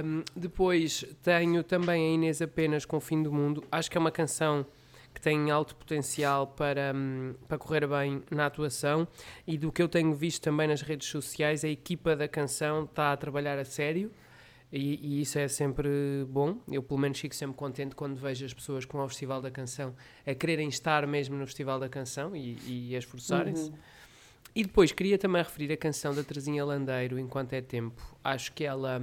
Um, 0.05 0.23
depois 0.37 1.05
tenho 1.23 1.65
também 1.65 2.11
a 2.11 2.15
Inês 2.15 2.41
Apenas 2.41 2.85
com 2.85 2.99
o 2.99 3.01
Fim 3.01 3.23
do 3.23 3.33
Mundo. 3.33 3.65
Acho 3.71 3.91
que 3.91 3.99
é 3.99 4.01
uma 4.01 4.13
canção 4.13 4.65
que 5.13 5.21
tem 5.21 5.51
alto 5.51 5.75
potencial 5.75 6.47
para, 6.47 6.93
um, 6.95 7.35
para 7.49 7.59
correr 7.59 7.87
bem 7.87 8.23
na 8.31 8.47
atuação 8.47 9.07
e 9.47 9.59
do 9.59 9.71
que 9.71 9.83
eu 9.83 9.89
tenho 9.89 10.15
visto 10.15 10.43
também 10.43 10.69
nas 10.69 10.81
redes 10.81 11.09
sociais, 11.09 11.65
a 11.65 11.69
equipa 11.69 12.17
da 12.17 12.29
canção 12.29 12.85
está 12.85 13.13
a 13.13 13.17
trabalhar 13.17 13.59
a 13.59 13.65
sério 13.65 14.11
e, 14.73 14.99
e, 15.03 15.21
isso 15.21 15.39
é 15.39 15.47
sempre 15.49 15.89
bom. 16.29 16.57
Eu, 16.71 16.83
pelo 16.83 16.99
menos, 16.99 17.21
fico 17.21 17.35
sempre 17.35 17.57
contente 17.57 17.95
quando 17.95 18.17
vejo 18.17 18.45
as 18.45 18.55
pessoas 18.55 18.87
com 18.87 18.99
o 18.99 19.09
Festival 19.09 19.43
da 19.43 19.51
Canção 19.51 19.95
a 20.27 20.35
quererem 20.35 20.69
estar 20.69 21.07
mesmo 21.07 21.37
no 21.37 21.47
Festival 21.47 21.79
da 21.79 21.89
Canção 21.89 22.35
e, 22.35 22.57
e 22.67 22.97
a 22.97 22.99
esforçarem-se. 22.99 23.71
Uhum. 23.71 23.77
E 24.55 24.63
depois 24.63 24.91
queria 24.93 25.19
também 25.19 25.43
referir 25.43 25.73
a 25.73 25.77
canção 25.77 26.15
da 26.15 26.23
Terezinha 26.23 26.65
Landeiro, 26.65 27.19
Enquanto 27.19 27.53
é 27.53 27.61
Tempo. 27.61 28.03
Acho 28.25 28.53
que 28.53 28.65
ela 28.65 28.99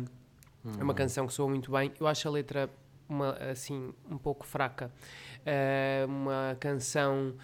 uhum. 0.64 0.74
é 0.74 0.84
uma 0.84 0.92
uhum. 0.92 0.94
canção 0.94 1.28
que 1.28 1.34
soa 1.34 1.50
muito 1.50 1.72
bem. 1.72 1.92
Eu 2.00 2.08
acho 2.08 2.28
a 2.28 2.32
letra 2.32 2.70
uma, 3.08 3.32
assim, 3.34 3.94
um 4.10 4.18
pouco 4.18 4.46
fraca. 4.46 4.92
Uh, 5.40 6.08
uma 6.08 6.58
canção 6.60 7.36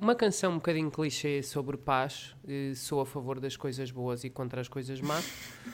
uma 0.00 0.14
canção 0.14 0.52
um 0.52 0.56
bocadinho 0.56 0.90
clichê 0.90 1.42
sobre 1.42 1.76
paz, 1.76 2.36
eh, 2.46 2.72
sou 2.74 3.00
a 3.00 3.06
favor 3.06 3.40
das 3.40 3.56
coisas 3.56 3.90
boas 3.90 4.22
e 4.22 4.30
contra 4.30 4.60
as 4.60 4.68
coisas 4.68 5.00
más, 5.00 5.24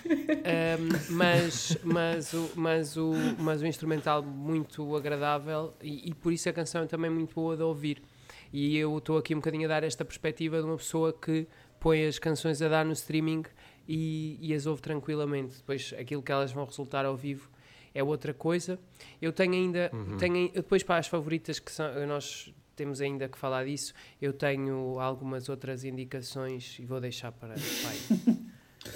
um, 0.06 1.12
mas, 1.14 1.76
mas, 1.84 2.32
o, 2.32 2.50
mas, 2.56 2.96
o, 2.96 3.12
mas 3.38 3.60
o 3.60 3.66
instrumental 3.66 4.22
muito 4.22 4.96
agradável 4.96 5.74
e, 5.82 6.08
e, 6.08 6.14
por 6.14 6.32
isso 6.32 6.48
a 6.48 6.54
canção 6.54 6.82
é 6.84 6.86
também 6.86 7.10
muito 7.10 7.34
boa 7.34 7.56
de 7.56 7.62
ouvir. 7.62 8.02
E 8.50 8.78
eu 8.78 8.96
estou 8.96 9.18
aqui 9.18 9.34
um 9.34 9.38
bocadinho 9.38 9.66
a 9.66 9.68
dar 9.68 9.84
esta 9.84 10.04
perspectiva 10.04 10.58
de 10.58 10.64
uma 10.64 10.76
pessoa 10.76 11.12
que 11.12 11.46
põe 11.78 12.06
as 12.06 12.18
canções 12.18 12.62
a 12.62 12.68
dar 12.68 12.84
no 12.84 12.92
streaming 12.92 13.44
e, 13.86 14.38
e 14.40 14.54
as 14.54 14.64
ouve 14.64 14.80
tranquilamente. 14.80 15.56
Depois 15.58 15.94
aquilo 15.98 16.22
que 16.22 16.32
elas 16.32 16.50
vão 16.50 16.64
resultar 16.64 17.04
ao 17.04 17.16
vivo 17.16 17.50
é 17.94 18.02
outra 18.02 18.32
coisa. 18.32 18.78
Eu 19.20 19.32
tenho 19.32 19.52
ainda, 19.52 19.90
uhum. 19.92 20.16
tenho, 20.16 20.50
depois 20.52 20.82
para 20.82 20.96
as 20.96 21.08
favoritas 21.08 21.58
que 21.58 21.70
são, 21.70 22.06
nós 22.06 22.54
temos 22.76 23.00
ainda 23.00 23.28
que 23.28 23.38
falar 23.38 23.64
disso. 23.64 23.94
Eu 24.20 24.32
tenho 24.32 25.00
algumas 25.00 25.48
outras 25.48 25.82
indicações 25.82 26.76
e 26.78 26.84
vou 26.84 27.00
deixar 27.00 27.32
para 27.32 27.54
pai. 27.54 28.36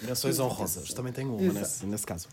Menções 0.02 0.38
honrosas, 0.38 0.92
também 0.92 1.12
tenho 1.12 1.34
uma 1.34 1.52
nesse, 1.52 1.84
nesse, 1.84 2.06
caso. 2.06 2.28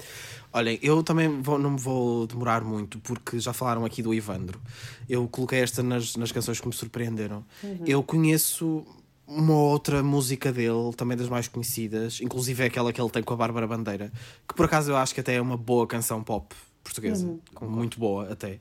Olhem, 0.54 0.78
eu 0.82 1.02
também 1.02 1.42
vou, 1.42 1.58
não 1.58 1.72
me 1.72 1.80
vou 1.80 2.28
demorar 2.28 2.64
muito, 2.64 3.00
porque 3.00 3.40
já 3.40 3.52
falaram 3.52 3.84
aqui 3.84 4.04
do 4.04 4.14
Ivandro. 4.14 4.62
Eu 5.10 5.28
coloquei 5.28 5.60
esta 5.60 5.82
nas, 5.82 6.16
nas 6.16 6.32
canções 6.32 6.62
que 6.62 6.68
me 6.68 6.74
surpreenderam. 6.74 7.44
Uhum. 7.64 7.84
Eu 7.88 8.04
conheço 8.04 8.86
uma 9.26 9.56
outra 9.56 10.04
música 10.04 10.54
dele, 10.54 10.94
também 10.96 11.18
das 11.18 11.28
mais 11.28 11.48
conhecidas, 11.48 12.22
inclusive 12.22 12.64
é 12.64 12.68
aquela 12.68 12.94
que 12.94 13.02
ele 13.02 13.10
tem 13.10 13.24
com 13.24 13.34
a 13.34 13.38
Bárbara 13.38 13.68
Bandeira, 13.68 14.12
que 14.48 14.54
por 14.54 14.66
acaso 14.66 14.92
eu 14.92 14.96
acho 14.96 15.14
que 15.14 15.20
até 15.20 15.36
é 15.36 15.42
uma 15.42 15.58
boa 15.58 15.86
canção 15.86 16.24
pop 16.24 16.56
portuguesa, 16.82 17.28
uhum. 17.60 17.70
muito 17.70 18.00
boa 18.00 18.32
até. 18.32 18.60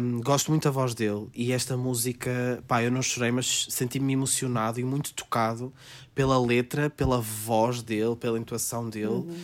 Um, 0.00 0.20
gosto 0.20 0.50
muito 0.52 0.62
da 0.62 0.70
voz 0.70 0.94
dele 0.94 1.26
e 1.34 1.52
esta 1.52 1.76
música, 1.76 2.62
pá, 2.68 2.84
eu 2.84 2.90
não 2.90 3.02
chorei, 3.02 3.32
mas 3.32 3.66
senti-me 3.68 4.12
emocionado 4.12 4.78
e 4.78 4.84
muito 4.84 5.12
tocado 5.12 5.72
pela 6.14 6.40
letra, 6.40 6.88
pela 6.88 7.20
voz 7.20 7.82
dele, 7.82 8.14
pela 8.14 8.38
intuação 8.38 8.88
dele. 8.88 9.06
Uhum. 9.06 9.36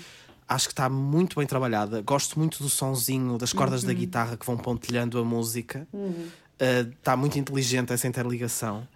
Acho 0.49 0.69
que 0.69 0.73
está 0.73 0.89
muito 0.89 1.37
bem 1.37 1.47
trabalhada. 1.47 2.03
Gosto 2.03 2.39
muito 2.39 2.63
do 2.63 2.69
sonzinho, 2.69 3.37
das 3.37 3.53
cordas 3.53 3.83
uhum. 3.83 3.89
da 3.89 3.95
guitarra 3.95 4.37
que 4.37 4.47
vão 4.47 4.57
pontilhando 4.57 5.19
a 5.19 5.25
música. 5.25 5.89
Uhum. 5.93 6.29
Está 6.59 7.15
uh, 7.15 7.19
muito 7.19 7.39
inteligente 7.39 7.93
essa 7.93 8.07
interligação. 8.07 8.87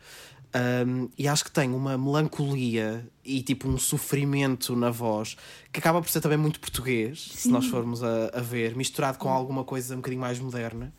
Um, 0.57 1.11
e 1.19 1.29
acho 1.29 1.45
que 1.45 1.51
tem 1.51 1.71
uma 1.75 1.99
melancolia 1.99 3.07
e 3.23 3.43
tipo 3.43 3.69
um 3.69 3.77
sofrimento 3.77 4.75
na 4.75 4.91
voz 4.91 5.37
que 5.71 5.81
acaba 5.81 6.01
por 6.01 6.09
ser 6.09 6.21
também 6.21 6.39
muito 6.39 6.59
português, 6.61 7.31
Sim. 7.33 7.37
se 7.37 7.49
nós 7.51 7.67
formos 7.67 8.03
a, 8.03 8.31
a, 8.33 8.41
ver, 8.41 8.75
misturado 8.75 9.19
com 9.19 9.29
alguma 9.29 9.65
coisa 9.65 9.93
um 9.93 9.99
bocadinho 9.99 10.23
mais 10.23 10.39
moderna. 10.39 10.95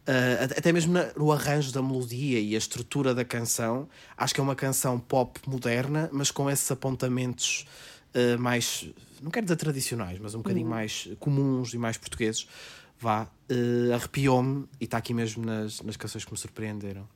Uh, 0.00 0.44
até 0.56 0.72
mesmo 0.72 0.92
na, 0.92 1.12
no 1.16 1.32
arranjo 1.32 1.72
da 1.72 1.80
melodia 1.82 2.40
e 2.40 2.54
a 2.54 2.58
estrutura 2.58 3.14
da 3.14 3.24
canção, 3.24 3.88
acho 4.16 4.34
que 4.34 4.40
é 4.40 4.42
uma 4.42 4.56
canção 4.56 4.98
pop 4.98 5.40
moderna, 5.46 6.10
mas 6.12 6.30
com 6.30 6.50
esses 6.50 6.70
apontamentos 6.70 7.66
uh, 8.14 8.38
mais, 8.38 8.86
não 9.22 9.30
quero 9.30 9.46
dizer 9.46 9.56
tradicionais, 9.56 10.18
mas 10.18 10.34
um 10.34 10.38
bocadinho 10.38 10.66
uhum. 10.66 10.72
mais 10.72 11.08
comuns 11.18 11.72
e 11.72 11.78
mais 11.78 11.96
portugueses. 11.96 12.46
Vá, 12.98 13.22
uh, 13.22 13.94
arrepiou-me 13.94 14.66
e 14.78 14.84
está 14.84 14.98
aqui 14.98 15.14
mesmo 15.14 15.46
nas, 15.46 15.80
nas 15.80 15.96
canções 15.96 16.24
que 16.24 16.32
me 16.32 16.38
surpreenderam. 16.38 17.08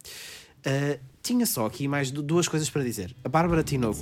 Uh, 0.67 1.14
tinha 1.25 1.47
só 1.47 1.65
aqui 1.65 1.89
mais 1.89 2.11
duas 2.11 2.47
coisas 2.47 2.69
para 2.69 2.85
dizer. 2.85 3.17
A 3.25 3.29
Bárbara 3.29 3.65
Tinoco. 3.65 3.99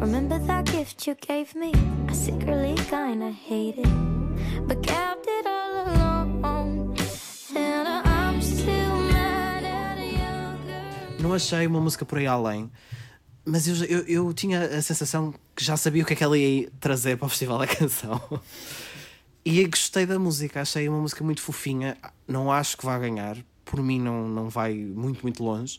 Remember 0.00 0.38
that 0.46 0.70
gift 0.70 1.08
you 1.08 1.16
gave 1.26 1.54
me? 1.58 1.72
I 2.08 2.14
secretly 2.14 2.74
kinda 2.88 3.30
hate 3.30 3.78
it, 3.78 3.88
but 4.66 4.80
kept 4.82 5.26
it 5.26 5.46
all 5.46 5.88
alone. 5.88 6.94
And 7.56 7.88
I'm 7.88 8.40
still 8.40 8.96
mad 9.12 9.64
at 9.64 9.98
you. 9.98 11.22
Não 11.22 11.32
achei 11.34 11.66
uma 11.66 11.80
música 11.80 12.04
por 12.04 12.18
aí 12.18 12.26
além. 12.26 12.70
Mas 13.44 13.66
eu, 13.66 13.76
eu, 13.86 14.06
eu 14.06 14.32
tinha 14.34 14.60
a 14.60 14.82
sensação 14.82 15.34
que 15.54 15.64
já 15.64 15.76
sabia 15.76 16.02
o 16.02 16.06
que 16.06 16.12
é 16.12 16.16
que 16.16 16.24
ela 16.24 16.36
ia 16.36 16.70
trazer 16.78 17.16
para 17.16 17.26
o 17.26 17.28
Festival 17.28 17.58
da 17.58 17.66
Canção. 17.66 18.20
E 19.48 19.64
gostei 19.64 20.04
da 20.04 20.18
música, 20.18 20.60
achei 20.60 20.88
uma 20.88 20.98
música 20.98 21.22
muito 21.22 21.40
fofinha. 21.40 21.96
Não 22.26 22.50
acho 22.50 22.76
que 22.76 22.84
vá 22.84 22.98
ganhar, 22.98 23.36
por 23.64 23.80
mim 23.80 24.00
não, 24.00 24.26
não 24.28 24.48
vai 24.48 24.74
muito, 24.74 25.22
muito 25.22 25.44
longe. 25.44 25.78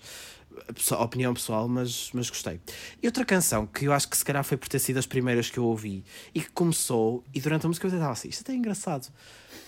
Opinião 0.97 1.33
pessoal, 1.33 1.67
mas, 1.67 2.09
mas 2.13 2.29
gostei. 2.29 2.61
E 3.03 3.07
outra 3.07 3.25
canção 3.25 3.67
que 3.67 3.83
eu 3.83 3.91
acho 3.91 4.07
que 4.07 4.15
se 4.15 4.23
calhar 4.23 4.41
foi 4.45 4.55
por 4.55 4.69
ter 4.69 4.79
sido 4.79 4.99
as 4.99 5.05
primeiras 5.05 5.49
que 5.49 5.57
eu 5.57 5.65
ouvi 5.65 6.05
e 6.33 6.39
que 6.39 6.49
começou, 6.51 7.25
e 7.33 7.41
durante 7.41 7.65
a 7.65 7.67
música 7.67 7.85
eu 7.85 7.91
estava 7.91 8.13
assim: 8.13 8.29
isto 8.29 8.39
até 8.39 8.53
é 8.53 8.55
engraçado. 8.55 9.09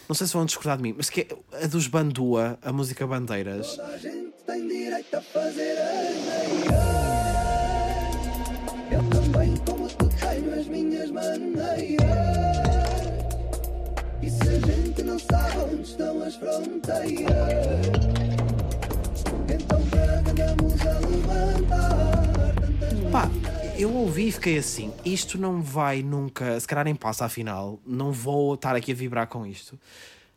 Não 0.07 0.15
sei 0.15 0.27
se 0.27 0.33
vão 0.33 0.45
discordar 0.45 0.77
de 0.77 0.83
mim, 0.83 0.93
mas 0.95 1.09
que 1.09 1.27
é 1.51 1.65
a 1.65 1.67
dos 1.67 1.87
Bandua, 1.87 2.57
a 2.61 2.71
música 2.71 3.05
Bandeiras. 3.05 3.75
Toda 3.75 3.87
a 3.89 3.97
gente 3.97 4.31
tem 4.47 4.65
direito 4.65 5.13
a 5.13 5.21
fazer 5.21 5.75
Eu 5.75 7.08
a 15.19 15.31
gente 15.31 15.31
não 15.31 15.39
sabe 15.39 15.57
onde 15.73 15.81
estão 15.81 16.23
as 16.23 16.35
fronteiras, 16.35 17.85
então 19.53 19.81
pegamos 20.23 20.81
a 20.81 20.99
levantar. 20.99 22.29
Pá, 23.11 23.29
eu 23.77 23.93
ouvi 23.93 24.27
e 24.27 24.31
fiquei 24.31 24.57
assim: 24.57 24.93
isto 25.03 25.37
não 25.37 25.61
vai 25.61 26.01
nunca, 26.01 26.59
se 26.59 26.67
calhar 26.67 26.85
nem 26.85 26.95
passa 26.95 27.25
à 27.25 27.29
final, 27.29 27.79
não 27.85 28.11
vou 28.11 28.53
estar 28.53 28.75
aqui 28.75 28.91
a 28.91 28.95
vibrar 28.95 29.27
com 29.27 29.45
isto. 29.45 29.77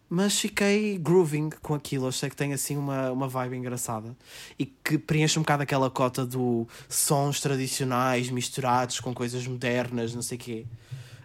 Mas 0.08 0.38
fiquei 0.38 0.98
grooving 0.98 1.48
com 1.62 1.72
aquilo, 1.72 2.06
achei 2.06 2.28
que 2.28 2.36
tem 2.36 2.52
assim 2.52 2.76
uma, 2.76 3.10
uma 3.10 3.26
vibe 3.26 3.56
engraçada 3.56 4.14
e 4.58 4.66
que 4.66 4.98
preenche 4.98 5.38
um 5.38 5.42
bocado 5.42 5.62
aquela 5.62 5.88
cota 5.88 6.26
do 6.26 6.68
sons 6.86 7.40
tradicionais 7.40 8.28
misturados 8.28 9.00
com 9.00 9.14
coisas 9.14 9.46
modernas, 9.46 10.14
não 10.14 10.20
sei 10.20 10.36
o 10.36 10.40
quê. 10.40 10.66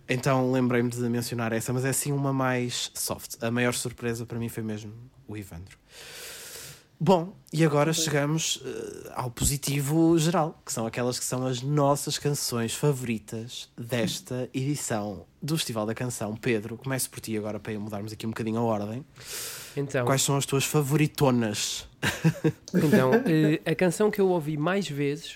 Então 0.10 0.52
lembrei-me 0.52 0.90
de 0.90 0.98
mencionar 1.10 1.52
essa, 1.52 1.74
mas 1.74 1.84
é 1.84 1.90
assim 1.90 2.12
uma 2.12 2.32
mais 2.32 2.92
soft. 2.94 3.36
A 3.42 3.52
maior 3.52 3.74
surpresa 3.74 4.26
para 4.26 4.40
mim 4.40 4.50
foi 4.50 4.64
mesmo 4.64 4.94
o 5.28 5.36
Ivandro. 5.36 5.78
Bom, 7.00 7.36
e 7.54 7.64
agora 7.64 7.94
chegamos 7.94 8.56
uh, 8.56 9.12
ao 9.14 9.30
positivo 9.30 10.18
geral, 10.18 10.60
que 10.66 10.74
são 10.74 10.88
aquelas 10.88 11.20
que 11.20 11.26
são 11.26 11.46
as 11.46 11.62
nossas 11.62 12.18
canções 12.18 12.74
favoritas 12.74 13.70
desta 13.78 14.50
edição 14.54 15.24
do 15.40 15.56
Festival 15.56 15.86
da 15.86 15.94
Canção. 15.94 16.36
Pedro, 16.36 16.76
começo 16.76 17.08
por 17.12 17.20
ti 17.20 17.38
agora 17.38 17.60
para 17.60 17.78
mudarmos 17.80 18.12
aqui 18.12 18.26
um 18.26 18.32
bocadinho 18.32 18.58
a 18.58 18.64
ordem. 18.64 19.06
Então, 19.76 20.08
Quais 20.08 20.24
são 20.24 20.36
as 20.38 20.46
tuas 20.46 20.64
favoritonas? 20.64 21.88
Então, 22.74 23.12
uh, 23.12 23.72
a 23.72 23.76
canção 23.76 24.10
que 24.10 24.20
eu 24.20 24.30
ouvi 24.30 24.58
mais 24.58 24.88
vezes 24.88 25.36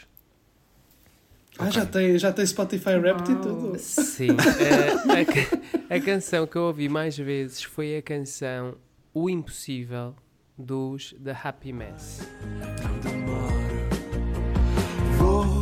ah, 1.58 1.64
okay. 1.64 1.72
já, 1.72 1.86
tem, 1.86 2.18
já 2.18 2.34
tem 2.34 2.45
Spotify 2.45 2.95
Wrapped 2.95 3.32
e 3.32 3.36
tudo. 3.36 3.78
Sim. 3.78 4.30
a, 5.89 5.93
a, 5.93 5.97
a, 5.97 5.99
canção 5.99 6.47
que 6.47 6.56
eu 6.56 6.64
ouvi 6.64 6.88
mais 6.88 7.18
vezes 7.18 7.62
foi 7.64 7.97
a 7.97 8.02
canção 8.02 8.76
O 9.14 9.30
Impossível 9.30 10.16
dos 10.58 11.14
The 11.24 11.38
Happy 11.43 11.74
Mess. 11.74 12.28
Vou 15.18 15.62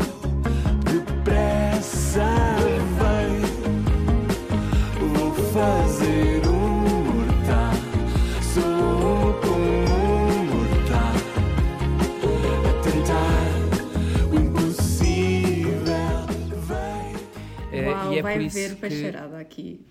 depressa, 0.83 2.25
vem, 2.99 3.41
vou 5.13 5.33
fazer 5.33 6.48
é 18.19 18.21
vai 18.21 18.47
ver 18.47 18.75
bacharada 18.75 19.39
aqui. 19.39 19.81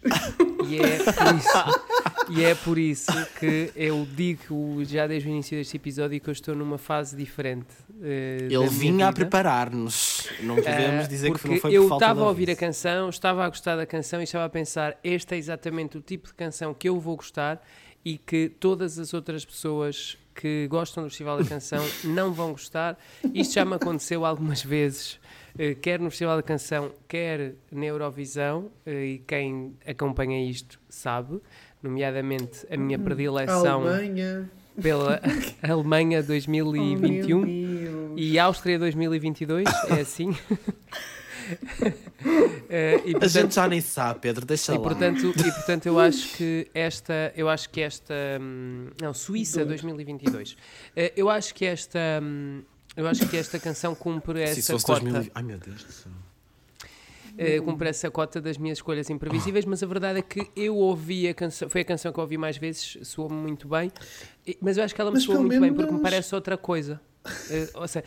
E 0.66 0.78
é, 0.78 0.98
por 1.12 1.34
isso, 1.34 2.30
e 2.30 2.44
é 2.44 2.54
por 2.54 2.78
isso 2.78 3.26
que 3.38 3.72
eu 3.74 4.06
digo 4.14 4.84
já 4.84 5.06
desde 5.06 5.28
o 5.28 5.30
início 5.30 5.56
deste 5.56 5.76
episódio 5.76 6.20
que 6.20 6.28
eu 6.28 6.32
estou 6.32 6.54
numa 6.54 6.78
fase 6.78 7.16
diferente. 7.16 7.72
Uh, 7.90 8.50
Ele 8.50 8.68
vinha 8.68 9.08
a 9.08 9.12
preparar-nos. 9.12 10.28
Não 10.40 10.56
podemos 10.56 11.06
uh, 11.06 11.08
dizer 11.08 11.32
que 11.32 11.48
não 11.48 11.56
foi 11.56 11.60
por 11.60 11.72
Eu 11.72 11.92
estava 11.92 12.22
a 12.22 12.28
ouvir 12.28 12.50
a 12.50 12.56
canção, 12.56 13.08
estava 13.08 13.44
a 13.44 13.48
gostar 13.48 13.76
da 13.76 13.86
canção 13.86 14.20
e 14.20 14.24
estava 14.24 14.44
a 14.44 14.50
pensar: 14.50 14.98
este 15.02 15.34
é 15.34 15.38
exatamente 15.38 15.96
o 15.96 16.00
tipo 16.00 16.28
de 16.28 16.34
canção 16.34 16.74
que 16.74 16.88
eu 16.88 16.98
vou 17.00 17.16
gostar 17.16 17.62
e 18.04 18.18
que 18.18 18.48
todas 18.48 18.98
as 18.98 19.12
outras 19.12 19.44
pessoas 19.44 20.16
que 20.34 20.68
gostam 20.68 21.02
do 21.02 21.10
Festival 21.10 21.38
da 21.38 21.44
Canção 21.44 21.84
não 22.04 22.32
vão 22.32 22.52
gostar. 22.52 22.96
Isto 23.34 23.54
já 23.54 23.64
me 23.64 23.74
aconteceu 23.74 24.24
algumas 24.24 24.62
vezes 24.62 25.18
quer 25.80 25.98
no 25.98 26.08
Festival 26.10 26.36
da 26.36 26.42
Canção, 26.42 26.92
quer 27.08 27.54
na 27.72 27.86
Eurovisão, 27.86 28.70
eh, 28.86 29.04
e 29.04 29.18
quem 29.18 29.74
acompanha 29.86 30.48
isto 30.48 30.78
sabe, 30.88 31.40
nomeadamente 31.82 32.66
a 32.70 32.76
minha 32.76 32.98
hum, 32.98 33.02
predileção 33.02 33.86
Alemanha. 33.86 34.48
pela 34.80 35.20
Alemanha 35.62 36.22
2021 36.22 37.40
oh, 37.40 38.14
e 38.16 38.38
Áustria 38.38 38.78
2022, 38.78 39.66
é 39.88 40.00
assim. 40.00 40.30
Uh, 40.30 40.36
e, 43.04 43.12
portanto, 43.12 43.24
a 43.24 43.28
gente 43.28 43.54
já 43.54 43.68
nem 43.68 43.80
sabe, 43.80 44.20
Pedro, 44.20 44.46
deixa 44.46 44.74
e, 44.74 44.76
lá. 44.76 44.82
Portanto, 44.82 45.28
e 45.30 45.32
portanto 45.52 45.86
eu 45.86 45.98
acho 45.98 46.36
que 46.36 46.68
esta, 46.72 47.32
eu 47.36 47.48
acho 47.48 47.68
que 47.70 47.80
esta, 47.80 48.14
hum, 48.40 48.90
não, 49.00 49.12
Suíça 49.12 49.64
2022, 49.64 50.52
uh, 50.52 50.56
eu 51.16 51.28
acho 51.28 51.52
que 51.52 51.64
esta, 51.64 51.98
hum, 52.22 52.62
eu 52.98 53.06
acho 53.06 53.28
que 53.28 53.36
esta 53.36 53.60
canção 53.60 53.94
cumpre 53.94 54.42
essa 54.42 54.60
Se 54.60 54.72
cota. 54.84 55.00
2000... 55.00 55.30
Ai 55.32 55.42
meu 55.44 55.56
Deus 55.56 55.84
do 55.84 55.92
céu. 55.92 56.12
Uh, 57.34 57.62
cumpre 57.62 57.88
essa 57.88 58.10
cota 58.10 58.40
das 58.40 58.58
minhas 58.58 58.78
escolhas 58.78 59.08
imprevisíveis, 59.08 59.64
mas 59.64 59.80
a 59.80 59.86
verdade 59.86 60.18
é 60.18 60.22
que 60.22 60.50
eu 60.56 60.74
ouvi 60.74 61.28
a 61.28 61.32
canção, 61.32 61.70
foi 61.70 61.82
a 61.82 61.84
canção 61.84 62.12
que 62.12 62.18
eu 62.18 62.22
ouvi 62.22 62.36
mais 62.36 62.56
vezes, 62.56 62.98
soou-me 63.02 63.36
muito 63.36 63.68
bem, 63.68 63.92
mas 64.60 64.76
eu 64.76 64.82
acho 64.82 64.92
que 64.92 65.00
ela 65.00 65.12
me 65.12 65.20
soou 65.20 65.38
muito 65.38 65.50
menos... 65.50 65.68
bem 65.68 65.72
porque 65.72 65.92
me 65.92 66.02
parece 66.02 66.34
outra 66.34 66.58
coisa. 66.58 67.00
Uh, 67.28 67.80
ou 67.80 67.88
seja, 67.88 68.04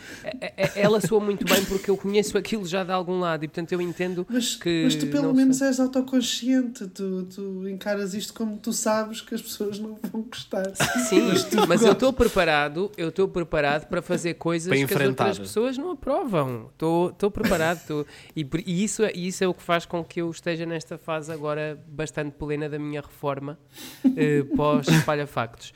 ela 0.76 1.02
soa 1.02 1.20
muito 1.20 1.46
bem 1.46 1.64
porque 1.66 1.90
eu 1.90 1.98
conheço 1.98 2.38
aquilo 2.38 2.66
já 2.66 2.84
de 2.84 2.92
algum 2.92 3.20
lado 3.20 3.44
e 3.46 3.48
portanto 3.48 3.72
eu 3.72 3.82
entendo 3.82 4.26
mas, 4.30 4.56
que. 4.56 4.84
Mas 4.84 4.96
tu 4.96 5.08
pelo 5.08 5.34
menos 5.34 5.58
sei. 5.58 5.68
és 5.68 5.80
autoconsciente, 5.80 6.88
tu, 6.88 7.24
tu 7.24 7.68
encaras 7.68 8.14
isto 8.14 8.34
como 8.34 8.58
tu 8.58 8.74
sabes 8.74 9.22
que 9.22 9.36
as 9.36 9.42
pessoas 9.42 9.80
não 9.80 9.98
vão 10.12 10.24
gostar. 10.24 10.72
Sim, 11.10 11.22
mas, 11.22 11.68
mas 11.68 11.82
eu 11.84 11.94
estou 11.94 12.12
preparado, 12.14 12.92
eu 12.98 13.10
estou 13.10 13.28
preparado 13.28 13.88
para 13.88 14.02
fazer 14.02 14.36
coisas 14.36 14.68
para 14.68 14.88
que 14.88 14.94
as 14.94 15.08
outras 15.08 15.40
pessoas 15.40 15.78
não 15.78 15.92
aprovam. 15.92 16.70
Estou 16.72 17.32
preparado 17.32 17.86
tô, 17.86 18.06
e, 18.36 18.48
e, 18.66 18.84
isso, 18.84 19.04
é, 19.04 19.12
isso 19.14 19.44
é 19.44 19.48
o 19.48 19.54
que 19.54 19.64
faz 19.64 19.86
com 19.86 20.04
que 20.04 20.22
eu 20.22 20.30
esteja 20.30 20.66
nesta 20.66 20.98
fase 20.98 21.32
agora 21.32 21.82
bastante 21.88 22.32
plena 22.32 22.70
da 22.70 22.80
minha 22.80 23.02
reforma 23.02 23.58
uh, 24.06 24.56
pós-espalha-factos 24.56 25.74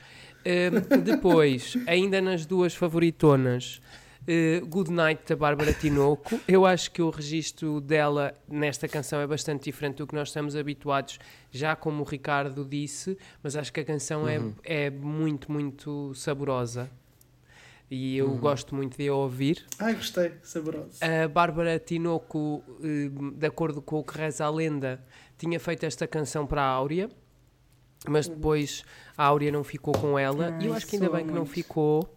depois, 1.02 1.76
ainda 1.86 2.20
nas 2.20 2.46
duas 2.46 2.74
favoritonas, 2.74 3.80
uh, 4.22 4.66
Good 4.66 4.92
Night 4.92 5.22
da 5.28 5.36
Bárbara 5.36 5.72
Tinoco. 5.72 6.40
Eu 6.46 6.64
acho 6.66 6.90
que 6.90 7.02
o 7.02 7.10
registro 7.10 7.80
dela 7.80 8.34
nesta 8.48 8.86
canção 8.88 9.20
é 9.20 9.26
bastante 9.26 9.64
diferente 9.64 9.98
do 9.98 10.06
que 10.06 10.14
nós 10.14 10.28
estamos 10.28 10.54
habituados, 10.56 11.18
já 11.50 11.74
como 11.74 12.02
o 12.02 12.04
Ricardo 12.04 12.64
disse, 12.64 13.16
mas 13.42 13.56
acho 13.56 13.72
que 13.72 13.80
a 13.80 13.84
canção 13.84 14.28
é, 14.28 14.38
uhum. 14.38 14.54
é, 14.62 14.84
é 14.84 14.90
muito, 14.90 15.50
muito 15.50 16.14
saborosa. 16.14 16.90
E 17.88 18.16
eu 18.16 18.30
uhum. 18.30 18.38
gosto 18.38 18.74
muito 18.74 18.96
de 18.98 19.06
a 19.06 19.14
ouvir. 19.14 19.64
Ai, 19.78 19.94
gostei, 19.94 20.32
saborosa. 20.42 20.98
A 21.04 21.28
Bárbara 21.28 21.78
Tinoco, 21.78 22.64
uh, 22.68 23.30
de 23.32 23.46
acordo 23.46 23.80
com 23.80 24.00
o 24.00 24.04
que 24.04 24.18
reza 24.18 24.44
a 24.44 24.50
lenda, 24.50 25.00
tinha 25.38 25.60
feito 25.60 25.86
esta 25.86 26.06
canção 26.06 26.46
para 26.46 26.62
a 26.62 26.66
Áurea 26.66 27.08
mas 28.08 28.28
depois 28.28 28.84
a 29.16 29.24
Áurea 29.24 29.50
não 29.50 29.64
ficou 29.64 29.94
com 29.94 30.18
ela 30.18 30.56
e 30.60 30.66
eu 30.66 30.74
acho 30.74 30.86
que 30.86 30.96
ainda 30.96 31.10
bem 31.10 31.26
que 31.26 31.32
não 31.32 31.46
ficou. 31.46 32.08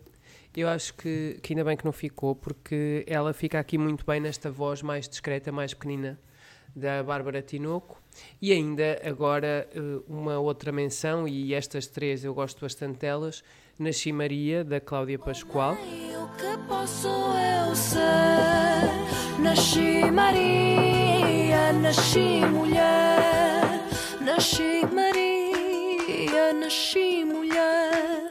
Eu 0.55 0.67
acho 0.67 0.93
que, 0.95 1.39
que 1.41 1.53
ainda 1.53 1.63
bem 1.63 1.77
que 1.77 1.85
não 1.85 1.91
ficou, 1.93 2.35
porque 2.35 3.05
ela 3.07 3.33
fica 3.33 3.59
aqui 3.59 3.77
muito 3.77 4.05
bem 4.05 4.19
nesta 4.19 4.51
voz 4.51 4.81
mais 4.81 5.07
discreta, 5.07 5.51
mais 5.51 5.73
pequenina 5.73 6.19
da 6.75 7.01
Bárbara 7.03 7.41
Tinoco. 7.41 8.01
E 8.41 8.51
ainda 8.51 8.99
agora 9.05 9.69
eh, 9.73 9.79
uma 10.07 10.39
outra 10.39 10.71
menção, 10.71 11.27
e 11.27 11.53
estas 11.53 11.87
três 11.87 12.25
eu 12.25 12.33
gosto 12.33 12.59
bastante 12.61 12.99
delas, 12.99 13.43
Nasci 13.77 14.11
Maria, 14.11 14.63
da 14.63 14.81
Cláudia 14.81 15.17
Pascoal. 15.17 15.73
O 15.75 16.27
que 16.37 16.67
posso 16.67 17.07
eu 17.07 17.75
ser? 17.75 17.99
Nasci 19.39 20.11
Maria, 20.11 21.71
nasci 21.71 22.45
mulher 22.45 23.87
Nasci 24.19 24.85
Maria, 24.93 25.28
nasci 26.53 27.23
mulher. 27.25 28.29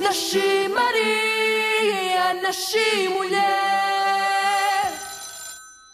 Nasci 0.00 0.68
Maria, 0.68 2.34
nasci 2.42 3.08
mulher. 3.08 4.92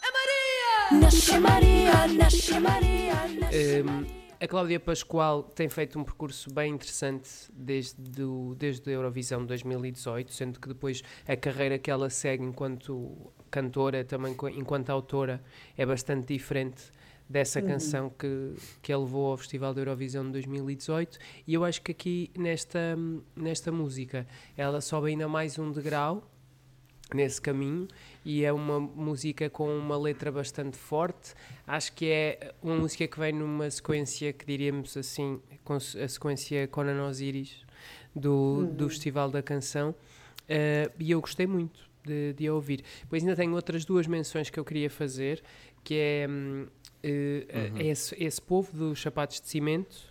É 0.01 0.09
Maria! 0.17 1.01
Nasci 1.01 1.39
Maria, 1.39 2.07
nasci 2.07 2.59
Maria. 2.59 3.15
Nasci 3.39 3.81
um, 3.81 4.05
a 4.41 4.47
Cláudia 4.47 4.79
Pascoal 4.79 5.43
tem 5.43 5.69
feito 5.69 5.99
um 5.99 6.03
percurso 6.03 6.53
bem 6.53 6.73
interessante 6.73 7.29
desde, 7.53 8.23
o, 8.23 8.55
desde 8.57 8.89
a 8.89 8.93
Eurovisão 8.93 9.45
2018, 9.45 10.33
sendo 10.33 10.59
que 10.59 10.67
depois 10.67 11.01
a 11.27 11.35
carreira 11.35 11.77
que 11.77 11.91
ela 11.91 12.09
segue 12.09 12.43
enquanto 12.43 13.33
cantora, 13.51 14.03
também 14.03 14.35
enquanto 14.55 14.89
autora, 14.89 15.43
é 15.77 15.85
bastante 15.85 16.33
diferente 16.33 16.91
dessa 17.29 17.59
uhum. 17.59 17.67
canção 17.67 18.09
que, 18.09 18.55
que 18.81 18.91
a 18.91 18.97
levou 18.97 19.31
ao 19.31 19.37
Festival 19.37 19.73
da 19.73 19.81
Eurovisão 19.81 20.25
de 20.25 20.31
2018 20.31 21.19
e 21.45 21.53
eu 21.53 21.63
acho 21.63 21.81
que 21.81 21.91
aqui 21.91 22.31
nesta, 22.35 22.97
nesta 23.35 23.71
música 23.71 24.25
ela 24.57 24.81
sobe 24.81 25.09
ainda 25.09 25.27
mais 25.27 25.59
um 25.59 25.71
degrau 25.71 26.27
nesse 27.13 27.39
caminho 27.41 27.87
e 28.25 28.43
é 28.43 28.51
uma 28.51 28.79
música 28.79 29.49
com 29.49 29.75
uma 29.77 29.97
letra 29.97 30.31
bastante 30.31 30.77
forte. 30.77 31.33
Acho 31.65 31.93
que 31.93 32.07
é 32.07 32.53
uma 32.61 32.75
música 32.75 33.07
que 33.07 33.19
vem 33.19 33.33
numa 33.33 33.69
sequência 33.69 34.31
que 34.31 34.45
diríamos 34.45 34.95
assim, 34.95 35.41
a 36.03 36.07
sequência 36.07 36.67
Conan 36.67 37.07
Osiris 37.07 37.63
do, 38.15 38.33
uhum. 38.33 38.75
do 38.75 38.89
Festival 38.89 39.29
da 39.29 39.41
Canção. 39.41 39.91
Uh, 39.91 40.91
e 40.99 41.11
eu 41.11 41.21
gostei 41.21 41.47
muito 41.47 41.89
de, 42.03 42.33
de 42.33 42.49
ouvir. 42.49 42.83
Depois 43.01 43.23
ainda 43.23 43.35
tenho 43.35 43.53
outras 43.53 43.85
duas 43.85 44.07
menções 44.07 44.49
que 44.49 44.59
eu 44.59 44.65
queria 44.65 44.89
fazer, 44.89 45.41
que 45.83 45.95
é 45.95 46.27
uh, 47.03 47.73
uhum. 47.73 47.81
esse, 47.81 48.15
esse 48.23 48.41
povo 48.41 48.71
dos 48.77 49.01
sapatos 49.01 49.39
de 49.39 49.47
cimento, 49.47 50.09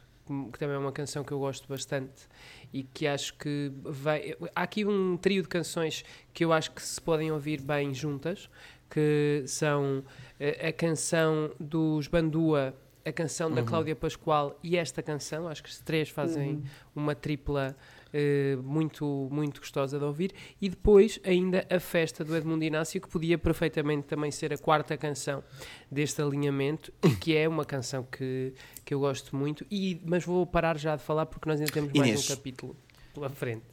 que 0.52 0.58
também 0.58 0.76
é 0.76 0.78
uma 0.78 0.92
canção 0.92 1.24
que 1.24 1.32
eu 1.32 1.38
gosto 1.38 1.66
bastante 1.68 2.28
e 2.72 2.82
que 2.82 3.06
acho 3.06 3.34
que 3.34 3.72
vai. 3.82 4.34
Há 4.54 4.62
aqui 4.62 4.84
um 4.84 5.16
trio 5.16 5.42
de 5.42 5.48
canções 5.48 6.04
que 6.34 6.44
eu 6.44 6.52
acho 6.52 6.70
que 6.72 6.82
se 6.82 7.00
podem 7.00 7.32
ouvir 7.32 7.62
bem 7.62 7.94
juntas, 7.94 8.50
que 8.90 9.42
são 9.46 10.04
a, 10.38 10.68
a 10.68 10.72
canção 10.72 11.50
dos 11.58 12.08
Bandua, 12.08 12.74
a 13.04 13.12
canção 13.12 13.48
uhum. 13.48 13.54
da 13.54 13.62
Cláudia 13.62 13.96
Pascoal 13.96 14.58
e 14.62 14.76
esta 14.76 15.02
canção. 15.02 15.48
Acho 15.48 15.62
que 15.62 15.70
os 15.70 15.80
três 15.80 16.08
fazem 16.08 16.56
uhum. 16.56 16.62
uma 16.94 17.14
tripla. 17.14 17.76
Uh, 18.08 18.62
muito, 18.62 19.28
muito 19.30 19.60
gostosa 19.60 19.98
de 19.98 20.04
ouvir, 20.04 20.32
e 20.60 20.68
depois 20.68 21.20
ainda 21.24 21.66
a 21.68 21.78
festa 21.78 22.24
do 22.24 22.34
Edmundo 22.34 22.64
Inácio, 22.64 23.00
que 23.00 23.08
podia 23.08 23.36
perfeitamente 23.36 24.06
também 24.06 24.30
ser 24.30 24.52
a 24.52 24.58
quarta 24.58 24.96
canção 24.96 25.44
deste 25.90 26.22
alinhamento, 26.22 26.92
e 27.04 27.10
que 27.10 27.36
é 27.36 27.46
uma 27.46 27.66
canção 27.66 28.06
que, 28.10 28.54
que 28.84 28.94
eu 28.94 29.00
gosto 29.00 29.36
muito, 29.36 29.66
e, 29.70 30.00
mas 30.06 30.24
vou 30.24 30.46
parar 30.46 30.78
já 30.78 30.96
de 30.96 31.02
falar 31.02 31.26
porque 31.26 31.48
nós 31.48 31.60
ainda 31.60 31.72
temos 31.72 31.90
Inês. 31.90 32.08
mais 32.08 32.30
um 32.30 32.34
capítulo 32.34 32.76
pela 33.12 33.28
frente. 33.28 33.64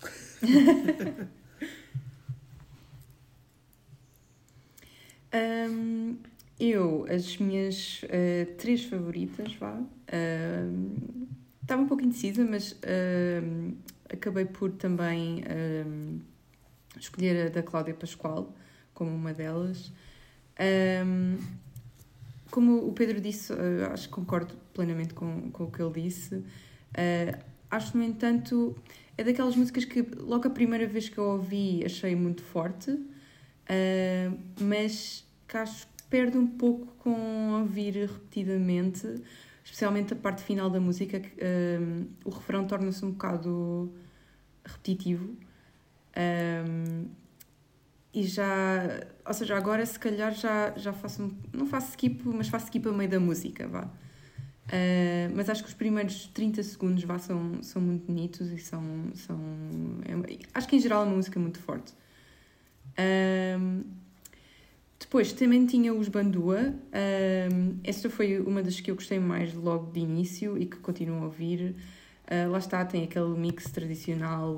um, 5.70 6.18
eu, 6.60 7.06
as 7.10 7.38
minhas 7.38 8.02
uh, 8.04 8.54
três 8.58 8.84
favoritas, 8.86 9.54
vá. 9.56 9.74
Uh, 9.74 10.96
estava 11.62 11.82
um 11.82 11.88
pouco 11.88 12.04
indecisa, 12.04 12.46
mas 12.46 12.74
uh, 12.74 13.74
acabei 14.10 14.46
por 14.46 14.72
também 14.72 15.44
escolher 17.00 17.48
a 17.48 17.50
da 17.50 17.64
Cláudia 17.64 17.94
Pascoal 17.94 18.54
como 18.94 19.12
uma 19.14 19.34
delas. 19.34 19.92
Um, 21.06 21.38
como 22.50 22.88
o 22.88 22.94
Pedro 22.94 23.20
disse, 23.20 23.52
uh, 23.52 23.92
acho 23.92 24.08
que 24.08 24.14
concordo 24.14 24.56
plenamente 24.74 25.14
com, 25.14 25.52
com 25.52 25.66
o 25.66 25.72
que 25.72 25.82
ele 25.82 26.02
disse. 26.04 26.36
Uh, 26.36 27.38
acho, 27.70 27.98
no 27.98 28.04
entanto, 28.04 28.76
é 29.18 29.24
daquelas 29.24 29.56
músicas 29.56 29.84
que 29.84 30.02
logo 30.02 30.48
a 30.48 30.50
primeira 30.50 30.88
vez 30.88 31.10
que 31.10 31.18
eu 31.18 31.26
ouvi 31.26 31.84
achei 31.86 32.16
muito 32.16 32.42
forte, 32.42 32.92
uh, 32.92 34.40
mas 34.62 35.26
que 35.48 35.58
acho 35.58 35.88
que 35.88 36.04
perde 36.10 36.38
um 36.38 36.48
pouco 36.48 36.88
com 37.00 37.60
ouvir 37.60 37.94
repetidamente, 38.08 39.06
especialmente 39.66 40.14
a 40.14 40.16
parte 40.16 40.44
final 40.44 40.70
da 40.70 40.80
música, 40.80 41.20
que 41.20 41.36
o 42.24 42.30
refrão 42.30 42.66
torna-se 42.66 43.04
um 43.04 43.12
bocado 43.12 43.92
repetitivo. 44.64 45.36
Um, 46.16 47.08
e 48.14 48.24
já, 48.24 49.02
ou 49.26 49.34
seja, 49.34 49.58
agora 49.58 49.86
se 49.86 50.00
calhar 50.00 50.34
já, 50.34 50.74
já 50.78 50.94
faço, 50.94 51.36
não 51.52 51.66
faço 51.66 51.90
skip, 51.90 52.26
mas 52.26 52.48
faço 52.48 52.66
skip 52.66 52.88
a 52.88 52.92
meio 52.94 53.10
da 53.10 53.20
música, 53.20 53.68
vá. 53.68 53.86
Uh, 54.68 55.30
mas 55.36 55.50
acho 55.50 55.62
que 55.62 55.70
os 55.70 55.76
primeiros 55.76 56.28
30 56.28 56.64
segundos 56.64 57.04
vá, 57.04 57.20
são, 57.20 57.62
são 57.62 57.82
muito 57.82 58.06
bonitos 58.06 58.52
e 58.52 58.58
são. 58.58 58.82
são 59.16 59.38
é, 60.06 60.40
acho 60.54 60.68
que 60.68 60.76
em 60.78 60.80
geral 60.80 61.04
é 61.04 61.08
uma 61.08 61.16
música 61.18 61.40
muito 61.40 61.60
forte. 61.60 61.94
Uh, 62.92 63.84
depois 65.06 65.32
também 65.32 65.66
tinha 65.68 65.94
os 65.94 66.10
Bandua. 66.10 66.74
Uh, 66.74 67.80
esta 67.84 68.10
foi 68.10 68.40
uma 68.40 68.64
das 68.64 68.82
que 68.82 68.90
eu 68.90 68.96
gostei 68.96 69.20
mais 69.20 69.54
logo 69.54 69.92
de 69.92 70.00
início 70.00 70.58
e 70.58 70.66
que 70.66 70.78
continuo 70.78 71.22
a 71.22 71.26
ouvir. 71.26 71.76
lá 72.50 72.58
está, 72.58 72.84
tem 72.84 73.04
aquele 73.04 73.38
mix 73.38 73.70
tradicional 73.72 74.58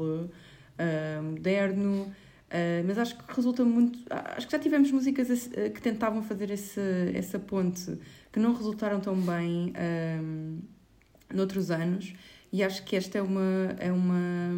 moderno. 1.22 2.10
Uh, 2.48 2.80
mas 2.86 2.98
acho 2.98 3.18
que 3.18 3.36
resulta 3.36 3.66
muito. 3.66 4.00
Acho 4.10 4.48
que 4.48 4.54
já 4.54 4.60
tivemos 4.60 4.90
músicas 4.90 5.48
uh, 5.48 5.70
que 5.70 5.82
tentavam 5.82 6.24
fazer 6.24 6.50
esse, 6.50 6.80
essa 7.14 7.38
ponte 7.38 7.98
que 8.32 8.40
não 8.40 8.54
resultaram 8.54 9.02
tão 9.02 9.16
bem 9.20 9.74
um, 10.22 10.60
noutros 11.34 11.72
anos, 11.72 12.14
e 12.54 12.64
acho 12.64 12.84
que 12.86 12.96
esta 12.96 13.18
é 13.18 13.22
uma, 13.22 13.76
é 13.78 13.92
uma, 13.92 14.52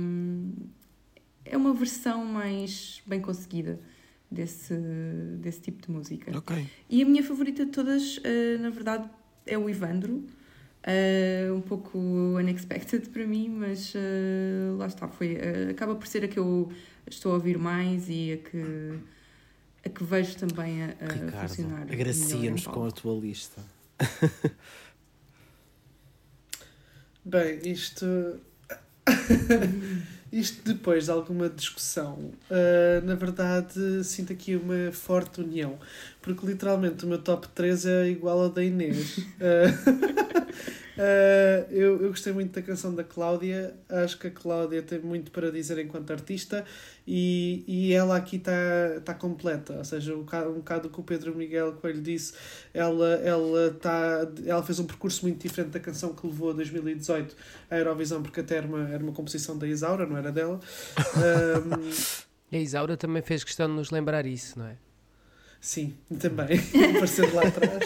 é 1.46 1.58
uma 1.58 1.74
versão 1.74 2.24
mais 2.26 3.02
bem 3.08 3.20
conseguida 3.20 3.80
desse, 4.32 4.76
desse 5.40 5.62
tipo 5.62 5.82
de 5.82 5.92
música. 5.92 6.38
Okay. 6.38 6.68
E 6.90 7.02
a 7.02 7.06
minha 7.06 7.24
favorita 7.24 7.66
de 7.66 7.72
todas, 7.72 8.18
uh, 8.18 8.62
na 8.62 8.70
verdade, 8.70 9.10
é 9.46 9.58
o 9.58 9.70
Ivandro. 9.70 10.24
Uh, 10.80 11.54
um 11.54 11.62
pouco 11.62 11.98
unexpected 11.98 13.10
para 13.10 13.28
mim, 13.28 13.50
mas 13.50 13.94
uh, 13.96 14.78
lá 14.78 14.88
está, 14.88 15.10
foi, 15.10 15.36
uh, 15.36 15.72
acaba 15.72 15.94
por 15.94 16.08
ser 16.08 16.24
a 16.24 16.28
que 16.28 16.40
eu 16.40 16.72
estou 17.06 17.34
a 17.34 17.36
ouvir 17.36 17.58
mais 17.58 18.08
e 18.08 18.32
a 18.32 18.38
que, 18.38 19.00
a 19.86 19.90
que 19.90 20.04
vejo 20.06 20.38
também 20.38 20.84
a, 20.84 20.86
a 20.86 21.14
Ricardo, 21.14 21.48
funcionar. 21.50 21.82
Agracia-nos 21.82 22.66
com 22.66 22.86
a 22.86 22.92
tua 22.92 23.20
lista. 23.20 23.62
Bem, 27.26 27.60
isto. 27.66 28.40
isto 30.32 30.62
depois 30.64 31.06
de 31.06 31.12
alguma 31.12 31.50
discussão, 31.50 32.32
na 33.04 33.16
verdade 33.16 34.04
sinto 34.04 34.34
aqui 34.34 34.56
uma 34.56 34.92
forte 34.92 35.42
união, 35.42 35.78
porque 36.22 36.46
literalmente 36.46 37.06
o 37.06 37.08
meu 37.08 37.18
top 37.18 37.48
3 37.50 37.86
é 37.86 38.10
igual 38.10 38.40
ao 38.42 38.50
da 38.50 38.64
Inês. 38.64 39.18
Uh, 39.18 40.80
eu, 41.70 42.02
eu 42.02 42.10
gostei 42.10 42.34
muito 42.34 42.52
da 42.54 42.62
canção 42.62 42.94
da 42.94 43.04
Cláudia, 43.04 43.74
acho 43.88 44.18
que 44.20 44.28
a 44.28 44.32
Cláudia 44.32 44.82
tem 44.82 45.00
muito 45.00 45.32
para 45.32 45.52
dizer 45.52 45.78
enquanto 45.80 46.12
artista 46.12 46.66
e, 47.08 47.64
e 47.68 47.94
ela 47.94 48.18
aqui 48.18 48.36
está 48.36 49.00
tá 49.06 49.14
completa, 49.14 49.78
ou 49.78 49.84
seja, 49.86 50.14
um 50.14 50.20
bocado, 50.20 50.50
um 50.52 50.56
bocado 50.56 50.88
o 50.88 50.92
que 50.92 51.00
o 51.00 51.04
Pedro 51.04 51.36
Miguel 51.36 51.74
Coelho 51.74 52.02
disse, 52.02 52.34
ela, 52.74 53.16
ela, 53.16 53.72
tá, 53.80 54.28
ela 54.46 54.62
fez 54.62 54.80
um 54.80 54.86
percurso 54.86 55.24
muito 55.24 55.42
diferente 55.42 55.72
da 55.72 55.80
canção 55.80 56.14
que 56.14 56.28
levou 56.28 56.52
a 56.52 56.54
2018 56.54 57.36
à 57.70 57.78
Eurovisão, 57.78 58.22
porque 58.22 58.42
até 58.42 58.58
era 58.58 58.68
uma, 58.68 58.90
era 58.90 59.02
uma 59.02 59.14
composição 59.14 59.58
da 59.58 59.68
Isaura, 59.68 60.06
não 60.06 60.18
era 60.18 60.32
dela. 60.32 60.60
Um, 62.52 62.58
a 62.58 62.58
Isaura 62.58 62.98
também 62.98 63.22
fez 63.22 63.44
questão 63.44 63.68
de 63.68 63.74
nos 63.74 63.92
lembrar 63.92 64.26
isso, 64.26 64.58
não 64.58 64.66
é? 64.66 64.76
Sim, 65.62 65.96
também, 66.20 66.60
aparecendo 66.96 67.36
lá 67.36 67.48
atrás. 67.48 67.84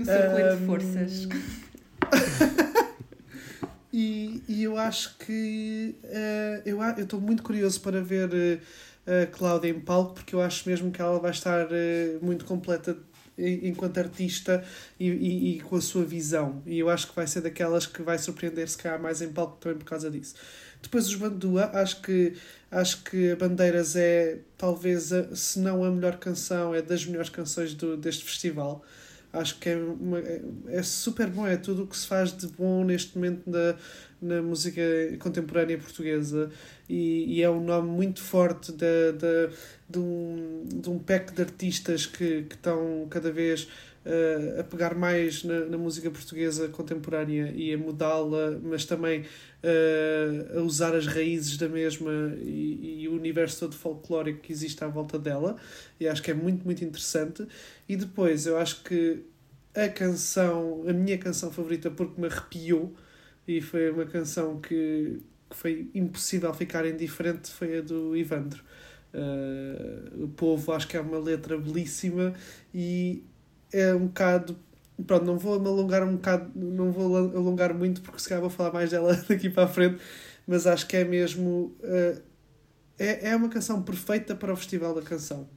No 0.00 0.06
circuito 0.06 0.48
um, 0.48 0.56
de 0.56 0.66
forças. 0.66 1.28
e, 3.92 4.42
e 4.48 4.62
eu 4.62 4.78
acho 4.78 5.18
que 5.18 5.94
uh, 6.04 6.62
eu 6.66 6.80
estou 7.02 7.20
muito 7.20 7.42
curioso 7.42 7.82
para 7.82 8.00
ver 8.00 8.62
uh, 9.06 9.24
a 9.24 9.26
Cláudia 9.26 9.68
em 9.68 9.78
palco 9.78 10.14
porque 10.14 10.34
eu 10.34 10.40
acho 10.40 10.66
mesmo 10.66 10.90
que 10.90 11.02
ela 11.02 11.18
vai 11.18 11.32
estar 11.32 11.66
uh, 11.66 12.24
muito 12.24 12.46
completa 12.46 12.96
enquanto 13.36 13.98
artista 13.98 14.64
e, 14.98 15.08
e, 15.08 15.56
e, 15.56 15.60
com 15.60 15.76
a 15.76 15.80
sua 15.80 16.04
visão. 16.04 16.62
E 16.66 16.78
eu 16.78 16.88
acho 16.88 17.08
que 17.08 17.16
vai 17.16 17.26
ser 17.26 17.42
daquelas 17.42 17.86
que 17.86 18.02
vai 18.02 18.18
surpreender 18.18 18.68
se 18.68 18.78
calhar 18.78 19.00
mais 19.00 19.22
em 19.22 19.30
palco 19.30 19.58
também 19.60 19.78
por 19.78 19.84
causa 19.84 20.10
disso. 20.10 20.34
Depois 20.82 21.06
os 21.06 21.14
Bandua, 21.14 21.70
acho 21.74 22.00
que, 22.00 22.34
acho 22.70 23.02
que 23.02 23.34
Bandeiras 23.34 23.96
é 23.96 24.38
talvez, 24.56 25.12
a, 25.12 25.34
se 25.34 25.58
não 25.58 25.84
a 25.84 25.90
melhor 25.90 26.18
canção, 26.18 26.74
é 26.74 26.82
das 26.82 27.04
melhores 27.04 27.30
canções 27.30 27.74
do, 27.74 27.96
deste 27.96 28.24
festival. 28.24 28.84
Acho 29.32 29.58
que 29.58 29.68
é, 29.68 29.76
uma, 29.76 30.18
é, 30.18 30.42
é 30.68 30.82
super 30.82 31.28
bom, 31.28 31.46
é 31.46 31.56
tudo 31.56 31.84
o 31.84 31.86
que 31.86 31.96
se 31.96 32.06
faz 32.06 32.36
de 32.36 32.48
bom 32.48 32.84
neste 32.84 33.16
momento 33.16 33.48
na, 33.48 33.76
na 34.20 34.42
música 34.42 34.82
contemporânea 35.20 35.78
portuguesa. 35.78 36.50
E, 36.88 37.36
e 37.36 37.42
é 37.42 37.48
um 37.48 37.62
nome 37.62 37.88
muito 37.88 38.20
forte 38.20 38.72
de, 38.72 39.12
de, 39.12 39.54
de, 39.88 39.98
um, 39.98 40.64
de 40.66 40.90
um 40.90 40.98
pack 40.98 41.32
de 41.32 41.42
artistas 41.42 42.06
que, 42.06 42.42
que 42.42 42.54
estão 42.56 43.06
cada 43.08 43.30
vez 43.30 43.68
a 44.58 44.64
pegar 44.64 44.94
mais 44.94 45.44
na, 45.44 45.66
na, 45.66 45.78
música 45.78 46.10
portuguesa 46.10 46.68
contemporânea 46.68 47.52
e 47.54 47.72
a 47.72 47.78
mudá-la, 47.78 48.58
mas 48.62 48.84
também 48.84 49.20
uh, 49.20 50.58
a 50.58 50.62
usar 50.62 50.94
as 50.94 51.06
raízes 51.06 51.56
da 51.56 51.68
mesma 51.68 52.10
e, 52.42 53.02
e, 53.02 53.08
o 53.08 53.14
universo 53.14 53.60
todo 53.60 53.76
folclórico 53.76 54.40
que 54.40 54.52
existe 54.52 54.82
à 54.82 54.88
volta 54.88 55.18
dela. 55.18 55.56
E 55.98 56.08
acho 56.08 56.22
que 56.22 56.30
é 56.30 56.34
muito, 56.34 56.64
muito 56.64 56.84
interessante. 56.84 57.46
E 57.88 57.96
depois, 57.96 58.46
eu 58.46 58.58
acho 58.58 58.82
que 58.82 59.22
a 59.74 59.88
canção, 59.88 60.84
a 60.88 60.92
minha 60.92 61.18
canção 61.18 61.50
favorita, 61.50 61.90
porque 61.90 62.20
me 62.20 62.26
arrepiou, 62.26 62.92
e 63.46 63.60
foi 63.60 63.90
uma 63.90 64.06
canção 64.06 64.60
que, 64.60 65.20
que 65.48 65.56
foi 65.56 65.88
impossível 65.94 66.52
ficar 66.54 66.86
indiferente, 66.86 67.50
foi 67.50 67.78
a 67.78 67.80
do 67.80 68.16
Ivandro. 68.16 68.62
Uh, 69.12 70.24
o 70.24 70.28
povo 70.28 70.72
acho 70.72 70.86
que 70.86 70.96
é 70.96 71.00
uma 71.00 71.18
letra 71.18 71.58
belíssima 71.58 72.32
e 72.72 73.24
é 73.72 73.94
um 73.94 74.06
bocado 74.06 74.56
pronto, 75.06 75.24
não 75.24 75.38
vou 75.38 75.58
me 75.58 75.66
alongar 75.66 76.02
um 76.02 76.16
bocado, 76.16 76.50
não 76.54 76.90
vou 76.90 77.16
alongar 77.16 77.74
muito 77.74 78.00
porque 78.02 78.18
se 78.20 78.28
calhar 78.28 78.40
vou 78.40 78.50
falar 78.50 78.72
mais 78.72 78.90
dela 78.90 79.14
daqui 79.28 79.48
para 79.48 79.64
a 79.64 79.68
frente, 79.68 80.00
mas 80.46 80.66
acho 80.66 80.86
que 80.86 80.96
é 80.96 81.04
mesmo 81.04 81.74
uh, 81.80 82.22
é, 82.98 83.30
é 83.30 83.36
uma 83.36 83.48
canção 83.48 83.82
perfeita 83.82 84.34
para 84.34 84.52
o 84.52 84.56
Festival 84.56 84.94
da 84.94 85.02
Canção. 85.02 85.48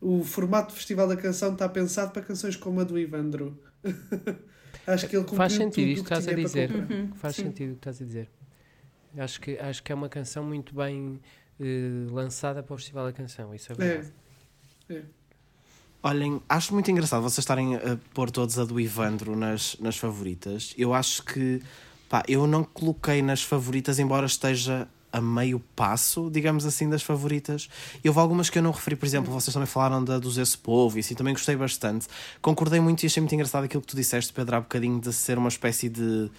O 0.00 0.22
formato 0.22 0.72
do 0.72 0.76
Festival 0.76 1.08
da 1.08 1.16
Canção 1.16 1.52
está 1.52 1.68
pensado 1.68 2.12
para 2.12 2.22
canções 2.22 2.56
como 2.56 2.80
a 2.80 2.84
do 2.84 2.98
Ivandro. 2.98 3.58
acho 4.86 5.08
que 5.08 5.16
ele 5.16 5.26
Faz 5.28 5.54
sentido 5.54 5.88
isto 5.88 6.04
que 6.04 6.12
estás 6.12 6.28
a 6.28 6.32
dizer. 6.34 6.70
Uhum, 6.70 7.12
Faz 7.14 7.36
sim. 7.36 7.44
sentido 7.44 7.70
o 7.70 7.72
que 7.72 7.80
estás 7.80 8.02
a 8.02 8.04
dizer. 8.04 8.30
Acho 9.16 9.40
que, 9.40 9.58
acho 9.58 9.82
que 9.82 9.90
é 9.90 9.94
uma 9.94 10.08
canção 10.08 10.44
muito 10.44 10.74
bem 10.74 11.20
uh, 11.58 12.14
lançada 12.14 12.62
para 12.62 12.74
o 12.74 12.76
Festival 12.76 13.06
da 13.06 13.12
Canção, 13.12 13.54
isso 13.54 13.72
é, 13.72 13.74
é. 13.74 13.78
verdade. 13.78 14.12
É. 14.90 14.94
é. 14.94 15.02
Olhem, 16.00 16.40
acho 16.48 16.72
muito 16.72 16.90
engraçado 16.90 17.22
vocês 17.22 17.38
estarem 17.38 17.74
a 17.74 17.98
pôr 18.14 18.30
todos 18.30 18.56
a 18.58 18.64
do 18.64 18.78
Ivandro 18.78 19.34
nas, 19.34 19.76
nas 19.80 19.96
favoritas. 19.96 20.72
Eu 20.78 20.94
acho 20.94 21.24
que, 21.24 21.60
pá, 22.08 22.22
eu 22.28 22.46
não 22.46 22.62
coloquei 22.62 23.20
nas 23.20 23.42
favoritas, 23.42 23.98
embora 23.98 24.24
esteja 24.24 24.86
a 25.12 25.20
meio 25.20 25.58
passo, 25.74 26.30
digamos 26.30 26.64
assim, 26.64 26.88
das 26.88 27.02
favoritas. 27.02 27.68
Houve 28.06 28.18
algumas 28.20 28.48
que 28.48 28.58
eu 28.58 28.62
não 28.62 28.70
referi, 28.70 28.94
por 28.94 29.06
exemplo, 29.06 29.32
vocês 29.32 29.52
também 29.52 29.66
falaram 29.66 30.04
da 30.04 30.18
dos 30.20 30.38
Esse 30.38 30.56
Povo 30.56 30.98
e 30.98 31.00
assim, 31.00 31.16
também 31.16 31.34
gostei 31.34 31.56
bastante. 31.56 32.06
Concordei 32.40 32.78
muito 32.78 33.02
e 33.02 33.06
achei 33.06 33.20
muito 33.20 33.34
engraçado 33.34 33.64
aquilo 33.64 33.80
que 33.80 33.88
tu 33.88 33.96
disseste, 33.96 34.32
Pedro, 34.32 34.56
há 34.56 34.60
bocadinho, 34.60 35.00
de 35.00 35.12
ser 35.12 35.36
uma 35.36 35.48
espécie 35.48 35.88
de. 35.88 36.30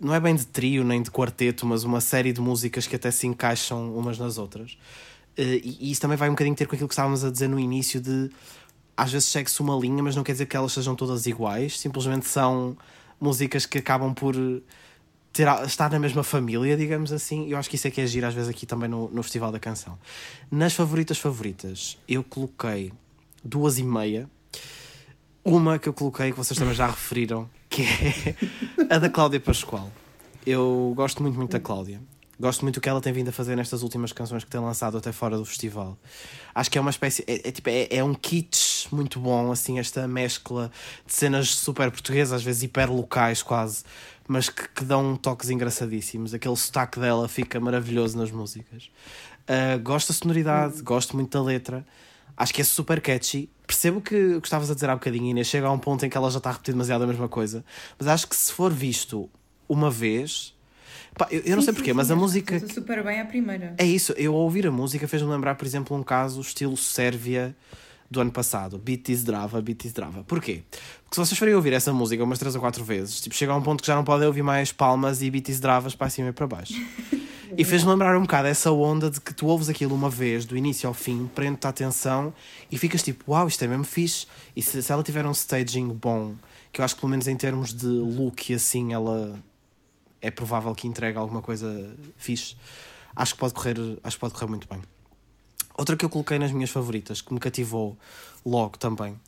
Não 0.00 0.14
é 0.14 0.20
bem 0.20 0.34
de 0.34 0.46
trio 0.46 0.84
nem 0.84 1.02
de 1.02 1.10
quarteto, 1.10 1.66
mas 1.66 1.84
uma 1.84 2.00
série 2.00 2.32
de 2.32 2.40
músicas 2.40 2.86
que 2.86 2.96
até 2.96 3.10
se 3.10 3.26
encaixam 3.26 3.94
umas 3.94 4.18
nas 4.18 4.38
outras. 4.38 4.72
Uh, 5.38 5.60
e, 5.62 5.78
e 5.80 5.90
isso 5.90 6.00
também 6.00 6.16
vai 6.16 6.28
um 6.28 6.32
bocadinho 6.32 6.56
ter 6.56 6.66
com 6.66 6.74
aquilo 6.74 6.88
que 6.88 6.94
estávamos 6.94 7.24
a 7.24 7.30
dizer 7.30 7.48
no 7.48 7.58
início 7.58 8.00
de 8.00 8.30
às 8.96 9.12
vezes 9.12 9.28
segue-se 9.28 9.60
uma 9.60 9.76
linha, 9.76 10.02
mas 10.02 10.16
não 10.16 10.22
quer 10.22 10.32
dizer 10.32 10.46
que 10.46 10.56
elas 10.56 10.72
sejam 10.72 10.94
todas 10.94 11.26
iguais, 11.26 11.78
simplesmente 11.78 12.26
são 12.26 12.76
músicas 13.20 13.66
que 13.66 13.78
acabam 13.78 14.14
por 14.14 14.34
ter, 15.32 15.46
estar 15.66 15.90
na 15.90 15.98
mesma 15.98 16.22
família, 16.22 16.76
digamos 16.76 17.12
assim. 17.12 17.48
Eu 17.48 17.58
acho 17.58 17.68
que 17.68 17.76
isso 17.76 17.86
é 17.86 17.90
que 17.90 18.00
é 18.00 18.04
agir 18.04 18.24
às 18.24 18.34
vezes 18.34 18.48
aqui 18.48 18.64
também 18.64 18.88
no, 18.88 19.08
no 19.10 19.22
Festival 19.22 19.52
da 19.52 19.58
Canção. 19.58 19.98
Nas 20.50 20.72
favoritas 20.72 21.18
favoritas, 21.18 21.98
eu 22.08 22.24
coloquei 22.24 22.92
duas 23.44 23.78
e 23.78 23.82
meia. 23.82 24.28
Uma 25.44 25.78
que 25.78 25.88
eu 25.88 25.92
coloquei, 25.92 26.32
que 26.32 26.36
vocês 26.36 26.58
também 26.58 26.74
já 26.74 26.86
referiram, 26.86 27.48
que 27.68 27.82
é 27.82 28.34
a 28.94 28.98
da 28.98 29.08
Cláudia 29.08 29.38
Pascoal. 29.38 29.92
Eu 30.44 30.92
gosto 30.96 31.22
muito, 31.22 31.36
muito 31.36 31.52
da 31.52 31.60
Cláudia. 31.60 32.00
Gosto 32.38 32.62
muito 32.62 32.74
do 32.74 32.80
que 32.82 32.88
ela 32.88 33.00
tem 33.00 33.12
vindo 33.12 33.28
a 33.28 33.32
fazer 33.32 33.56
nestas 33.56 33.82
últimas 33.82 34.12
canções 34.12 34.44
que 34.44 34.50
tem 34.50 34.60
lançado 34.60 34.98
até 34.98 35.10
fora 35.10 35.38
do 35.38 35.44
festival. 35.44 35.96
Acho 36.54 36.70
que 36.70 36.76
é 36.76 36.80
uma 36.80 36.90
espécie. 36.90 37.24
É, 37.26 37.48
é 37.48 37.52
tipo, 37.52 37.70
é, 37.70 37.88
é, 37.90 38.04
um 38.04 38.14
kitsch 38.14 38.92
muito 38.92 39.18
bom, 39.18 39.50
assim, 39.50 39.78
esta 39.78 40.06
mescla 40.06 40.70
de 41.06 41.14
cenas 41.14 41.54
super 41.54 41.90
portuguesas, 41.90 42.34
às 42.34 42.42
vezes 42.42 42.64
hiper 42.64 42.92
locais 42.92 43.42
quase, 43.42 43.84
mas 44.28 44.50
que, 44.50 44.68
que 44.68 44.84
dão 44.84 45.16
toques 45.16 45.48
engraçadíssimos. 45.48 46.34
Aquele 46.34 46.56
sotaque 46.56 47.00
dela 47.00 47.26
fica 47.26 47.58
maravilhoso 47.58 48.18
nas 48.18 48.30
músicas. 48.30 48.90
Uh, 49.48 49.80
gosto 49.82 50.08
da 50.08 50.14
sonoridade, 50.14 50.82
gosto 50.82 51.16
muito 51.16 51.30
da 51.30 51.42
letra. 51.42 51.86
Acho 52.36 52.52
que 52.52 52.60
é 52.60 52.64
super 52.64 53.00
catchy. 53.00 53.48
Percebo 53.66 54.02
que 54.02 54.34
o 54.34 54.40
que 54.42 54.46
estavas 54.46 54.70
a 54.70 54.74
dizer 54.74 54.90
há 54.90 54.94
bocadinho, 54.94 55.26
Inês, 55.30 55.46
chega 55.46 55.66
a 55.66 55.72
um 55.72 55.78
ponto 55.78 56.04
em 56.04 56.10
que 56.10 56.16
ela 56.16 56.30
já 56.30 56.36
está 56.36 56.50
a 56.50 56.52
repetir 56.52 56.74
demasiado 56.74 57.02
a 57.02 57.06
mesma 57.06 57.28
coisa, 57.28 57.64
mas 57.98 58.06
acho 58.06 58.28
que 58.28 58.36
se 58.36 58.52
for 58.52 58.70
visto 58.70 59.28
uma 59.68 59.90
vez 59.90 60.55
Pá, 61.16 61.26
eu, 61.30 61.38
eu 61.38 61.44
sim, 61.44 61.54
não 61.54 61.62
sei 61.62 61.72
porquê, 61.72 61.92
mas 61.92 62.10
a 62.10 62.16
música. 62.16 62.60
super 62.68 63.02
bem 63.02 63.20
a 63.20 63.24
primeira. 63.24 63.74
É 63.78 63.84
isso, 63.84 64.12
eu 64.12 64.34
ouvir 64.34 64.66
a 64.66 64.70
música 64.70 65.08
fez-me 65.08 65.30
lembrar, 65.30 65.54
por 65.54 65.66
exemplo, 65.66 65.96
um 65.96 66.02
caso 66.02 66.40
estilo 66.40 66.76
Sérvia 66.76 67.56
do 68.10 68.20
ano 68.20 68.30
passado, 68.30 68.78
Beat 68.78 69.08
is 69.08 69.24
Drava, 69.24 69.60
Beat 69.60 69.86
is 69.86 69.92
Drava. 69.92 70.22
Porquê? 70.24 70.62
Porque 71.02 71.14
se 71.14 71.20
vocês 71.20 71.38
forem 71.38 71.54
ouvir 71.54 71.72
essa 71.72 71.92
música 71.92 72.22
umas 72.22 72.38
3 72.38 72.54
ou 72.54 72.60
4 72.60 72.84
vezes, 72.84 73.20
tipo, 73.20 73.34
chega 73.34 73.52
a 73.52 73.56
um 73.56 73.62
ponto 73.62 73.80
que 73.80 73.86
já 73.86 73.96
não 73.96 74.04
podem 74.04 74.26
ouvir 74.26 74.42
mais 74.42 74.72
palmas 74.72 75.22
e 75.22 75.30
Beat 75.30 75.48
is 75.48 75.58
Dravas 75.60 75.94
para 75.94 76.10
cima 76.10 76.28
e 76.28 76.32
para 76.32 76.46
baixo. 76.46 76.74
e 77.56 77.64
fez-me 77.64 77.90
lembrar 77.90 78.16
um 78.16 78.22
bocado 78.22 78.48
essa 78.48 78.70
onda 78.70 79.10
de 79.10 79.20
que 79.20 79.34
tu 79.34 79.46
ouves 79.46 79.68
aquilo 79.68 79.94
uma 79.94 80.10
vez, 80.10 80.44
do 80.44 80.56
início 80.56 80.86
ao 80.86 80.94
fim, 80.94 81.28
prende-te 81.34 81.66
a 81.66 81.70
atenção 81.70 82.32
e 82.70 82.78
ficas 82.78 83.02
tipo, 83.02 83.32
uau, 83.32 83.40
wow, 83.40 83.48
isto 83.48 83.64
é 83.64 83.66
mesmo 83.66 83.84
fixe. 83.84 84.26
E 84.54 84.62
se, 84.62 84.82
se 84.82 84.92
ela 84.92 85.02
tiver 85.02 85.26
um 85.26 85.32
staging 85.32 85.88
bom, 85.88 86.34
que 86.72 86.80
eu 86.80 86.84
acho 86.84 86.94
que 86.94 87.00
pelo 87.00 87.10
menos 87.10 87.26
em 87.26 87.36
termos 87.36 87.72
de 87.72 87.86
look 87.86 88.50
e 88.50 88.54
assim, 88.54 88.92
ela 88.92 89.36
é 90.26 90.30
provável 90.30 90.74
que 90.74 90.88
entregue 90.88 91.16
alguma 91.16 91.40
coisa 91.40 91.94
fixe. 92.16 92.56
Acho 93.14 93.34
que 93.34 93.40
pode 93.40 93.54
correr, 93.54 93.76
acho 94.02 94.16
que 94.16 94.20
pode 94.20 94.34
correr 94.34 94.48
muito 94.48 94.68
bem. 94.68 94.82
Outra 95.78 95.96
que 95.96 96.04
eu 96.04 96.10
coloquei 96.10 96.38
nas 96.38 96.50
minhas 96.50 96.70
favoritas, 96.70 97.20
que 97.20 97.32
me 97.32 97.38
cativou 97.38 97.96
logo 98.44 98.76
também, 98.76 99.18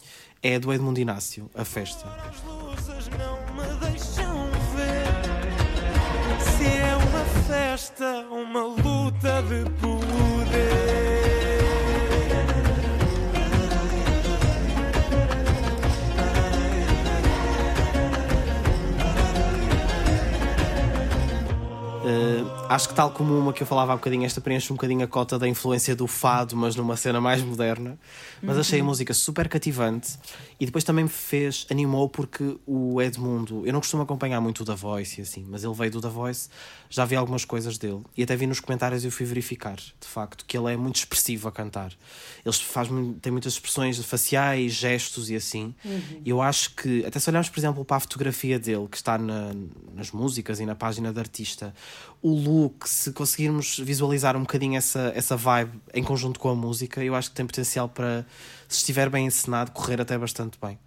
é 0.43 0.57
a 0.57 0.59
do 0.59 0.73
Edmundo 0.73 0.99
Inácio, 0.99 1.51
A 1.55 1.65
Festa. 1.65 2.09
As 2.09 2.43
luzes 2.43 3.09
não 3.11 3.39
me 3.55 3.81
deixam 3.81 4.51
ver 4.75 5.09
se 6.43 6.67
é 6.67 6.97
uma 6.97 7.25
festa, 7.47 8.27
uma 8.31 8.65
luta 8.65 9.43
de 9.43 9.71
poder. 9.81 11.08
Uh, 22.09 22.43
acho 22.69 22.89
que 22.89 22.95
tal 22.95 23.11
como 23.11 23.37
uma 23.37 23.53
que 23.53 23.63
eu 23.63 23.67
falava 23.67 23.93
há 23.93 23.97
bocadinho, 23.97 24.25
esta 24.25 24.41
preenche 24.41 24.73
um 24.73 24.77
bocadinho 24.77 25.05
a 25.05 25.09
cota 25.09 25.39
da 25.39 25.49
influência 25.49 25.97
do 25.97 26.07
fado, 26.07 26.57
mas 26.57 26.77
numa 26.77 26.97
cena 26.97 27.21
mais 27.21 27.43
moderna. 27.43 27.99
Mas 28.43 28.55
uhum. 28.55 28.61
achei 28.61 28.81
a 28.81 28.85
música 28.85 29.15
super 29.15 29.49
cativante 29.49 30.19
e 30.61 30.67
depois 30.67 30.85
também 30.85 31.05
me 31.05 31.11
fez, 31.11 31.67
animou 31.71 32.09
porque 32.09 32.57
o 32.67 33.01
Edmundo, 33.01 33.67
eu 33.67 33.73
não 33.73 33.81
costumo 33.81 34.03
acompanhar 34.03 34.41
muito 34.41 34.61
o 34.61 34.65
Da 34.65 34.75
Voice 34.75 35.21
e 35.21 35.23
assim, 35.23 35.47
mas 35.49 35.65
ele 35.65 35.75
veio 35.75 35.91
do 35.91 36.01
Da 36.01 36.09
Voice, 36.09 36.49
já 36.91 37.05
vi 37.05 37.17
algumas 37.17 37.45
coisas 37.45 37.79
dele 37.79 38.03
e 38.17 38.23
até 38.23 38.37
vi 38.37 38.47
nos 38.47 38.61
comentários 38.61 39.05
e 39.05 39.07
eu 39.07 39.13
fui 39.13 39.27
verificar, 39.27 39.77
de 39.77 40.07
facto, 40.07 40.45
que 40.47 40.57
ele 40.57 40.73
é 40.73 40.77
muito 40.77 40.97
expressivo 40.97 41.49
a 41.49 41.53
cantar. 41.53 41.93
Ele 42.45 42.55
faz, 42.55 42.89
tem 43.21 43.33
muitas 43.33 43.55
expressões 43.55 43.99
faciais, 44.05 44.73
gestos 44.73 45.31
e 45.31 45.37
assim. 45.37 45.75
Uhum. 45.85 46.23
E 46.25 46.31
eu 46.31 46.41
acho 46.41 46.75
que, 46.75 47.05
até 47.05 47.19
se 47.19 47.29
olharmos, 47.31 47.49
por 47.49 47.59
exemplo, 47.59 47.85
para 47.85 47.97
a 47.97 48.01
fotografia 48.01 48.59
dele, 48.59 48.89
que 48.91 48.97
está 48.97 49.19
na, 49.19 49.53
nas 49.95 50.11
músicas 50.11 50.61
e 50.61 50.67
na 50.67 50.75
página 50.75 51.13
de 51.13 51.19
artista, 51.19 51.75
o 52.21 52.35
look, 52.35 52.89
se 52.89 53.13
conseguirmos 53.13 53.79
visualizar 53.79 54.37
um 54.37 54.41
bocadinho 54.41 54.77
essa, 54.77 55.13
essa 55.15 55.37
vibe 55.37 55.81
em 55.95 56.03
conjunto 56.03 56.41
com 56.41 56.49
a 56.49 56.55
música, 56.55 57.03
eu 57.03 57.15
acho 57.15 57.31
que 57.31 57.37
tem 57.37 57.47
potencial 57.47 57.89
para, 57.89 58.27
se 58.69 58.79
estiver 58.79 59.09
bem 59.09 59.27
encenado, 59.27 59.71
correr 59.71 60.01
até 60.01 60.19
bastante 60.19 60.59
bem. 60.61 60.79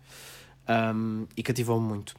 Um, 0.68 1.26
e 1.36 1.42
cativou-me 1.42 1.88
muito. 1.88 2.16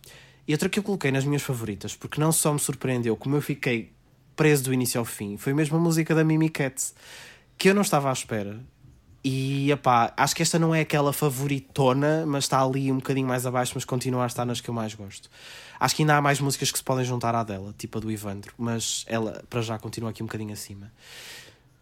E 0.46 0.52
outra 0.52 0.68
que 0.68 0.78
eu 0.78 0.82
coloquei 0.82 1.10
nas 1.12 1.24
minhas 1.24 1.42
favoritas, 1.42 1.94
porque 1.94 2.20
não 2.20 2.32
só 2.32 2.52
me 2.52 2.58
surpreendeu, 2.58 3.16
como 3.16 3.36
eu 3.36 3.42
fiquei 3.42 3.92
preso 4.34 4.64
do 4.64 4.74
início 4.74 4.98
ao 4.98 5.04
fim, 5.04 5.36
foi 5.36 5.52
mesmo 5.52 5.76
a 5.76 5.80
música 5.80 6.14
da 6.14 6.24
Mimi 6.24 6.48
Cats, 6.48 6.94
que 7.56 7.68
eu 7.68 7.74
não 7.74 7.82
estava 7.82 8.10
à 8.10 8.12
espera. 8.12 8.60
E 9.24 9.70
epá, 9.70 10.12
acho 10.16 10.34
que 10.34 10.42
esta 10.42 10.58
não 10.58 10.74
é 10.74 10.80
aquela 10.80 11.12
favoritona, 11.12 12.24
mas 12.26 12.44
está 12.44 12.60
ali 12.60 12.90
um 12.90 12.96
bocadinho 12.96 13.26
mais 13.26 13.46
abaixo, 13.46 13.72
mas 13.74 13.84
continua 13.84 14.24
a 14.24 14.26
estar 14.26 14.44
nas 14.44 14.60
que 14.60 14.68
eu 14.68 14.74
mais 14.74 14.94
gosto. 14.94 15.30
Acho 15.78 15.94
que 15.94 16.02
ainda 16.02 16.16
há 16.16 16.20
mais 16.20 16.40
músicas 16.40 16.72
que 16.72 16.78
se 16.78 16.84
podem 16.84 17.04
juntar 17.04 17.34
à 17.34 17.44
dela, 17.44 17.72
tipo 17.78 17.98
a 17.98 18.00
do 18.00 18.10
Ivandro, 18.10 18.52
mas 18.58 19.04
ela 19.06 19.44
para 19.48 19.62
já 19.62 19.78
continua 19.78 20.10
aqui 20.10 20.22
um 20.22 20.26
bocadinho 20.26 20.52
acima. 20.52 20.90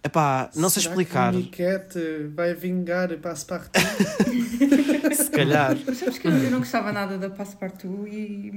Epá, 0.03 0.51
não 0.55 0.70
sei 0.70 0.82
explicar. 0.82 1.32
Que 1.32 1.38
Miquete 1.38 2.28
vai 2.34 2.55
vingar 2.55 3.16
Passepartout? 3.18 3.86
se 5.14 5.30
calhar. 5.30 5.76
Mas 5.86 5.99
sabes 5.99 6.18
que 6.18 6.28
eu 6.28 6.51
não 6.51 6.61
gostava 6.61 6.93
nada 6.93 7.18
da 7.18 7.28
Passepartout 7.30 8.09
e. 8.09 8.53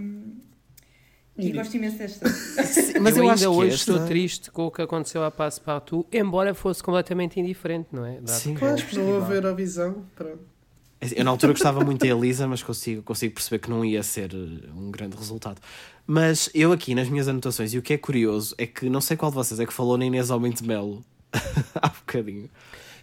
E, 1.38 1.52
gosto 1.52 1.76
imenso 1.76 1.98
desta. 1.98 2.30
mas 3.02 3.18
eu, 3.18 3.24
eu 3.24 3.30
ainda 3.32 3.50
hoje 3.50 3.74
esta... 3.74 3.92
estou 3.92 4.08
triste 4.08 4.52
com 4.52 4.68
o 4.68 4.72
que 4.72 4.82
aconteceu 4.82 5.24
à 5.24 5.32
Passepartout, 5.32 6.08
embora 6.16 6.54
fosse 6.54 6.84
completamente 6.84 7.40
indiferente, 7.40 7.90
não 7.92 8.06
é? 8.06 8.16
Dado 8.16 8.30
Sim, 8.30 8.56
pois, 8.56 8.94
não 8.94 9.18
haver 9.18 9.46
a 9.46 9.52
visão. 9.52 10.06
Pronto. 10.16 10.54
É 11.02 11.20
eu 11.20 11.26
na 11.26 11.32
altura 11.32 11.54
gostava 11.54 11.84
muito 11.84 12.02
da 12.02 12.08
Elisa, 12.08 12.48
mas 12.48 12.62
consigo, 12.62 13.02
consigo 13.02 13.34
perceber 13.34 13.60
que 13.60 13.70
não 13.70 13.84
ia 13.84 14.04
ser 14.04 14.32
eh, 14.34 14.70
um 14.76 14.92
grande 14.92 15.18
resultado. 15.18 15.60
Mas 16.06 16.50
eu 16.54 16.72
aqui 16.72 16.94
nas 16.94 17.10
minhas 17.10 17.28
anotações, 17.28 17.74
e 17.74 17.80
o 17.80 17.82
que 17.82 17.94
é 17.94 17.98
curioso 17.98 18.54
é 18.58 18.68
que 18.68 18.88
não 18.88 19.02
sei 19.02 19.18
qual 19.18 19.32
de 19.32 19.36
vocês 19.36 19.60
é 19.60 19.66
que 19.66 19.74
falou 19.74 19.98
na 19.98 20.06
Inês 20.06 20.30
Homem 20.30 20.52
de 20.52 20.64
Melo 20.64 21.04
há 21.76 21.90
bocadinho. 21.90 22.50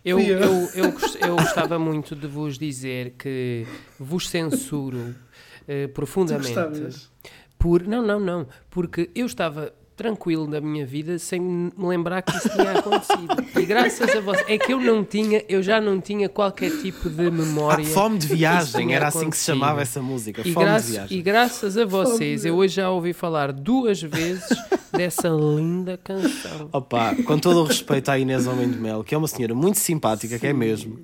Eu, 0.05 0.19
eu, 0.21 0.39
eu, 0.39 0.71
eu, 0.75 0.95
eu 1.21 1.37
gostava 1.37 1.79
muito 1.79 2.17
de 2.17 2.27
vos 2.27 2.57
dizer 2.57 3.15
que 3.19 3.67
vos 3.99 4.29
censuro 4.31 5.15
uh, 5.69 5.89
profundamente. 5.93 6.55
Por, 7.61 7.87
não, 7.87 8.03
não, 8.03 8.19
não. 8.19 8.47
Porque 8.71 9.11
eu 9.15 9.27
estava 9.27 9.71
tranquilo 9.95 10.47
na 10.47 10.63
minha 10.63 10.87
vida 10.87 11.19
sem 11.19 11.39
me 11.39 11.71
lembrar 11.77 12.23
que 12.23 12.35
isso 12.35 12.49
tinha 12.49 12.73
acontecido. 12.81 13.45
E 13.55 13.67
graças 13.67 14.17
a 14.17 14.21
você, 14.23 14.45
é 14.49 14.57
que 14.57 14.73
eu 14.73 14.81
não 14.81 15.05
tinha, 15.05 15.45
eu 15.47 15.63
já 15.63 15.79
não 15.79 16.01
tinha 16.01 16.27
qualquer 16.27 16.71
tipo 16.81 17.11
de 17.11 17.31
memória. 17.31 17.85
Ah, 17.85 17.89
fome 17.89 18.17
de 18.17 18.27
viagem, 18.27 18.95
era 18.95 19.09
assim 19.09 19.29
que 19.29 19.37
se 19.37 19.45
chamava 19.45 19.83
essa 19.83 20.01
música. 20.01 20.41
E, 20.43 20.55
fome 20.55 20.75
de 20.81 20.93
viagem. 20.93 21.19
e 21.19 21.21
graças 21.21 21.77
a 21.77 21.85
vocês, 21.85 22.47
eu 22.47 22.57
hoje 22.57 22.77
já 22.77 22.91
ouvi 22.91 23.13
falar 23.13 23.53
duas 23.53 24.01
vezes 24.01 24.49
dessa 24.91 25.29
linda 25.29 25.99
canção. 26.03 26.71
Opa, 26.73 27.15
com 27.27 27.39
todo 27.39 27.61
o 27.61 27.65
respeito 27.65 28.11
à 28.11 28.19
Inês 28.19 28.47
Homem 28.47 28.71
de 28.71 28.79
Mel, 28.79 29.05
que 29.05 29.15
é 29.15 29.19
uma 29.19 29.29
senhora 29.29 29.55
muito 29.55 29.79
simpática, 29.79 30.37
Sim. 30.37 30.41
que 30.41 30.47
é 30.47 30.53
mesmo. 30.55 30.99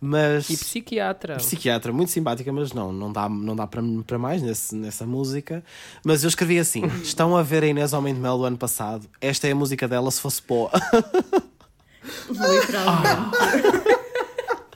Mas, 0.00 0.48
e 0.48 0.56
psiquiatra. 0.56 1.36
Psiquiatra, 1.36 1.92
muito 1.92 2.12
simpática, 2.12 2.52
mas 2.52 2.72
não, 2.72 2.92
não 2.92 3.12
dá, 3.12 3.28
não 3.28 3.56
dá 3.56 3.66
para, 3.66 3.82
para 4.06 4.18
mais 4.18 4.40
nesse, 4.40 4.74
nessa 4.74 5.04
música. 5.04 5.64
Mas 6.04 6.22
eu 6.22 6.28
escrevi 6.28 6.58
assim: 6.58 6.84
estão 7.02 7.36
a 7.36 7.42
ver 7.42 7.64
a 7.64 7.66
Inês 7.66 7.92
Homem 7.92 8.14
de 8.14 8.20
Mel 8.20 8.38
do 8.38 8.44
ano 8.44 8.56
passado. 8.56 9.08
Esta 9.20 9.48
é 9.48 9.52
a 9.52 9.56
música 9.56 9.88
dela 9.88 10.10
se 10.10 10.20
fosse 10.20 10.40
pó. 10.40 10.70
Literalmente. 12.30 13.38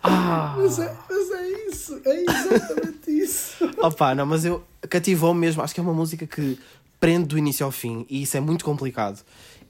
Ah. 0.02 0.54
ah. 0.54 0.54
Mas, 0.58 0.78
é, 0.78 0.96
mas 1.08 1.30
é 1.30 1.48
isso, 1.68 2.00
é 2.04 2.22
exatamente 2.22 3.10
isso. 3.10 3.70
Opa, 3.78 4.14
não, 4.14 4.26
mas 4.26 4.44
eu 4.44 4.64
cativou 4.90 5.32
mesmo. 5.32 5.62
Acho 5.62 5.72
que 5.72 5.80
é 5.80 5.82
uma 5.82 5.94
música 5.94 6.26
que 6.26 6.58
prende 6.98 7.26
do 7.26 7.38
início 7.38 7.64
ao 7.64 7.70
fim 7.70 8.04
e 8.10 8.22
isso 8.22 8.36
é 8.36 8.40
muito 8.40 8.64
complicado. 8.64 9.20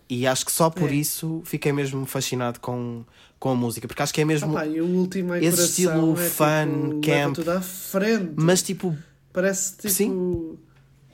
E 0.08 0.26
acho 0.26 0.44
que 0.44 0.52
só 0.52 0.68
por 0.68 0.90
é. 0.90 0.94
isso 0.94 1.42
fiquei 1.44 1.72
mesmo 1.72 2.04
fascinado 2.06 2.60
com, 2.60 3.04
com 3.42 3.50
a 3.50 3.56
música, 3.56 3.88
porque 3.88 4.00
acho 4.00 4.14
que 4.14 4.20
é 4.20 4.24
mesmo 4.24 4.56
ah, 4.56 4.60
pá, 4.60 4.66
esse 5.40 5.62
estilo 5.64 6.12
é, 6.16 6.28
fun, 6.28 7.00
tipo, 7.00 7.00
camp, 7.00 7.34
tudo 7.34 7.50
à 7.50 7.60
frente. 7.60 8.34
mas 8.36 8.62
tipo 8.62 8.96
parece 9.32 9.78
tipo 9.78 9.88
sim. 9.88 10.56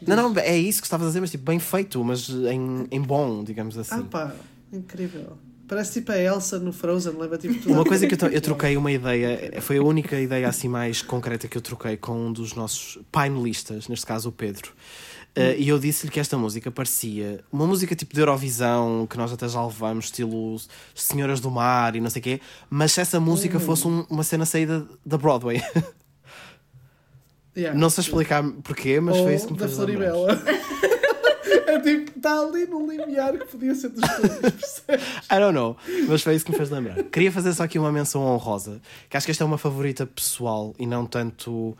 Não, 0.07 0.14
não, 0.14 0.39
é 0.39 0.55
isso 0.55 0.83
que 0.83 0.87
estavas 0.87 1.07
a 1.07 1.09
dizer, 1.09 1.22
mas 1.22 1.31
tipo, 1.31 1.45
bem 1.45 1.59
feito, 1.59 2.05
mas 2.05 2.29
em, 2.29 2.87
em 2.91 3.01
bom, 3.01 3.43
digamos 3.43 3.79
assim. 3.79 3.95
Ah 3.95 4.03
pá, 4.03 4.35
incrível. 4.70 5.39
Parece 5.66 6.01
tipo 6.01 6.12
a 6.12 6.18
Elsa 6.18 6.59
no 6.59 6.70
Frozen, 6.70 7.14
leva 7.14 7.39
tipo 7.39 7.55
tudo. 7.55 7.72
Uma 7.72 7.85
coisa 7.85 8.07
que 8.07 8.22
eu, 8.22 8.29
eu 8.29 8.41
troquei 8.43 8.76
uma 8.76 8.93
ideia, 8.93 9.62
foi 9.62 9.79
a 9.79 9.83
única 9.83 10.20
ideia 10.20 10.47
assim 10.49 10.68
mais 10.68 11.01
concreta 11.01 11.49
que 11.49 11.57
eu 11.57 11.62
troquei 11.62 11.97
com 11.97 12.26
um 12.26 12.31
dos 12.33 12.53
nossos 12.53 12.99
painelistas, 13.11 13.89
neste 13.89 14.05
caso 14.05 14.29
o 14.29 14.33
Pedro. 14.33 14.74
Uh, 15.39 15.55
e 15.57 15.68
eu 15.68 15.78
disse-lhe 15.78 16.11
que 16.11 16.18
esta 16.18 16.36
música 16.36 16.68
parecia 16.68 17.45
uma 17.53 17.64
música 17.64 17.95
tipo 17.95 18.12
de 18.12 18.20
Eurovisão, 18.20 19.07
que 19.09 19.16
nós 19.16 19.32
até 19.32 19.47
já 19.47 19.64
levamos, 19.64 20.07
estilo 20.07 20.57
Senhoras 20.97 21.39
do 21.39 21.49
Mar 21.49 21.95
e 21.95 22.01
não 22.01 22.11
sei 22.11 22.18
o 22.18 22.22
quê, 22.24 22.41
mas 22.68 22.91
se 22.91 23.01
essa 23.01 23.20
música 23.20 23.61
fosse 23.61 23.86
um, 23.86 24.05
uma 24.11 24.24
cena 24.24 24.45
saída 24.45 24.84
da 25.07 25.16
Broadway. 25.16 25.62
Yeah. 27.57 27.76
Não 27.76 27.91
sei 27.91 28.03
explicar 28.03 28.45
porquê, 28.62 29.01
mas 29.01 29.16
Ou 29.16 29.24
foi 29.24 29.34
isso 29.34 29.49
que 29.49 29.53
me 29.53 29.59
fez 29.59 29.70
da 29.72 29.76
Floribela. 29.78 30.28
é 31.66 31.80
tipo, 31.80 32.16
está 32.16 32.39
ali 32.39 32.66
no 32.66 32.89
limiar 32.89 33.36
que 33.36 33.47
podia 33.47 33.74
ser 33.74 33.89
dos 33.89 34.01
dois, 34.01 34.84
I 35.28 35.41
don't 35.41 35.55
know, 35.55 35.76
mas 36.07 36.22
foi 36.22 36.36
isso 36.36 36.45
que 36.45 36.53
me 36.53 36.57
fez 36.57 36.70
lembrar. 36.70 37.03
Queria 37.05 37.32
fazer 37.32 37.53
só 37.53 37.64
aqui 37.64 37.76
uma 37.76 37.91
menção 37.91 38.22
honrosa, 38.22 38.80
que 39.11 39.16
acho 39.16 39.26
que 39.26 39.32
esta 39.32 39.43
é 39.43 39.47
uma 39.47 39.59
favorita 39.59 40.07
pessoal 40.07 40.72
e 40.78 40.86
não 40.86 41.05
tanto 41.05 41.76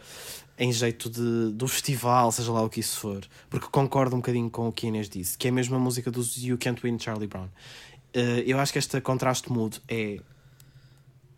em 0.59 0.73
jeito 0.73 1.09
de, 1.09 1.53
do 1.53 1.69
festival, 1.69 2.33
seja 2.33 2.51
lá 2.51 2.63
o 2.63 2.69
que 2.69 2.81
isso 2.81 2.99
for, 2.99 3.25
porque 3.49 3.69
concordo 3.71 4.17
um 4.17 4.19
bocadinho 4.19 4.51
com 4.51 4.69
o 4.69 4.73
que 4.73 4.87
a 4.87 4.89
Inês 4.89 5.09
disse, 5.09 5.39
que 5.39 5.47
é 5.47 5.51
mesmo 5.51 5.77
a 5.77 5.79
música 5.79 6.11
dos 6.11 6.37
You 6.37 6.59
Can't 6.59 6.83
Win 6.83 6.99
Charlie 6.99 7.29
Brown. 7.29 7.49
Uh, 8.15 8.43
eu 8.45 8.59
acho 8.59 8.73
que 8.73 8.79
este 8.79 9.01
contraste 9.01 9.53
mudo 9.53 9.79
é. 9.89 10.19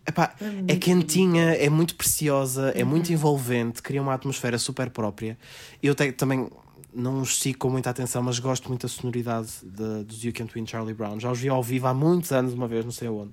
Epá, 0.06 0.34
é, 0.40 0.72
é 0.72 0.76
quentinha, 0.76 1.52
é 1.52 1.68
muito 1.68 1.94
preciosa, 1.94 2.72
é 2.74 2.82
muito 2.82 3.08
uhum. 3.08 3.14
envolvente, 3.14 3.82
cria 3.82 4.00
uma 4.00 4.14
atmosfera 4.14 4.58
super 4.58 4.88
própria. 4.88 5.38
Eu 5.82 5.94
te, 5.94 6.10
também 6.12 6.48
não 6.92 7.20
os 7.20 7.38
sigo 7.38 7.58
com 7.58 7.70
muita 7.70 7.90
atenção, 7.90 8.22
mas 8.22 8.38
gosto 8.38 8.68
muito 8.68 8.82
da 8.82 8.88
sonoridade 8.88 9.48
de, 9.62 10.04
dos 10.04 10.24
You 10.24 10.32
Can't 10.32 10.52
Win 10.54 10.66
Charlie 10.66 10.94
Brown. 10.94 11.20
Já 11.20 11.30
os 11.30 11.38
vi 11.38 11.48
ao 11.48 11.62
vivo 11.62 11.86
há 11.86 11.94
muitos 11.94 12.32
anos, 12.32 12.54
uma 12.54 12.66
vez, 12.66 12.84
não 12.84 12.92
sei 12.92 13.08
onde. 13.08 13.32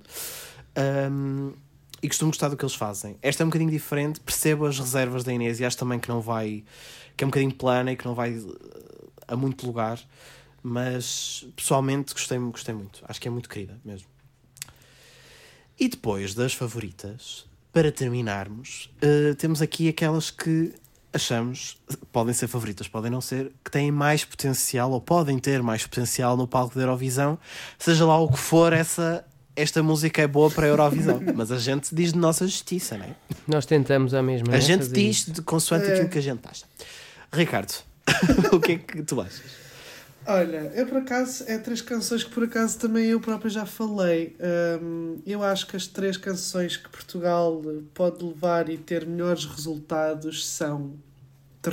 Um, 1.10 1.52
e 2.02 2.08
costumo 2.08 2.30
gostar 2.30 2.48
do 2.48 2.56
que 2.56 2.64
eles 2.64 2.74
fazem. 2.74 3.16
Esta 3.22 3.42
é 3.42 3.44
um 3.44 3.48
bocadinho 3.48 3.70
diferente, 3.70 4.20
percebo 4.20 4.66
as 4.66 4.78
reservas 4.78 5.24
da 5.24 5.32
Inês 5.32 5.60
e 5.60 5.64
acho 5.64 5.76
também 5.76 5.98
que 5.98 6.08
não 6.08 6.20
vai. 6.20 6.64
que 7.16 7.24
é 7.24 7.26
um 7.26 7.30
bocadinho 7.30 7.54
plana 7.54 7.92
e 7.92 7.96
que 7.96 8.04
não 8.04 8.14
vai 8.14 8.32
eh, 8.32 8.42
a 9.26 9.36
muito 9.36 9.66
lugar, 9.66 10.00
mas 10.62 11.46
pessoalmente 11.56 12.12
gostei, 12.12 12.38
gostei 12.38 12.74
muito. 12.74 13.02
Acho 13.06 13.20
que 13.20 13.28
é 13.28 13.30
muito 13.30 13.48
querida 13.48 13.78
mesmo. 13.84 14.08
E 15.78 15.88
depois 15.88 16.34
das 16.34 16.54
favoritas, 16.54 17.46
para 17.72 17.92
terminarmos, 17.92 18.90
uh, 18.96 19.34
temos 19.36 19.62
aqui 19.62 19.88
aquelas 19.88 20.30
que 20.30 20.74
achamos 21.12 21.78
podem 22.12 22.34
ser 22.34 22.48
favoritas, 22.48 22.88
podem 22.88 23.10
não 23.10 23.20
ser, 23.20 23.52
que 23.64 23.70
têm 23.70 23.90
mais 23.90 24.24
potencial 24.24 24.90
ou 24.90 25.00
podem 25.00 25.38
ter 25.38 25.62
mais 25.62 25.86
potencial 25.86 26.36
no 26.36 26.46
palco 26.46 26.74
da 26.74 26.82
Eurovisão, 26.82 27.38
seja 27.78 28.04
lá 28.04 28.18
o 28.18 28.28
que 28.28 28.38
for 28.38 28.72
essa 28.72 29.24
esta 29.58 29.82
música 29.82 30.22
é 30.22 30.26
boa 30.26 30.48
para 30.50 30.66
a 30.66 30.68
Eurovisão, 30.68 31.20
mas 31.34 31.50
a 31.50 31.58
gente 31.58 31.92
diz 31.94 32.12
de 32.12 32.18
nossa 32.18 32.46
justiça, 32.46 32.96
não 32.96 33.06
é? 33.06 33.10
Nós 33.46 33.66
tentamos 33.66 34.14
a 34.14 34.22
mesma. 34.22 34.48
A 34.48 34.52
né? 34.52 34.60
gente 34.60 34.88
diz 34.88 35.26
de 35.26 35.42
consoante 35.42 35.86
é. 35.86 35.94
aquilo 35.94 36.08
que 36.08 36.18
a 36.18 36.22
gente 36.22 36.40
acha. 36.48 36.64
Ricardo, 37.32 37.74
o 38.52 38.60
que 38.60 38.72
é 38.72 38.78
que 38.78 39.02
tu 39.02 39.20
achas? 39.20 39.58
Olha, 40.26 40.70
eu 40.74 40.86
por 40.86 40.98
acaso, 40.98 41.44
é 41.48 41.58
três 41.58 41.80
canções 41.80 42.22
que 42.22 42.30
por 42.30 42.44
acaso 42.44 42.78
também 42.78 43.06
eu 43.06 43.18
próprio 43.18 43.50
já 43.50 43.64
falei. 43.64 44.36
Um, 44.80 45.16
eu 45.26 45.42
acho 45.42 45.66
que 45.66 45.74
as 45.74 45.86
três 45.86 46.16
canções 46.16 46.76
que 46.76 46.88
Portugal 46.88 47.62
pode 47.94 48.22
levar 48.22 48.68
e 48.68 48.76
ter 48.76 49.06
melhores 49.06 49.44
resultados 49.46 50.46
são. 50.46 50.92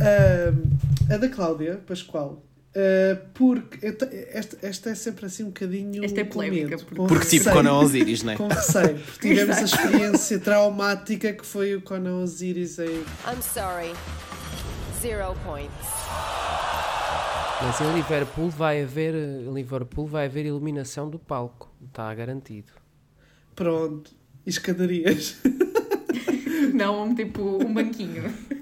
um, 0.00 1.12
a 1.12 1.16
da 1.16 1.28
Cláudia 1.28 1.80
Pascoal, 1.86 2.42
Uh, 2.70 3.18
porque 3.34 3.84
esta, 4.32 4.58
esta 4.62 4.90
é 4.90 4.94
sempre 4.94 5.26
assim 5.26 5.42
um 5.42 5.48
bocadinho. 5.48 6.04
Esta 6.04 6.20
é 6.20 6.24
polémica. 6.24 6.68
Medo, 6.68 6.84
porque, 6.84 7.14
porque 7.14 7.26
tipo 7.26 7.50
Conan 7.50 7.78
Osiris, 7.78 8.22
não 8.22 8.32
é? 8.32 8.36
Com 8.36 8.46
receio. 8.46 8.98
Porque 9.10 9.28
tivemos 9.28 9.56
a 9.56 9.62
experiência 9.62 10.38
traumática 10.38 11.32
que 11.32 11.44
foi 11.44 11.74
o 11.74 11.82
Conan 11.82 12.22
Osiris 12.22 12.78
em. 12.78 13.00
I'm 13.26 13.42
sorry. 13.42 13.92
Zero 15.02 15.34
points. 15.44 15.74
Mas 17.62 17.80
em 17.80 17.92
Liverpool 17.92 18.48
vai 18.50 18.82
haver 18.82 19.14
em 19.14 19.52
Liverpool 19.52 20.06
vai 20.06 20.26
haver 20.26 20.46
iluminação 20.46 21.10
do 21.10 21.18
palco. 21.18 21.68
Está 21.88 22.14
garantido. 22.14 22.72
Pronto. 23.56 24.12
E 24.46 24.50
escadarias. 24.50 25.36
Não, 26.72 27.14
tipo 27.14 27.42
um 27.42 27.74
banquinho. 27.74 28.32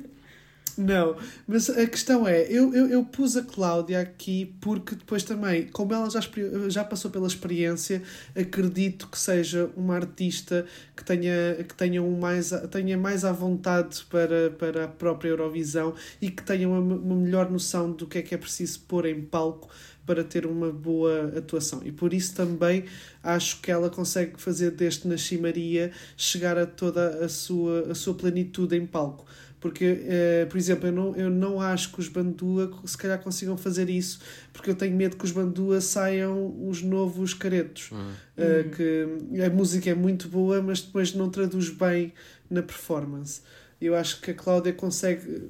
Não, 0.79 1.17
mas 1.45 1.69
a 1.69 1.85
questão 1.89 2.27
é, 2.27 2.43
eu, 2.45 2.73
eu, 2.73 2.87
eu 2.87 3.05
pus 3.05 3.37
a 3.37 3.43
Cláudia 3.43 3.99
aqui 3.99 4.55
porque 4.61 4.95
depois 4.95 5.25
também, 5.25 5.67
como 5.67 5.93
ela 5.93 6.09
já, 6.09 6.21
já 6.69 6.85
passou 6.85 7.11
pela 7.11 7.27
experiência, 7.27 8.01
acredito 8.37 9.09
que 9.09 9.19
seja 9.19 9.69
uma 9.77 9.97
artista 9.97 10.65
que 10.97 11.05
tenha, 11.05 11.65
que 11.69 11.75
tenha, 11.75 12.01
um 12.01 12.21
mais, 12.21 12.53
tenha 12.71 12.97
mais 12.97 13.25
à 13.25 13.33
vontade 13.33 14.05
para, 14.09 14.51
para 14.51 14.85
a 14.85 14.89
própria 14.89 15.31
Eurovisão 15.31 15.95
e 16.23 16.31
que 16.31 16.45
tenha 16.45 16.69
uma, 16.69 16.79
uma 16.79 17.17
melhor 17.17 17.51
noção 17.51 17.91
do 17.91 18.07
que 18.07 18.19
é 18.19 18.23
que 18.23 18.33
é 18.33 18.39
preciso 18.39 18.79
pôr 18.87 19.07
em 19.07 19.21
palco 19.21 19.69
para 20.09 20.25
ter 20.25 20.47
uma 20.47 20.73
boa 20.73 21.35
atuação. 21.37 21.83
E 21.85 21.93
por 21.93 22.15
isso 22.15 22.35
também 22.35 22.85
acho 23.23 23.61
que 23.61 23.71
ela 23.71 23.91
consegue 23.91 24.41
fazer 24.41 24.71
deste 24.71 25.07
Nasci 25.07 25.37
Maria 25.37 25.93
chegar 26.17 26.57
a 26.57 26.65
toda 26.65 27.23
a 27.23 27.29
sua, 27.29 27.91
a 27.91 27.95
sua 27.95 28.15
plenitude 28.15 28.75
em 28.75 28.87
palco. 28.87 29.27
Porque, 29.61 29.85
uh, 29.85 30.47
por 30.49 30.57
exemplo, 30.57 30.87
eu 30.87 30.93
não, 30.93 31.17
eu 31.17 31.31
não 31.31 31.61
acho 31.61 31.93
que 31.93 31.99
os 31.99 32.09
Bandua 32.09 32.71
se 32.85 32.97
calhar 32.97 33.21
consigam 33.21 33.57
fazer 33.57 33.91
isso, 33.91 34.21
porque 34.53 34.71
eu 34.71 34.75
tenho 34.75 34.97
medo 34.97 35.17
que 35.17 35.25
os 35.25 35.33
Bandua 35.33 35.81
saiam 35.81 36.55
os 36.69 36.83
novos 36.83 37.35
caretos. 37.35 37.91
Uhum. 37.91 38.11
Uh, 38.37 38.71
que 38.71 39.43
a 39.43 39.51
música 39.51 39.91
é 39.91 39.95
muito 39.95 40.29
boa, 40.29 40.63
mas 40.63 40.81
depois 40.81 41.13
não 41.13 41.29
traduz 41.29 41.71
bem 41.71 42.13
na 42.49 42.63
performance. 42.63 43.41
Eu 43.81 43.95
acho 43.95 44.21
que 44.21 44.31
a 44.31 44.35
Cláudia 44.35 44.73
consegue, 44.73 45.49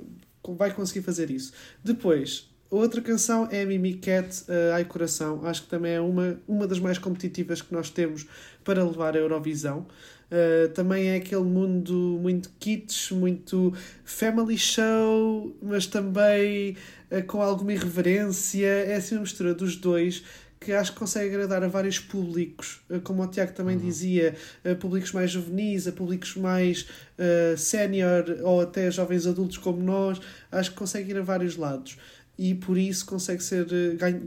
vai 0.56 0.72
conseguir 0.72 1.02
fazer 1.02 1.30
isso. 1.30 1.52
Depois, 1.84 2.48
outra 2.70 3.02
canção 3.02 3.46
é 3.50 3.62
a 3.62 3.66
Mimi 3.66 3.94
Cat, 3.94 4.42
uh, 4.42 4.74
Ai 4.74 4.84
Coração. 4.86 5.44
Acho 5.44 5.64
que 5.64 5.68
também 5.68 5.92
é 5.92 6.00
uma, 6.00 6.40
uma 6.48 6.66
das 6.66 6.78
mais 6.78 6.96
competitivas 6.96 7.60
que 7.60 7.74
nós 7.74 7.90
temos 7.90 8.26
para 8.64 8.82
levar 8.82 9.14
a 9.14 9.18
Eurovisão. 9.18 9.86
Uh, 10.30 10.68
também 10.74 11.08
é 11.08 11.16
aquele 11.16 11.42
mundo 11.42 12.18
muito 12.20 12.50
kits, 12.60 13.10
muito 13.10 13.72
family 14.04 14.58
show, 14.58 15.56
mas 15.62 15.86
também 15.86 16.76
uh, 17.10 17.22
com 17.26 17.40
alguma 17.40 17.72
irreverência. 17.72 18.66
É 18.66 18.96
assim 18.96 19.14
uma 19.14 19.22
mistura 19.22 19.54
dos 19.54 19.76
dois 19.76 20.22
que 20.60 20.72
acho 20.72 20.92
que 20.92 20.98
consegue 20.98 21.34
agradar 21.34 21.62
a 21.62 21.68
vários 21.68 21.98
públicos, 21.98 22.80
uh, 22.90 23.00
como 23.00 23.22
o 23.22 23.26
Tiago 23.26 23.52
também 23.52 23.76
uhum. 23.76 23.82
dizia, 23.82 24.34
a 24.70 24.74
públicos 24.74 25.12
mais 25.12 25.30
juvenis, 25.30 25.86
a 25.86 25.92
públicos 25.92 26.36
mais 26.36 26.82
uh, 27.18 27.56
sénior 27.56 28.24
ou 28.42 28.60
até 28.60 28.90
jovens 28.90 29.26
adultos 29.26 29.56
como 29.56 29.82
nós. 29.82 30.20
Acho 30.50 30.72
que 30.72 30.76
consegue 30.76 31.12
ir 31.12 31.18
a 31.18 31.22
vários 31.22 31.56
lados. 31.56 31.96
E 32.38 32.54
por 32.54 32.78
isso 32.78 33.04
consegue 33.04 33.42
ser 33.42 33.66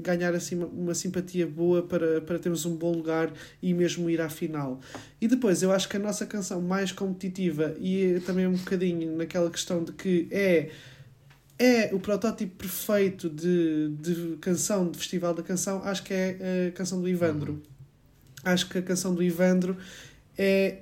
ganhar 0.01 0.36
assim 0.36 0.62
uma 0.62 0.93
simpatia 0.93 1.47
boa 1.47 1.82
para, 1.82 2.20
para 2.20 2.38
termos 2.38 2.66
um 2.66 2.76
bom 2.76 2.91
lugar 2.91 3.32
e 3.62 3.74
mesmo 3.74 4.09
ir 4.09 4.20
à 4.20 4.30
final. 4.30 4.82
E 5.22 5.28
depois 5.28 5.64
eu 5.64 5.72
acho 5.72 5.88
que 5.88 5.95
a 5.95 5.99
nossa 5.99 6.26
canção 6.26 6.62
mais 6.62 6.91
competitiva 6.91 7.74
e 7.80 8.20
também 8.26 8.45
um 8.45 8.57
bocadinho 8.57 9.16
naquela 9.16 9.49
questão 9.49 9.84
de 9.84 9.93
que 9.93 10.28
é 10.30 10.70
é 11.57 11.93
o 11.93 11.99
protótipo 11.99 12.55
perfeito 12.55 13.30
de, 13.30 13.89
de 14.01 14.38
canção, 14.41 14.89
de 14.89 14.97
festival 14.97 15.32
da 15.32 15.43
canção, 15.43 15.84
acho 15.84 16.01
que 16.01 16.12
é 16.12 16.68
a 16.70 16.72
canção 16.72 16.99
do 16.99 17.07
Ivandro. 17.07 17.53
Uhum. 17.53 17.62
Acho 18.43 18.68
que 18.68 18.80
a 18.80 18.82
canção 18.82 19.14
do 19.14 19.22
Ivandro 19.22 19.78
é 20.36 20.80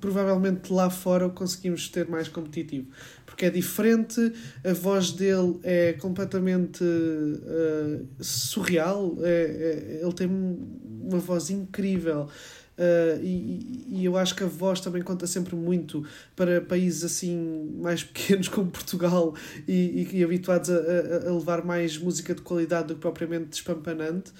provavelmente 0.00 0.72
lá 0.72 0.90
fora 0.90 1.26
o 1.26 1.30
conseguimos 1.30 1.88
ter 1.88 2.08
mais 2.08 2.28
competitivo. 2.28 2.88
Porque 3.24 3.46
é 3.46 3.50
diferente, 3.50 4.32
a 4.64 4.72
voz 4.72 5.12
dele 5.12 5.58
é 5.62 5.92
completamente 5.94 6.84
uh, 6.84 8.06
surreal, 8.20 9.16
é, 9.22 9.30
é, 9.30 10.00
ele 10.02 10.12
tem 10.12 10.28
uma 10.28 11.18
voz 11.18 11.50
incrível. 11.50 12.28
Uh, 12.80 13.22
e, 13.22 13.84
e 13.88 14.04
eu 14.06 14.16
acho 14.16 14.34
que 14.34 14.42
a 14.42 14.46
voz 14.46 14.80
também 14.80 15.02
conta 15.02 15.26
sempre 15.26 15.54
muito 15.54 16.02
para 16.34 16.62
países 16.62 17.04
assim 17.04 17.76
mais 17.78 18.02
pequenos 18.04 18.48
como 18.48 18.70
Portugal 18.70 19.34
e, 19.68 20.08
e, 20.10 20.18
e 20.18 20.24
habituados 20.24 20.70
a, 20.70 21.28
a, 21.28 21.32
levar 21.32 21.62
mais 21.62 21.98
música 21.98 22.34
de 22.34 22.40
qualidade 22.40 22.88
do 22.88 22.94
que 22.94 23.00
propriamente 23.00 23.50
despampanante. 23.50 24.32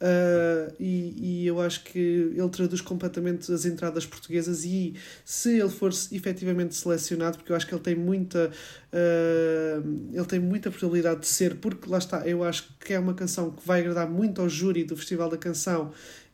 Uh, 0.00 0.74
e, 0.78 1.14
e 1.16 1.46
eu 1.46 1.60
acho 1.60 1.84
que 1.84 1.98
ele 1.98 2.48
traduz 2.50 2.80
completamente 2.80 3.50
as 3.52 3.64
entradas 3.64 4.04
portuguesas 4.04 4.64
e 4.64 4.94
se 5.24 5.58
ele 5.60 5.70
for 5.70 5.92
efetivamente 6.10 6.74
selecionado, 6.74 7.38
porque 7.38 7.52
eu 7.52 7.56
acho 7.56 7.66
que 7.66 7.72
ele 7.72 7.80
tem 7.80 7.94
muita 7.94 8.50
uh, 8.92 10.10
ele 10.12 10.24
tem 10.26 10.40
muita 10.40 10.70
probabilidade 10.70 11.20
de 11.20 11.28
ser, 11.28 11.56
porque 11.56 11.88
lá 11.88 11.98
está, 11.98 12.26
eu 12.26 12.42
acho 12.42 12.76
que 12.80 12.92
é 12.92 12.98
uma 12.98 13.14
canção 13.14 13.52
que 13.52 13.64
vai 13.66 13.80
agradar 13.80 14.10
muito 14.10 14.42
ao 14.42 14.48
júri 14.48 14.84
do 14.84 14.96
Festival 14.96 15.30
da 15.30 15.38
Canção 15.38 15.92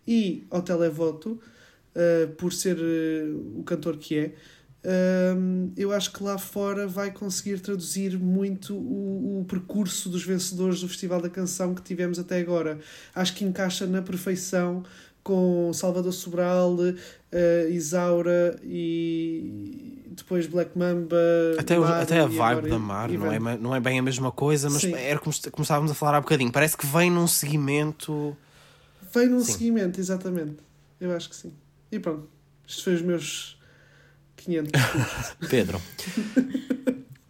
e 0.08 0.46
ao 0.50 0.62
televoto, 0.62 1.38
uh, 1.94 2.28
por 2.36 2.52
ser 2.52 2.78
o 2.78 3.62
cantor 3.62 3.98
que 3.98 4.18
é. 4.18 4.34
Eu 5.76 5.92
acho 5.92 6.12
que 6.12 6.22
lá 6.22 6.38
fora 6.38 6.86
vai 6.86 7.10
conseguir 7.10 7.60
traduzir 7.60 8.18
muito 8.18 8.74
o, 8.74 9.40
o 9.40 9.44
percurso 9.44 10.08
dos 10.08 10.24
vencedores 10.24 10.80
do 10.80 10.88
Festival 10.88 11.20
da 11.20 11.28
Canção 11.28 11.74
que 11.74 11.82
tivemos 11.82 12.18
até 12.18 12.38
agora. 12.40 12.78
Acho 13.14 13.34
que 13.34 13.44
encaixa 13.44 13.86
na 13.86 14.00
perfeição 14.00 14.82
com 15.22 15.70
Salvador 15.72 16.12
Sobral, 16.12 16.74
uh, 16.74 17.70
Isaura 17.70 18.58
e 18.64 20.02
depois 20.10 20.46
Black 20.46 20.76
Mamba. 20.76 21.16
Até, 21.58 21.78
Mar, 21.78 22.02
até 22.02 22.20
a 22.20 22.26
vibe 22.26 22.40
agora, 22.40 22.68
da 22.68 22.78
Mar 22.78 23.10
não 23.10 23.32
é, 23.32 23.58
não 23.58 23.74
é 23.74 23.80
bem 23.80 23.98
a 23.98 24.02
mesma 24.02 24.32
coisa, 24.32 24.70
mas 24.70 24.82
Sim. 24.82 24.94
era 24.94 25.18
como 25.18 25.34
começávamos 25.52 25.90
a 25.92 25.94
falar 25.94 26.18
há 26.18 26.20
bocadinho. 26.20 26.50
Parece 26.50 26.76
que 26.76 26.86
vem 26.86 27.10
num 27.10 27.26
seguimento. 27.26 28.36
Vem 29.12 29.28
num 29.28 29.40
sim. 29.40 29.52
seguimento, 29.52 30.00
exatamente. 30.00 30.56
Eu 31.00 31.14
acho 31.14 31.28
que 31.28 31.36
sim. 31.36 31.52
E 31.90 31.98
pronto, 31.98 32.28
estes 32.66 32.84
foram 32.84 32.96
os 32.96 33.02
meus 33.02 33.59
500. 34.40 34.72
Pedro, 35.48 35.80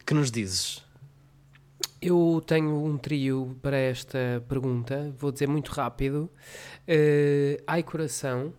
que 0.06 0.14
nos 0.14 0.30
dizes? 0.30 0.82
Eu 2.00 2.42
tenho 2.46 2.82
um 2.82 2.96
trio 2.96 3.58
para 3.61 3.76
esta 3.76 4.42
pergunta, 4.48 5.14
vou 5.18 5.30
dizer 5.30 5.46
muito 5.46 5.70
rápido. 5.70 6.30
Uh, 6.88 7.62
Ai 7.66 7.82
Coração, 7.82 8.54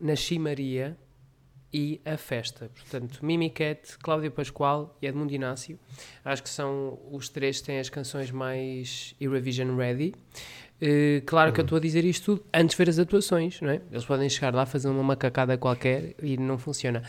Nasci 0.00 0.38
Maria 0.38 0.96
e 1.72 2.00
A 2.04 2.16
Festa. 2.16 2.70
Portanto, 2.74 3.24
Mimi 3.24 3.50
Cat, 3.50 3.98
Cláudia 3.98 4.30
Pascoal 4.30 4.96
e 5.00 5.06
Edmundo 5.06 5.34
Inácio. 5.34 5.78
Acho 6.24 6.42
que 6.42 6.48
são 6.48 6.98
os 7.10 7.28
três 7.28 7.60
que 7.60 7.66
têm 7.66 7.78
as 7.78 7.88
canções 7.88 8.30
mais 8.30 9.14
Eurovision 9.20 9.76
ready. 9.76 10.14
Uh, 10.82 11.20
claro 11.26 11.52
que 11.52 11.60
eu 11.60 11.62
estou 11.62 11.76
a 11.76 11.80
dizer 11.80 12.06
isto 12.06 12.36
tudo 12.36 12.44
antes 12.54 12.74
de 12.74 12.82
ver 12.82 12.88
as 12.88 12.98
atuações, 12.98 13.60
não 13.60 13.68
é? 13.68 13.82
Eles 13.92 14.04
podem 14.04 14.28
chegar 14.30 14.54
lá, 14.54 14.64
fazer 14.64 14.88
uma 14.88 15.02
macacada 15.02 15.58
qualquer 15.58 16.14
e 16.22 16.38
não 16.38 16.56
funciona. 16.56 17.02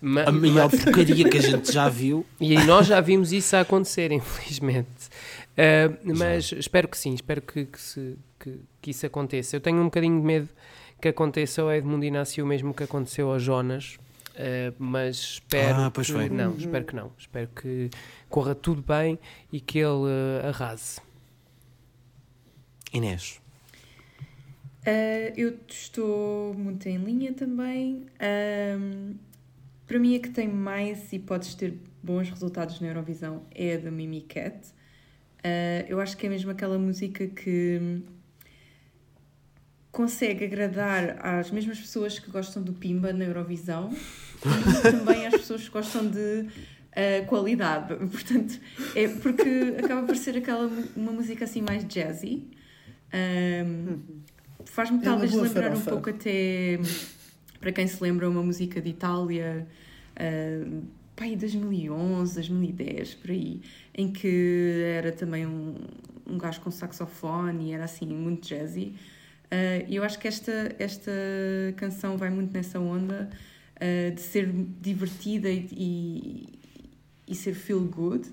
Ma 0.00 0.22
a 0.22 0.32
melhor 0.32 0.70
porcaria 0.70 1.28
que 1.28 1.36
a 1.36 1.42
gente 1.42 1.70
já 1.70 1.90
viu. 1.90 2.24
E 2.40 2.56
nós 2.64 2.86
já 2.86 3.00
vimos 3.02 3.30
isso 3.30 3.54
a 3.54 3.60
acontecer, 3.60 4.12
infelizmente. 4.12 5.08
Uh, 5.52 6.16
mas 6.16 6.46
já. 6.46 6.58
espero 6.58 6.88
que 6.88 6.96
sim, 6.96 7.12
espero 7.12 7.42
que, 7.42 7.66
que, 7.66 7.80
se, 7.80 8.16
que, 8.40 8.60
que, 8.80 8.90
isso 8.92 9.04
aconteça. 9.04 9.56
Eu 9.56 9.60
tenho 9.60 9.78
um 9.78 9.84
bocadinho 9.84 10.18
de 10.18 10.26
medo 10.26 10.48
que 10.98 11.08
aconteça 11.08 11.60
ao 11.60 11.70
Edmundo 11.70 12.06
Inácio 12.06 12.42
o 12.42 12.48
mesmo 12.48 12.72
que 12.72 12.84
aconteceu 12.84 13.30
ao 13.30 13.38
Jonas. 13.38 13.98
Uh, 14.38 14.72
mas 14.78 15.16
espero 15.16 15.82
ah, 15.82 15.90
que 15.90 16.04
foi. 16.04 16.30
não, 16.30 16.54
espero 16.56 16.84
que 16.84 16.96
não. 16.96 17.12
Espero 17.18 17.48
que 17.48 17.90
corra 18.30 18.54
tudo 18.54 18.80
bem 18.80 19.18
e 19.52 19.60
que 19.60 19.80
ele 19.80 20.08
arrase. 20.48 21.00
Inês. 22.92 23.40
Uh, 24.86 25.32
eu 25.36 25.58
estou 25.68 26.54
muito 26.54 26.88
em 26.88 26.96
linha 26.98 27.32
também. 27.32 28.06
Para 29.86 29.98
mim, 29.98 30.16
a 30.16 30.20
que 30.20 30.30
tem 30.30 30.46
mais 30.46 31.12
hipóteses 31.12 31.54
de 31.54 31.58
ter 31.58 31.78
bons 32.02 32.28
resultados 32.28 32.80
na 32.80 32.88
Eurovisão 32.88 33.42
é 33.54 33.74
a 33.74 33.78
da 33.78 33.90
Mimi 33.90 34.20
Cat. 34.20 34.56
Uh, 35.38 35.86
eu 35.88 36.00
acho 36.00 36.16
que 36.16 36.26
é 36.26 36.28
mesmo 36.28 36.50
aquela 36.50 36.78
música 36.78 37.26
que 37.26 38.02
consegue 39.90 40.44
agradar 40.44 41.16
às 41.24 41.50
mesmas 41.50 41.78
pessoas 41.78 42.18
que 42.18 42.30
gostam 42.30 42.62
do 42.62 42.72
Pimba 42.72 43.12
na 43.12 43.24
Eurovisão 43.24 43.90
e 43.92 44.82
também 44.82 45.26
às 45.26 45.34
pessoas 45.34 45.64
que 45.64 45.70
gostam 45.70 46.08
de 46.08 46.18
uh, 46.18 47.26
qualidade. 47.26 47.94
Portanto, 48.10 48.60
é 48.94 49.08
porque 49.08 49.76
acaba 49.82 50.06
por 50.06 50.16
ser 50.16 50.36
aquela 50.36 50.70
uma 50.94 51.12
música 51.12 51.44
assim 51.44 51.62
mais 51.62 51.84
jazzy. 51.84 52.46
Um, 53.14 53.98
Faz-me 54.64 54.98
é 54.98 55.02
talvez 55.02 55.32
lembrar 55.32 55.70
farofa. 55.70 55.90
um 55.90 55.92
pouco 55.92 56.10
até, 56.10 56.78
para 57.60 57.72
quem 57.72 57.86
se 57.86 58.02
lembra, 58.02 58.28
uma 58.28 58.42
música 58.42 58.80
de 58.80 58.90
Itália, 58.90 59.66
uh, 60.14 60.82
pai, 61.16 61.34
2011, 61.36 62.34
2010, 62.34 63.14
por 63.14 63.30
aí, 63.30 63.60
em 63.94 64.12
que 64.12 64.82
era 64.84 65.10
também 65.12 65.46
um, 65.46 65.74
um 66.26 66.38
gajo 66.38 66.60
com 66.60 66.70
saxofone 66.70 67.70
e 67.70 67.72
era 67.72 67.84
assim, 67.84 68.06
muito 68.06 68.48
jazzy. 68.48 68.94
Uh, 69.46 69.86
eu 69.88 70.02
acho 70.04 70.18
que 70.18 70.28
esta, 70.28 70.74
esta 70.78 71.10
canção 71.76 72.18
vai 72.18 72.30
muito 72.30 72.52
nessa 72.52 72.78
onda 72.78 73.30
uh, 73.76 74.14
de 74.14 74.20
ser 74.20 74.52
divertida 74.80 75.48
e, 75.48 75.66
e, 75.72 76.48
e 77.26 77.34
ser 77.34 77.54
feel 77.54 77.80
good. 77.80 78.28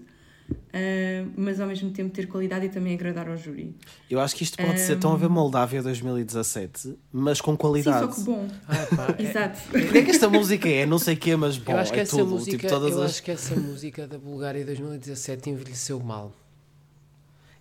Uh, 0.50 1.32
mas 1.38 1.60
ao 1.60 1.68
mesmo 1.68 1.90
tempo 1.90 2.14
ter 2.14 2.28
qualidade 2.28 2.66
e 2.66 2.70
também 2.70 2.94
agradar 2.94 3.28
ao 3.30 3.38
júri. 3.38 3.76
Eu 4.10 4.20
acho 4.20 4.36
que 4.36 4.44
isto 4.44 4.58
pode 4.58 4.80
ser 4.80 5.00
tão 5.00 5.14
a 5.14 5.18
ver 5.18 5.30
Moldávia 5.30 5.82
2017, 5.82 6.96
mas 7.12 7.42
com 7.42 7.56
qualidade. 7.58 8.06
Sim, 8.08 8.12
só 8.12 8.20
que 8.20 8.26
bom. 8.26 8.48
Ah, 8.68 8.96
pá, 8.96 9.16
Exato. 9.18 9.60
É, 9.74 9.80
é 9.98 10.02
que 10.04 10.12
esta 10.12 10.30
música 10.30 10.70
é, 10.70 10.86
não 10.86 11.00
sei 11.00 11.16
o 11.16 11.18
quê, 11.18 11.36
mas 11.36 11.58
bom, 11.58 11.72
eu 11.72 11.78
acho 11.78 11.94
que 11.94 12.00
é 12.00 12.02
essa 12.04 12.18
tudo. 12.18 12.32
Música, 12.32 12.58
tipo, 12.58 12.68
todas 12.68 12.92
eu 12.92 13.04
as... 13.04 13.12
acho 13.12 13.24
que 13.24 13.32
essa 13.32 13.56
música 13.56 14.06
da 14.06 14.18
Bulgária 14.18 14.64
2017 14.66 15.50
envelheceu 15.50 16.00
mal. 16.00 16.32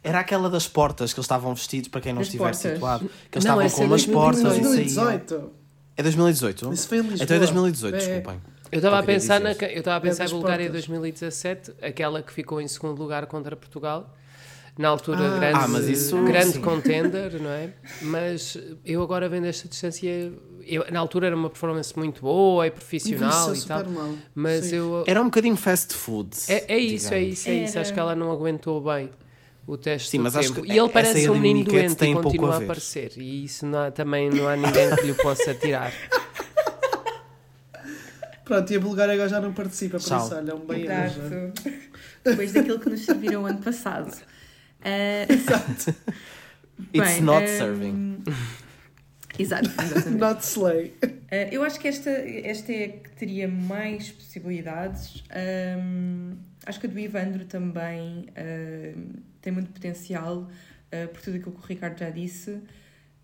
Era 0.02 0.20
aquela 0.20 0.50
das 0.50 0.68
portas 0.68 1.14
que 1.14 1.18
eles 1.18 1.24
estavam 1.24 1.54
vestidos, 1.54 1.88
para 1.88 2.00
quem 2.02 2.12
não 2.12 2.20
estiver 2.20 2.54
situado. 2.54 3.08
Que 3.30 3.38
eles 3.38 3.44
não, 3.44 3.62
estavam 3.62 3.70
com 3.70 3.84
umas 3.86 4.04
portas 4.04 4.42
2018. 4.42 5.50
É 5.96 6.02
2018? 6.02 6.72
Isso 6.72 6.88
foi 6.88 6.98
em 6.98 7.00
Lisboa. 7.02 7.22
Então 7.22 7.36
é 7.36 7.38
2018, 7.38 7.94
é. 7.94 7.98
desculpem. 7.98 8.53
Eu 8.74 8.78
estava 8.78 8.98
a 8.98 9.02
pensar 9.04 9.40
na, 9.40 9.52
eu 9.52 9.78
estava 9.78 9.96
a 9.98 10.00
pensar 10.00 10.26
em 10.26 10.30
Bulgária 10.30 10.68
2017, 10.68 11.74
aquela 11.80 12.20
que 12.20 12.32
ficou 12.32 12.60
em 12.60 12.66
segundo 12.66 13.00
lugar 13.00 13.24
contra 13.26 13.54
Portugal. 13.54 14.12
Na 14.76 14.88
altura, 14.88 15.36
ah, 15.36 15.38
grande, 15.38 15.58
ah, 15.60 15.68
mas 15.68 15.88
isso, 15.88 16.20
grande 16.24 16.58
contender, 16.58 17.40
não 17.40 17.50
é? 17.50 17.72
Mas 18.02 18.58
eu 18.84 19.00
agora 19.00 19.28
vendo 19.28 19.46
esta 19.46 19.68
distância, 19.68 20.32
eu, 20.66 20.84
na 20.90 20.98
altura 20.98 21.28
era 21.28 21.36
uma 21.36 21.48
performance 21.48 21.96
muito 21.96 22.20
boa 22.22 22.66
e 22.66 22.72
profissional 22.72 23.54
e, 23.54 23.58
e 23.58 23.62
tal. 23.62 23.84
Mal. 23.88 24.14
Mas 24.34 24.72
eu 24.72 25.04
era 25.06 25.22
um 25.22 25.26
bocadinho 25.26 25.56
fast 25.56 25.94
food. 25.94 26.36
É, 26.48 26.74
é 26.74 26.76
isso, 26.76 27.14
é 27.14 27.22
isso, 27.22 27.48
é 27.48 27.54
isso. 27.54 27.78
Acho 27.78 27.94
que 27.94 28.00
ela 28.00 28.16
não 28.16 28.32
aguentou 28.32 28.80
bem 28.80 29.08
o 29.68 29.76
teste 29.76 30.10
Sim, 30.10 30.18
mas 30.18 30.34
tempo. 30.34 30.66
e 30.66 30.76
ele 30.76 30.88
parece 30.88 31.30
um 31.30 31.38
menino 31.38 31.70
doente 31.70 32.04
e 32.04 32.12
continua 32.12 32.54
a, 32.54 32.58
a 32.58 32.58
aparecer. 32.58 33.12
E 33.16 33.44
isso 33.44 33.64
não 33.64 33.78
há, 33.78 33.90
também 33.92 34.28
não 34.28 34.48
há 34.48 34.56
ninguém 34.56 34.96
que 34.96 35.06
lhe 35.06 35.14
possa 35.14 35.54
tirar. 35.54 35.92
Pronto, 38.44 38.72
e 38.72 38.76
a 38.76 38.80
Bulgária 38.80 39.14
agora 39.14 39.28
já 39.28 39.40
não 39.40 39.52
participa, 39.52 39.98
por 39.98 40.04
isso, 40.04 40.34
olha, 40.34 40.50
é 40.50 40.54
um 40.54 40.66
bem 40.66 40.84
Exato. 40.84 41.52
Depois 42.22 42.52
daquilo 42.52 42.78
que 42.78 42.90
nos 42.90 43.04
serviram 43.04 43.46
ano 43.46 43.58
passado. 43.58 44.12
Uh... 44.80 45.32
Exato. 45.32 45.94
It's 46.92 47.14
bem, 47.14 47.20
not 47.22 47.44
um... 47.44 47.58
serving. 47.58 48.24
Exato, 49.38 49.70
exatamente. 49.80 50.20
not 50.20 50.44
slay. 50.44 50.94
Uh, 51.02 51.48
eu 51.50 51.62
acho 51.62 51.80
que 51.80 51.88
esta, 51.88 52.10
esta 52.10 52.72
é 52.72 52.84
a 52.84 52.88
que 52.88 53.10
teria 53.16 53.48
mais 53.48 54.10
possibilidades. 54.10 55.24
Um, 55.78 56.36
acho 56.66 56.80
que 56.80 56.86
a 56.86 56.90
do 56.90 56.98
Ivandro 56.98 57.44
também 57.44 58.26
uh, 58.30 59.22
tem 59.40 59.52
muito 59.52 59.72
potencial, 59.72 60.38
uh, 60.38 61.08
por 61.08 61.20
tudo 61.20 61.36
aquilo 61.36 61.52
que 61.52 61.60
o 61.60 61.66
Ricardo 61.66 61.98
já 61.98 62.10
disse. 62.10 62.60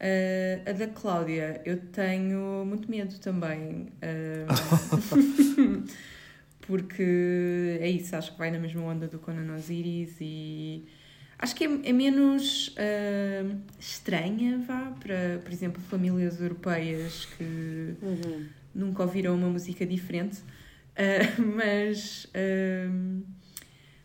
Uh, 0.01 0.71
a 0.71 0.73
da 0.73 0.87
Cláudia, 0.87 1.61
eu 1.67 1.77
tenho 1.77 2.65
muito 2.65 2.91
medo 2.91 3.19
também. 3.19 3.89
Uh, 4.01 5.85
porque 6.67 7.79
é 7.81 7.91
isso, 7.91 8.17
acho 8.17 8.33
que 8.33 8.39
vai 8.39 8.51
na 8.51 8.59
mesma 8.59 8.83
onda 8.83 9.07
do 9.07 9.19
Conan 9.19 9.55
Osiris 9.55 10.17
e 10.19 10.87
acho 11.39 11.55
que 11.55 11.65
é, 11.65 11.81
é 11.85 11.93
menos 11.93 12.69
uh, 12.69 13.61
estranha, 13.79 14.59
vá, 14.67 14.91
para, 15.01 15.39
por 15.45 15.53
exemplo, 15.53 15.83
famílias 15.83 16.41
europeias 16.41 17.27
que 17.37 17.95
uhum. 18.01 18.47
nunca 18.75 19.03
ouviram 19.03 19.35
uma 19.35 19.51
música 19.51 19.85
diferente. 19.85 20.39
Mas 21.57 22.31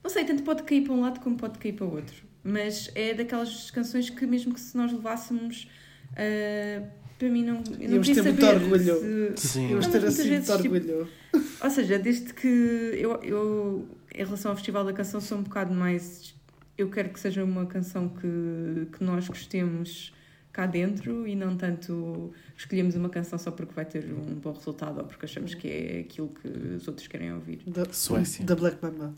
não 0.02 0.10
sei, 0.10 0.24
tanto 0.24 0.44
pode 0.44 0.64
cair 0.64 0.82
para 0.82 0.94
um 0.94 1.02
lado 1.02 1.20
como 1.20 1.36
pode 1.36 1.60
cair 1.60 1.74
para 1.74 1.86
o 1.86 1.94
outro. 1.94 2.16
Mas 2.42 2.90
é 2.96 3.14
daquelas 3.14 3.70
canções 3.70 4.10
que, 4.10 4.26
mesmo 4.26 4.54
que 4.54 4.62
se 4.62 4.78
nós 4.78 4.94
levássemos, 4.94 5.68
uh, 6.16 6.88
para 7.18 7.30
mim 7.30 7.44
não. 7.44 7.64
Eu 7.80 7.90
não 7.90 8.02
ter 8.02 8.22
muito 8.22 8.46
orgulho. 8.46 9.34
Se... 9.38 9.48
Sim, 9.48 9.70
íamos 9.70 9.88
ter 9.88 10.06
assim 10.06 10.30
muito 10.30 10.42
tipo, 10.44 10.54
orgulho. 10.54 11.10
Tipo, 11.32 11.64
ou 11.64 11.70
seja, 11.70 11.98
desde 12.00 12.34
que 12.34 12.48
eu, 12.48 13.22
eu, 13.24 13.88
em 14.14 14.24
relação 14.24 14.52
ao 14.52 14.58
Festival 14.58 14.84
da 14.84 14.94
Canção, 14.94 15.22
sou 15.22 15.38
um 15.38 15.44
bocado 15.44 15.74
mais. 15.74 16.36
Eu 16.78 16.90
quero 16.90 17.10
que 17.10 17.20
seja 17.20 17.44
uma 17.44 17.66
canção 17.66 18.10
que, 18.10 18.88
que 18.98 19.04
nós 19.04 19.28
gostemos 19.30 20.14
cá 20.52 20.66
dentro 20.66 21.28
e 21.28 21.36
não 21.36 21.56
tanto 21.56 22.34
escolhemos 22.56 22.96
uma 22.96 23.10
canção 23.10 23.38
só 23.40 23.52
porque 23.52 23.74
vai 23.74 23.86
ter 23.86 24.06
um 24.06 24.36
bom 24.36 24.52
resultado 24.52 25.00
ou 25.00 25.06
porque 25.06 25.26
achamos 25.26 25.54
que 25.54 25.68
é 25.68 26.00
aquilo 26.02 26.30
que 26.30 26.48
os 26.48 26.88
outros 26.88 27.08
querem 27.08 27.34
ouvir. 27.34 27.62
Da 27.68 27.86
Suécia. 27.92 28.46
Da 28.46 28.56
Black 28.56 28.78
Mamba. 28.82 29.14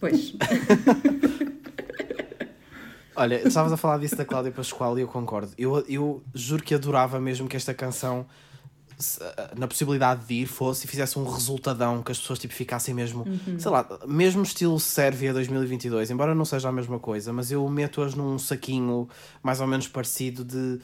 Pois. 0.00 0.34
Olha, 3.18 3.46
estavas 3.46 3.72
a 3.72 3.76
falar 3.76 3.98
disso 3.98 4.14
da 4.14 4.24
Cláudia 4.24 4.52
Pascoal 4.52 4.96
e 4.96 5.02
eu 5.02 5.08
concordo. 5.08 5.52
Eu, 5.58 5.84
eu 5.88 6.22
juro 6.32 6.62
que 6.62 6.72
adorava 6.72 7.18
mesmo 7.18 7.48
que 7.48 7.56
esta 7.56 7.74
canção 7.74 8.24
na 9.56 9.66
possibilidade 9.66 10.24
de 10.24 10.34
ir 10.34 10.46
fosse 10.46 10.86
e 10.86 10.88
fizesse 10.88 11.18
um 11.18 11.24
resultadão 11.24 12.02
que 12.02 12.12
as 12.12 12.18
pessoas 12.18 12.38
tipo, 12.38 12.54
ficassem 12.54 12.94
mesmo, 12.94 13.24
uhum. 13.24 13.58
sei 13.58 13.70
lá, 13.70 13.86
mesmo 14.06 14.42
estilo 14.42 14.78
Sérvia 14.78 15.32
2022, 15.32 16.10
embora 16.10 16.34
não 16.34 16.44
seja 16.44 16.68
a 16.68 16.72
mesma 16.72 16.98
coisa, 16.98 17.32
mas 17.32 17.50
eu 17.50 17.68
meto-as 17.68 18.14
num 18.14 18.38
saquinho 18.38 19.08
mais 19.42 19.60
ou 19.60 19.66
menos 19.66 19.88
parecido 19.88 20.44
de 20.44 20.80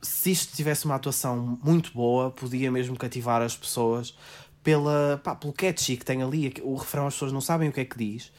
se 0.00 0.30
isto 0.30 0.54
tivesse 0.54 0.84
uma 0.84 0.94
atuação 0.94 1.58
muito 1.62 1.92
boa, 1.92 2.30
podia 2.30 2.70
mesmo 2.70 2.96
cativar 2.96 3.42
as 3.42 3.56
pessoas 3.56 4.16
pela, 4.62 5.20
pá, 5.22 5.34
pelo 5.34 5.52
catchy 5.52 5.96
que 5.96 6.04
tem 6.04 6.22
ali, 6.22 6.54
o 6.62 6.74
refrão 6.74 7.06
as 7.06 7.14
pessoas 7.14 7.32
não 7.32 7.40
sabem 7.40 7.68
o 7.68 7.72
que 7.72 7.80
é 7.80 7.84
que 7.84 7.98
diz. 7.98 8.32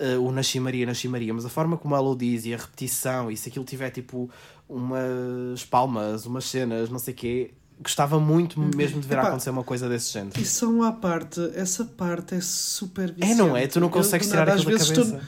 Uh, 0.00 0.18
o 0.18 0.32
Nasci 0.32 0.58
Maria, 0.58 0.86
Nasci 0.86 1.08
Maria, 1.08 1.34
mas 1.34 1.44
a 1.44 1.50
forma 1.50 1.76
como 1.76 1.94
ela 1.94 2.08
o 2.08 2.16
diz 2.16 2.46
e 2.46 2.54
a 2.54 2.56
repetição, 2.56 3.30
e 3.30 3.36
se 3.36 3.50
aquilo 3.50 3.66
tiver 3.66 3.90
tipo 3.90 4.30
umas 4.66 5.62
palmas, 5.64 6.24
umas 6.24 6.46
cenas, 6.46 6.88
não 6.88 6.98
sei 6.98 7.12
o 7.12 7.16
quê, 7.18 7.50
gostava 7.82 8.20
muito 8.20 8.60
mesmo 8.60 9.00
de 9.00 9.08
ver 9.08 9.18
Epá, 9.18 9.28
acontecer 9.28 9.50
uma 9.50 9.64
coisa 9.64 9.88
desse 9.88 10.12
género. 10.12 10.40
E 10.40 10.44
só 10.44 10.68
uma 10.68 10.92
parte, 10.92 11.40
essa 11.54 11.84
parte 11.84 12.34
é 12.34 12.40
super 12.40 13.12
viciante. 13.12 13.32
É, 13.32 13.34
não 13.34 13.56
é? 13.56 13.66
Tu 13.66 13.80
não 13.80 13.88
consegues 13.88 14.26
eu, 14.26 14.32
tirar 14.32 14.46
nada, 14.46 14.60
aquilo 14.60 14.78
da 14.78 14.84
cabeça. 14.84 15.20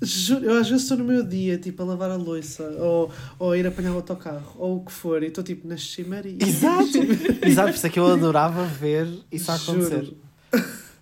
Estou, 0.00 0.38
eu 0.38 0.58
às 0.58 0.68
vezes 0.68 0.82
estou 0.82 0.98
no 0.98 1.04
meu 1.04 1.22
dia, 1.22 1.58
tipo, 1.58 1.80
a 1.82 1.86
lavar 1.86 2.10
a 2.10 2.16
louça, 2.16 2.64
ou, 2.80 3.10
ou 3.38 3.52
a 3.52 3.58
ir 3.58 3.64
apanhar 3.66 3.92
o 3.92 3.96
autocarro, 3.96 4.52
ou 4.56 4.78
o 4.78 4.84
que 4.84 4.90
for, 4.90 5.22
e 5.22 5.26
estou 5.26 5.44
tipo, 5.44 5.66
na 5.68 5.76
chimaria. 5.76 6.36
Exato! 6.40 6.98
Exato, 7.46 7.68
por 7.68 7.76
isso 7.76 7.86
é 7.86 7.90
que 7.90 7.98
eu 8.00 8.06
adorava 8.06 8.64
ver 8.64 9.08
isso 9.30 9.50
a 9.52 9.54
acontecer. 9.54 10.04
Juro. 10.04 10.16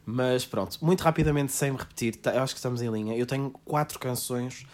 Mas 0.04 0.44
pronto, 0.44 0.78
muito 0.82 1.02
rapidamente, 1.02 1.52
sem 1.52 1.70
me 1.70 1.78
repetir, 1.78 2.18
eu 2.24 2.42
acho 2.42 2.54
que 2.54 2.58
estamos 2.58 2.82
em 2.82 2.90
linha. 2.90 3.16
Eu 3.16 3.26
tenho 3.26 3.50
quatro 3.64 3.98
canções 3.98 4.66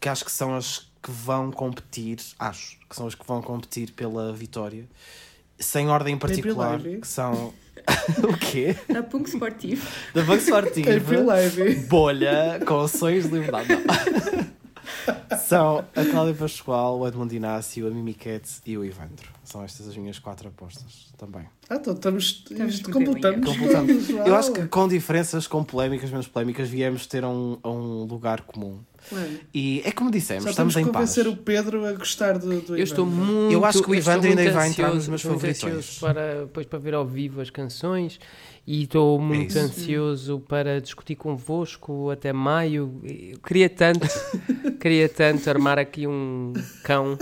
que 0.00 0.08
acho 0.08 0.24
que 0.24 0.32
são 0.32 0.54
as 0.54 0.88
que 1.02 1.10
vão 1.10 1.50
competir, 1.50 2.18
acho 2.38 2.78
que 2.88 2.94
são 2.94 3.06
as 3.06 3.14
que 3.14 3.26
vão 3.26 3.40
competir 3.40 3.92
pela 3.92 4.32
vitória 4.32 4.88
sem 5.58 5.88
ordem 5.88 6.14
em 6.14 6.18
particular, 6.18 6.80
que 6.80 7.06
são. 7.06 7.52
o 8.22 8.36
quê? 8.36 8.76
Da 8.88 9.02
Punk 9.02 9.28
Sportivo. 9.28 9.86
Da 10.14 10.24
Punk 10.24 10.40
Sportivo. 10.42 10.88
Bolha 11.88 12.60
com 12.66 12.86
sonhos 12.86 13.24
de 13.24 13.30
liberdade. 13.30 13.68
Não. 13.68 14.48
São 15.38 15.84
a 15.94 16.04
Cláudia 16.04 16.34
Pascoal, 16.34 16.98
o 16.98 17.06
Edmundo 17.06 17.34
Inácio, 17.34 17.86
a 17.86 17.90
Mimi 17.90 18.16
e 18.66 18.76
o 18.78 18.84
Ivandro. 18.84 19.28
São 19.44 19.64
estas 19.64 19.88
as 19.88 19.96
minhas 19.96 20.18
quatro 20.18 20.48
apostas 20.48 21.08
também. 21.16 21.46
Ah, 21.70 21.76
então 21.76 21.94
estamos, 21.94 22.44
estamos 22.50 22.80
completamos. 22.80 23.46
completamos. 23.46 24.08
Eu 24.10 24.34
acho 24.34 24.52
que 24.52 24.66
com 24.66 24.88
diferenças, 24.88 25.46
com 25.46 25.64
polémicas, 25.64 26.10
menos 26.10 26.28
polémicas, 26.28 26.68
viemos 26.68 27.06
ter 27.06 27.24
um, 27.24 27.58
a 27.62 27.70
um 27.70 28.04
lugar 28.04 28.42
comum. 28.42 28.78
E 29.54 29.82
é 29.84 29.92
como 29.92 30.10
dissemos, 30.10 30.44
Só 30.44 30.50
estamos 30.50 30.76
em 30.76 30.84
paz. 30.84 30.94
convencer 30.94 31.26
o 31.26 31.36
Pedro 31.36 31.86
a 31.86 31.92
gostar 31.92 32.38
do, 32.38 32.60
do 32.60 32.76
Eu 32.76 32.84
estou 32.84 33.06
muito 33.06 33.52
Eu 33.52 33.64
acho 33.64 33.82
que 33.82 33.90
o 33.90 33.94
Ivandro 33.94 34.28
ainda 34.28 34.50
vai 34.50 34.68
entrar 34.68 34.94
nos 34.94 35.08
meus 35.08 35.22
favoritos. 35.22 35.98
Para, 35.98 36.42
depois 36.42 36.66
para 36.66 36.78
ver 36.78 36.94
ao 36.94 37.06
vivo 37.06 37.40
as 37.40 37.50
canções 37.50 38.20
e 38.66 38.82
estou 38.82 39.18
muito 39.18 39.56
é 39.56 39.62
ansioso 39.62 40.40
para 40.40 40.80
discutir 40.80 41.16
convosco 41.16 42.10
até 42.10 42.32
maio. 42.32 43.00
Eu 43.02 43.38
queria 43.38 43.70
tanto, 43.70 44.06
queria 44.78 45.08
tanto 45.08 45.48
armar 45.48 45.78
aqui 45.78 46.06
um 46.06 46.52
cão. 46.82 47.16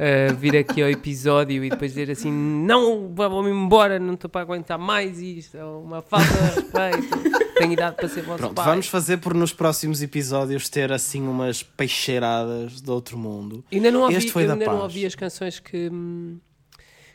Uh, 0.00 0.34
vir 0.34 0.56
aqui 0.56 0.82
ao 0.82 0.88
episódio 0.88 1.62
e 1.62 1.68
depois 1.68 1.92
dizer 1.92 2.10
assim: 2.10 2.32
Não, 2.32 3.12
vamos 3.14 3.50
embora, 3.50 3.98
não 3.98 4.14
estou 4.14 4.30
para 4.30 4.40
aguentar 4.40 4.78
mais 4.78 5.20
isto, 5.20 5.58
é 5.58 5.62
uma 5.62 6.00
falta 6.00 6.26
de 6.26 6.54
respeito 6.54 7.49
tenho 7.60 7.72
idade 7.72 7.96
para 7.96 8.08
ser 8.08 8.22
vosso 8.22 8.38
Pronto, 8.38 8.54
pai. 8.54 8.64
vamos 8.64 8.86
fazer 8.88 9.18
por 9.18 9.34
nos 9.34 9.52
próximos 9.52 10.02
episódios 10.02 10.68
ter 10.68 10.90
assim 10.92 11.22
umas 11.26 11.62
peixeiradas 11.62 12.80
de 12.80 12.90
outro 12.90 13.18
mundo. 13.18 13.64
Ainda 13.70 13.90
não 13.90 14.02
ouvi, 14.02 14.14
este 14.14 14.32
foi 14.32 14.46
da 14.46 14.54
ainda 14.54 14.64
paz. 14.64 14.76
não 14.76 14.84
ouvi 14.84 15.04
as 15.04 15.14
canções 15.14 15.58
que, 15.58 15.90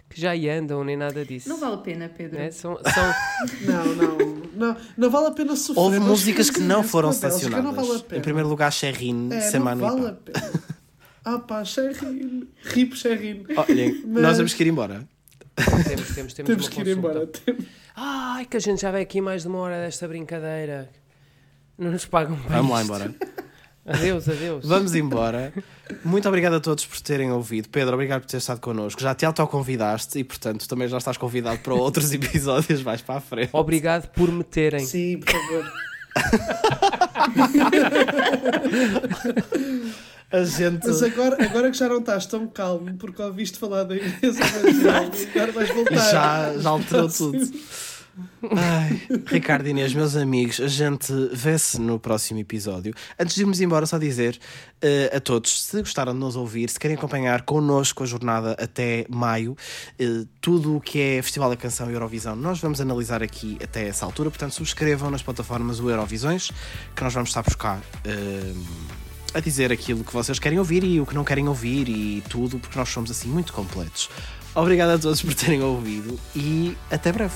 que 0.10 0.22
já 0.22 0.34
andam, 0.34 0.84
nem 0.84 0.96
nada 0.96 1.26
disso. 1.26 1.50
Não 1.50 1.60
vale 1.60 1.76
a 1.76 1.78
pena, 1.78 2.10
Pedro. 2.10 2.40
É, 2.40 2.52
são, 2.52 2.78
são... 2.78 3.14
não, 3.66 3.96
não, 3.96 4.18
não, 4.54 4.78
não 4.98 5.10
vale 5.10 5.28
a 5.28 5.32
pena 5.32 5.56
sofrer. 5.56 5.82
Houve 5.82 6.00
músicas 6.00 6.50
que 6.50 6.60
não 6.60 6.84
foram 6.84 7.12
selecionadas. 7.12 7.88
Vale 7.88 8.04
em 8.14 8.22
primeiro 8.22 8.48
lugar, 8.48 8.72
Sherrin, 8.72 9.30
é, 9.32 9.42
Semana 9.42 9.82
não 9.82 9.96
vale 9.96 10.08
a 10.10 10.14
pena. 10.14 10.52
Ah 11.28 11.40
pá, 11.40 11.66
Sherrin, 11.66 12.48
rip 12.66 12.96
Sherrin. 12.96 13.46
Olhem, 13.58 14.04
Mas... 14.06 14.22
nós 14.22 14.38
temos 14.38 14.54
que 14.54 14.62
ir 14.64 14.68
embora. 14.68 15.08
Temos, 15.56 16.14
temos, 16.14 16.34
temos, 16.34 16.34
temos 16.34 16.70
que 16.70 16.82
ir 16.82 16.88
embora. 16.90 17.28
Ai, 17.96 18.46
que 18.46 18.58
a 18.58 18.60
gente 18.60 18.82
já 18.82 18.92
vai 18.92 19.02
aqui 19.02 19.22
mais 19.22 19.44
de 19.44 19.48
uma 19.48 19.60
hora 19.60 19.82
desta 19.82 20.08
brincadeira. 20.08 20.90
Não 21.78 21.92
nos 21.92 22.06
pagam 22.06 22.36
bem. 22.36 22.50
Vamos 22.50 22.72
lá 22.72 22.84
embora. 22.84 23.16
Adeus, 23.88 24.28
adeus. 24.28 24.66
Vamos 24.66 24.96
embora. 24.96 25.54
Muito 26.04 26.28
obrigado 26.28 26.56
a 26.56 26.60
todos 26.60 26.84
por 26.88 27.00
terem 27.02 27.32
ouvido. 27.32 27.70
Pedro, 27.70 27.94
obrigado 27.94 28.22
por 28.22 28.28
ter 28.28 28.38
estado 28.38 28.60
connosco. 28.60 29.00
Já 29.00 29.14
te 29.14 29.28
autoconvidaste 29.28 30.18
e, 30.18 30.24
portanto, 30.24 30.68
também 30.68 30.88
já 30.88 30.98
estás 30.98 31.18
convidado 31.18 31.60
para 31.60 31.76
outros 31.76 32.12
episódios 32.12 32.82
mais 32.82 33.04
para 33.04 33.20
a 33.20 33.22
frente. 33.22 33.52
Obrigado 33.54 34.10
por 34.10 34.32
me 34.32 34.44
terem. 34.44 34.84
Sim, 34.84 35.20
por 35.20 35.32
favor. 35.32 35.72
a 40.32 40.44
gente. 40.44 40.88
Mas 40.88 41.04
agora, 41.04 41.46
agora 41.46 41.70
que 41.70 41.78
já 41.78 41.88
não 41.88 42.00
estás 42.00 42.26
tão 42.26 42.48
calmo 42.48 42.92
porque 42.98 43.22
ouviste 43.22 43.60
falar 43.60 43.84
da 43.84 43.96
igreja, 43.96 44.40
agora 45.34 45.52
vais 45.52 45.70
voltar. 45.70 45.96
Já, 45.96 46.58
já 46.58 46.70
alterou 46.70 47.08
tudo. 47.08 47.52
Ai, 48.56 49.02
Ricardo 49.26 49.68
Inês, 49.68 49.94
meus 49.94 50.16
amigos, 50.16 50.62
a 50.62 50.68
gente 50.68 51.12
vê-se 51.34 51.80
no 51.82 52.00
próximo 52.00 52.40
episódio. 52.40 52.94
Antes 53.20 53.36
de 53.36 53.42
irmos 53.42 53.60
embora, 53.60 53.86
só 53.86 53.98
dizer 53.98 54.40
uh, 54.82 55.18
a 55.18 55.20
todos: 55.20 55.64
se 55.64 55.80
gostaram 55.80 56.14
de 56.14 56.20
nos 56.20 56.36
ouvir, 56.36 56.70
se 56.70 56.80
querem 56.80 56.96
acompanhar 56.96 57.42
connosco 57.42 58.04
a 58.04 58.06
jornada 58.06 58.54
até 58.54 59.06
maio, 59.10 59.52
uh, 60.00 60.28
tudo 60.40 60.78
o 60.78 60.82
que 60.82 61.00
é 61.00 61.22
Festival 61.22 61.50
da 61.50 61.58
Canção 61.58 61.90
e 61.90 61.94
Eurovisão, 61.94 62.36
nós 62.36 62.60
vamos 62.60 62.80
analisar 62.80 63.22
aqui 63.22 63.58
até 63.62 63.88
essa 63.88 64.06
altura. 64.06 64.30
Portanto, 64.30 64.54
subscrevam 64.54 65.12
nas 65.12 65.22
plataformas 65.22 65.82
o 65.82 65.90
Eurovisões, 65.90 66.52
que 66.96 67.04
nós 67.04 67.14
vamos 67.14 67.30
estar 67.30 67.42
a 67.42 67.44
buscar. 67.44 67.80
Uh, 68.06 69.06
a 69.34 69.42
dizer 69.42 69.70
aquilo 69.70 70.02
que 70.02 70.14
vocês 70.14 70.40
querem 70.40 70.58
ouvir 70.58 70.82
e 70.86 71.02
o 71.02 71.06
que 71.06 71.14
não 71.14 71.26
querem 71.26 71.46
ouvir 71.46 71.90
e 71.90 72.24
tudo, 72.30 72.58
porque 72.58 72.80
nós 72.80 72.88
somos 72.88 73.12
assim 73.12 73.28
muito 73.28 73.52
completos. 73.52 74.10
Obrigado 74.56 74.92
a 74.92 74.98
todos 74.98 75.22
por 75.22 75.34
terem 75.34 75.62
ouvido 75.62 76.18
e 76.34 76.78
até 76.90 77.12
breve. 77.12 77.36